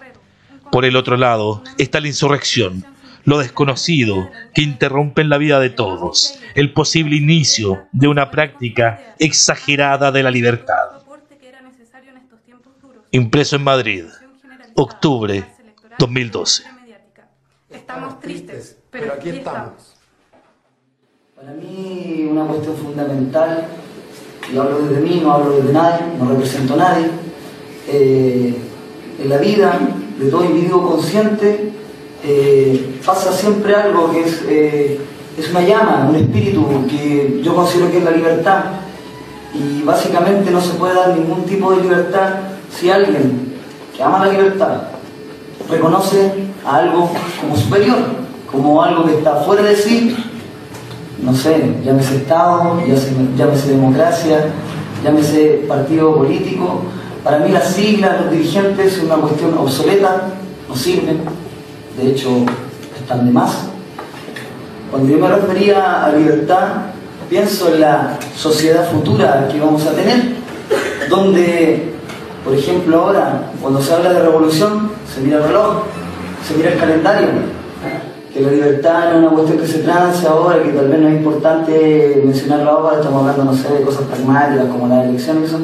Por 0.71 0.85
el 0.85 0.97
otro 0.97 1.17
lado 1.17 1.63
está 1.79 2.01
la 2.01 2.09
insurrección, 2.09 2.85
lo 3.25 3.39
desconocido 3.39 4.31
que 4.55 4.63
interrumpe 4.63 5.23
en 5.23 5.29
la 5.29 5.39
vida 5.39 5.61
de 5.61 5.71
todos, 5.71 6.39
el 6.55 6.73
posible 6.73 7.17
inicio 7.17 7.87
de 7.93 8.09
una 8.09 8.31
práctica 8.31 9.15
exagerada 9.19 10.11
de 10.11 10.23
la 10.23 10.31
libertad 10.31 11.03
impreso 13.13 13.57
en 13.57 13.63
Madrid, 13.63 14.05
octubre 14.75 15.45
2012. 15.99 16.65
Estamos 17.69 18.19
tristes, 18.21 18.79
pero 18.91 19.13
aquí 19.13 19.29
estamos. 19.29 19.92
Para 21.45 21.57
mí 21.57 22.29
una 22.31 22.45
cuestión 22.45 22.77
fundamental, 22.77 23.65
y 24.53 24.57
hablo 24.57 24.79
desde 24.79 25.03
mí, 25.03 25.21
no 25.25 25.33
hablo 25.33 25.57
desde 25.57 25.73
nadie, 25.73 25.99
no 26.17 26.29
represento 26.29 26.75
a 26.75 26.77
nadie, 26.77 27.07
eh, 27.89 28.55
en 29.21 29.29
la 29.29 29.39
vida 29.39 29.77
de 30.21 30.31
todo 30.31 30.45
individuo 30.45 30.89
consciente 30.89 31.73
eh, 32.23 32.97
pasa 33.05 33.33
siempre 33.33 33.75
algo 33.75 34.13
que 34.13 34.21
es, 34.21 34.45
eh, 34.49 35.01
es 35.37 35.51
una 35.51 35.63
llama, 35.63 36.07
un 36.11 36.15
espíritu 36.15 36.65
que 36.89 37.41
yo 37.43 37.57
considero 37.57 37.91
que 37.91 37.99
es 37.99 38.05
la 38.05 38.13
libertad. 38.13 38.65
Y 39.53 39.83
básicamente 39.83 40.49
no 40.53 40.61
se 40.61 40.75
puede 40.75 40.95
dar 40.95 41.19
ningún 41.19 41.43
tipo 41.43 41.73
de 41.73 41.83
libertad 41.83 42.35
si 42.71 42.89
alguien 42.89 43.53
que 43.97 44.01
ama 44.01 44.27
la 44.27 44.33
libertad 44.33 44.83
reconoce 45.69 46.35
a 46.65 46.77
algo 46.77 47.11
como 47.41 47.57
superior, 47.57 47.99
como 48.49 48.81
algo 48.81 49.07
que 49.07 49.15
está 49.15 49.43
fuera 49.43 49.65
de 49.65 49.75
sí, 49.75 50.17
no 51.23 51.35
sé, 51.35 51.77
llámese 51.85 52.17
Estado, 52.17 52.81
llámese, 53.37 53.71
democracia, 53.71 54.47
llámese 55.03 55.65
partido 55.69 56.17
político, 56.17 56.83
para 57.25 57.39
mí 57.39 57.51
las 57.51 57.69
siglas, 57.69 58.21
los 58.23 58.33
dirigentes 58.33 58.95
es 58.95 59.03
una 59.03 59.17
cuestión 59.17 59.57
obsoleta, 59.57 60.29
no 60.69 60.77
sirven, 60.77 61.21
de 61.97 62.11
hecho 62.11 62.29
están 63.01 63.27
de 63.27 63.33
más. 63.33 63.69
Cuando 64.91 65.09
yo 65.09 65.19
me 65.19 65.29
refería 65.29 66.05
a 66.05 66.13
libertad, 66.13 66.69
pienso 67.31 67.73
en 67.73 67.81
la 67.81 68.19
sociedad 68.37 68.91
futura 68.91 69.49
que 69.51 69.59
vamos 69.59 69.87
a 69.87 69.93
tener, 69.93 70.35
donde 71.09 71.93
por 72.45 72.55
ejemplo, 72.55 73.03
ahora, 73.03 73.53
cuando 73.61 73.81
se 73.81 73.95
habla 73.95 74.13
de 74.13 74.23
revolución, 74.23 74.91
se 75.13 75.21
mira 75.21 75.39
el 75.39 75.45
reloj, 75.45 75.85
se 76.47 76.55
mira 76.55 76.73
el 76.73 76.79
calendario. 76.79 77.29
Que 78.33 78.41
la 78.41 78.51
libertad 78.51 79.13
no 79.13 79.19
es 79.19 79.19
una 79.19 79.31
cuestión 79.31 79.59
que 79.59 79.67
se 79.67 79.79
trance 79.81 80.27
ahora, 80.27 80.63
que 80.63 80.71
tal 80.71 80.89
vez 80.89 81.01
no 81.01 81.09
es 81.09 81.17
importante 81.17 82.23
mencionarlo 82.25 82.71
ahora, 82.71 82.99
estamos 82.99 83.21
hablando, 83.21 83.53
no 83.53 83.55
sé, 83.55 83.75
de 83.75 83.83
cosas 83.83 84.03
pragmáticas 84.03 84.67
como 84.67 84.89
las 84.89 85.05
elecciones, 85.07 85.51
eso. 85.51 85.59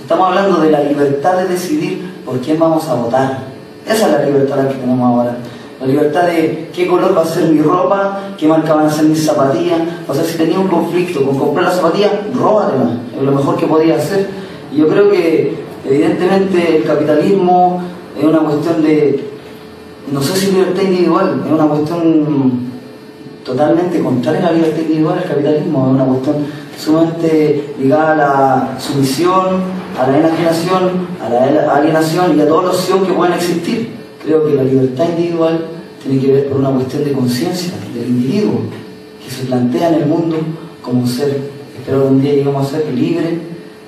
Estamos 0.00 0.28
hablando 0.28 0.60
de 0.60 0.70
la 0.70 0.80
libertad 0.80 1.36
de 1.38 1.48
decidir 1.48 2.10
por 2.24 2.38
quién 2.40 2.58
vamos 2.58 2.88
a 2.88 2.94
votar. 2.94 3.38
Esa 3.86 4.06
es 4.06 4.12
la 4.12 4.24
libertad 4.24 4.68
que 4.68 4.74
tenemos 4.74 5.06
ahora. 5.06 5.36
La 5.80 5.86
libertad 5.86 6.22
de 6.26 6.70
qué 6.74 6.86
color 6.86 7.16
va 7.16 7.22
a 7.22 7.26
ser 7.26 7.50
mi 7.50 7.60
ropa, 7.60 8.20
qué 8.38 8.48
marca 8.48 8.74
van 8.74 8.86
a 8.86 8.90
ser 8.90 9.04
mis 9.04 9.24
zapatillas. 9.24 9.80
O 10.08 10.14
sea, 10.14 10.24
si 10.24 10.38
tenía 10.38 10.58
un 10.58 10.68
conflicto 10.68 11.22
con 11.24 11.38
comprar 11.38 11.66
las 11.66 11.76
zapatillas, 11.76 12.12
róbatela. 12.34 12.98
Es 13.14 13.22
lo 13.22 13.32
mejor 13.32 13.56
que 13.56 13.66
podía 13.66 13.96
hacer. 13.96 14.28
Y 14.72 14.78
yo 14.78 14.88
creo 14.88 15.10
que 15.10 15.66
Evidentemente 15.88 16.78
el 16.78 16.82
capitalismo 16.82 17.80
es 18.18 18.24
una 18.24 18.40
cuestión 18.40 18.82
de, 18.82 19.35
no 20.12 20.22
sé 20.22 20.36
si 20.36 20.52
libertad 20.52 20.82
individual, 20.82 21.42
es 21.44 21.52
una 21.52 21.66
cuestión 21.66 22.66
totalmente 23.44 24.00
contraria 24.00 24.40
a 24.40 24.52
la 24.52 24.52
libertad 24.52 24.82
individual, 24.82 25.18
el 25.22 25.28
capitalismo 25.28 25.86
es 25.86 25.94
una 25.94 26.04
cuestión 26.04 26.36
sumamente 26.78 27.74
ligada 27.80 28.12
a 28.12 28.16
la 28.16 28.78
sumisión, 28.78 29.62
a 29.98 30.08
la 30.08 30.18
enajenación, 30.18 31.08
a 31.24 31.28
la 31.28 31.74
alienación 31.74 32.38
y 32.38 32.40
a 32.40 32.48
toda 32.48 32.64
la 32.64 32.70
opción 32.70 33.04
que 33.04 33.12
puedan 33.12 33.34
existir. 33.34 33.96
Creo 34.22 34.46
que 34.46 34.54
la 34.54 34.62
libertad 34.62 35.08
individual 35.16 35.66
tiene 36.02 36.20
que 36.20 36.32
ver 36.32 36.48
con 36.48 36.60
una 36.60 36.70
cuestión 36.70 37.04
de 37.04 37.12
conciencia 37.12 37.72
del 37.94 38.08
individuo, 38.08 38.60
que 39.24 39.30
se 39.30 39.46
plantea 39.46 39.88
en 39.88 39.94
el 40.02 40.06
mundo 40.06 40.36
como 40.82 41.00
un 41.00 41.08
ser, 41.08 41.50
espero 41.76 42.02
que 42.02 42.08
un 42.08 42.20
día 42.20 42.34
lleguemos 42.34 42.66
a 42.66 42.70
ser 42.78 42.92
libre, 42.92 43.38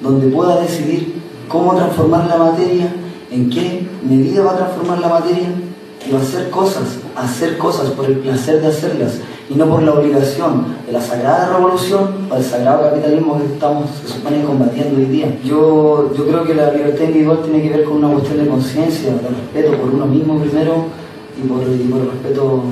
donde 0.01 0.29
pueda 0.29 0.61
decidir 0.61 1.15
cómo 1.49 1.75
transformar 1.75 2.27
la 2.27 2.39
materia, 2.39 2.93
en 3.31 3.51
qué 3.51 3.87
medida 4.09 4.43
va 4.43 4.53
a 4.53 4.57
transformar 4.57 5.01
la 5.01 5.09
materia 5.09 5.49
a 6.13 6.21
hacer 6.21 6.51
cosas, 6.51 6.99
hacer 7.17 7.59
cosas 7.59 7.91
por 7.91 8.07
el 8.07 8.19
placer 8.19 8.61
de 8.61 8.69
hacerlas 8.69 9.19
y 9.51 9.55
no 9.55 9.67
por 9.67 9.83
la 9.83 9.93
obligación 9.93 10.77
de 10.87 10.93
la 10.93 11.01
sagrada 11.01 11.55
revolución 11.55 12.29
o 12.31 12.35
del 12.35 12.45
sagrado 12.45 12.91
capitalismo 12.91 13.39
que 13.39 13.47
estamos, 13.47 13.91
supone, 14.07 14.43
combatiendo 14.45 14.99
hoy 14.99 15.07
día. 15.07 15.39
Yo, 15.45 16.13
yo 16.17 16.27
creo 16.27 16.45
que 16.45 16.55
la 16.55 16.73
libertad 16.73 17.05
individual 17.05 17.41
tiene 17.43 17.63
que 17.63 17.71
ver 17.71 17.85
con 17.85 17.97
una 17.97 18.13
cuestión 18.13 18.39
de 18.39 18.49
conciencia, 18.49 19.11
de 19.11 19.29
respeto 19.29 19.77
por 19.79 19.95
uno 19.95 20.07
mismo 20.07 20.39
primero 20.39 20.87
y 21.43 21.47
por, 21.47 21.63
y 21.63 21.89
por 21.89 22.01
respeto 22.01 22.63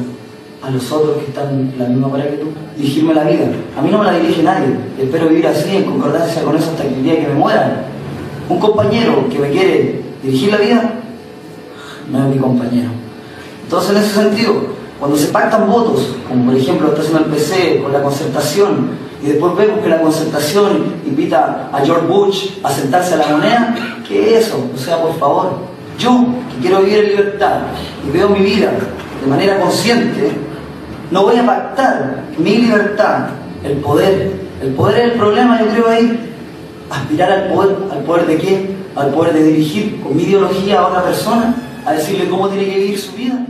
a 0.63 0.71
los 0.71 0.93
otros 0.93 1.19
que 1.19 1.27
están 1.27 1.49
en 1.49 1.75
la 1.79 1.89
misma 1.89 2.11
pared 2.11 2.31
que 2.31 2.37
tú. 2.37 2.47
Dirigirme 2.77 3.15
la 3.15 3.25
vida. 3.25 3.47
A 3.77 3.83
mí 3.83 3.91
no 3.91 3.99
me 3.99 4.05
la 4.05 4.19
dirige 4.19 4.43
nadie. 4.43 4.77
Espero 4.99 5.29
vivir 5.29 5.47
así, 5.47 5.77
en 5.77 5.85
concordancia 5.85 6.43
con 6.43 6.57
eso 6.57 6.71
hasta 6.71 6.85
el 6.85 7.03
día 7.03 7.21
que 7.21 7.29
me 7.29 7.35
muera 7.35 7.87
un 8.49 8.61
compañero 8.61 9.29
que 9.29 9.39
me 9.39 9.51
quiere 9.51 10.03
dirigir 10.23 10.51
la 10.51 10.59
vida, 10.59 10.93
no 12.11 12.27
es 12.27 12.35
mi 12.35 12.41
compañero. 12.41 13.06
Entonces, 13.67 13.91
en 13.91 13.97
ese 13.97 14.15
sentido, 14.15 14.55
cuando 15.01 15.17
se 15.17 15.27
pactan 15.27 15.69
votos, 15.69 16.15
como 16.29 16.47
por 16.47 16.55
ejemplo 16.55 16.89
está 16.89 17.01
haciendo 17.01 17.19
el 17.19 17.25
PC 17.27 17.81
con 17.83 17.93
la 17.93 18.01
concertación, 18.01 18.91
y 19.21 19.27
después 19.27 19.57
vemos 19.57 19.81
que 19.81 19.89
la 19.89 20.01
concertación 20.01 20.95
invita 21.05 21.69
a 21.73 21.85
George 21.85 22.07
Bush 22.07 22.51
a 22.63 22.71
sentarse 22.71 23.15
a 23.15 23.17
la 23.17 23.27
moneda, 23.27 23.75
¿qué 24.07 24.37
es 24.39 24.47
eso? 24.47 24.65
O 24.73 24.79
sea, 24.79 25.03
por 25.03 25.19
favor, 25.19 25.59
yo 25.99 26.27
que 26.55 26.61
quiero 26.61 26.81
vivir 26.81 26.99
en 26.99 27.09
libertad 27.09 27.59
y 28.07 28.17
veo 28.17 28.29
mi 28.29 28.41
vida 28.41 28.71
de 29.21 29.27
manera 29.29 29.59
consciente, 29.59 30.31
no 31.11 31.25
voy 31.25 31.37
a 31.37 31.45
pactar 31.45 32.23
mi 32.39 32.59
libertad, 32.59 33.31
el 33.65 33.79
poder. 33.79 34.47
El 34.63 34.71
poder 34.75 34.99
es 34.99 35.13
el 35.13 35.19
problema, 35.19 35.61
yo 35.61 35.67
creo 35.67 35.89
ahí, 35.89 36.35
aspirar 36.89 37.31
al 37.31 37.49
poder, 37.53 37.77
¿al 37.91 37.99
poder 38.05 38.27
de 38.27 38.39
qué? 38.39 38.77
Al 38.95 39.11
poder 39.11 39.35
de 39.35 39.43
dirigir 39.43 40.01
con 40.01 40.17
mi 40.17 40.23
ideología 40.23 40.81
a 40.81 40.87
otra 40.87 41.03
persona, 41.03 41.55
a 41.87 41.93
decirle 41.93 42.29
cómo 42.29 42.49
tiene 42.49 42.67
que 42.69 42.79
vivir 42.79 42.99
su 42.99 43.13
vida. 43.13 43.47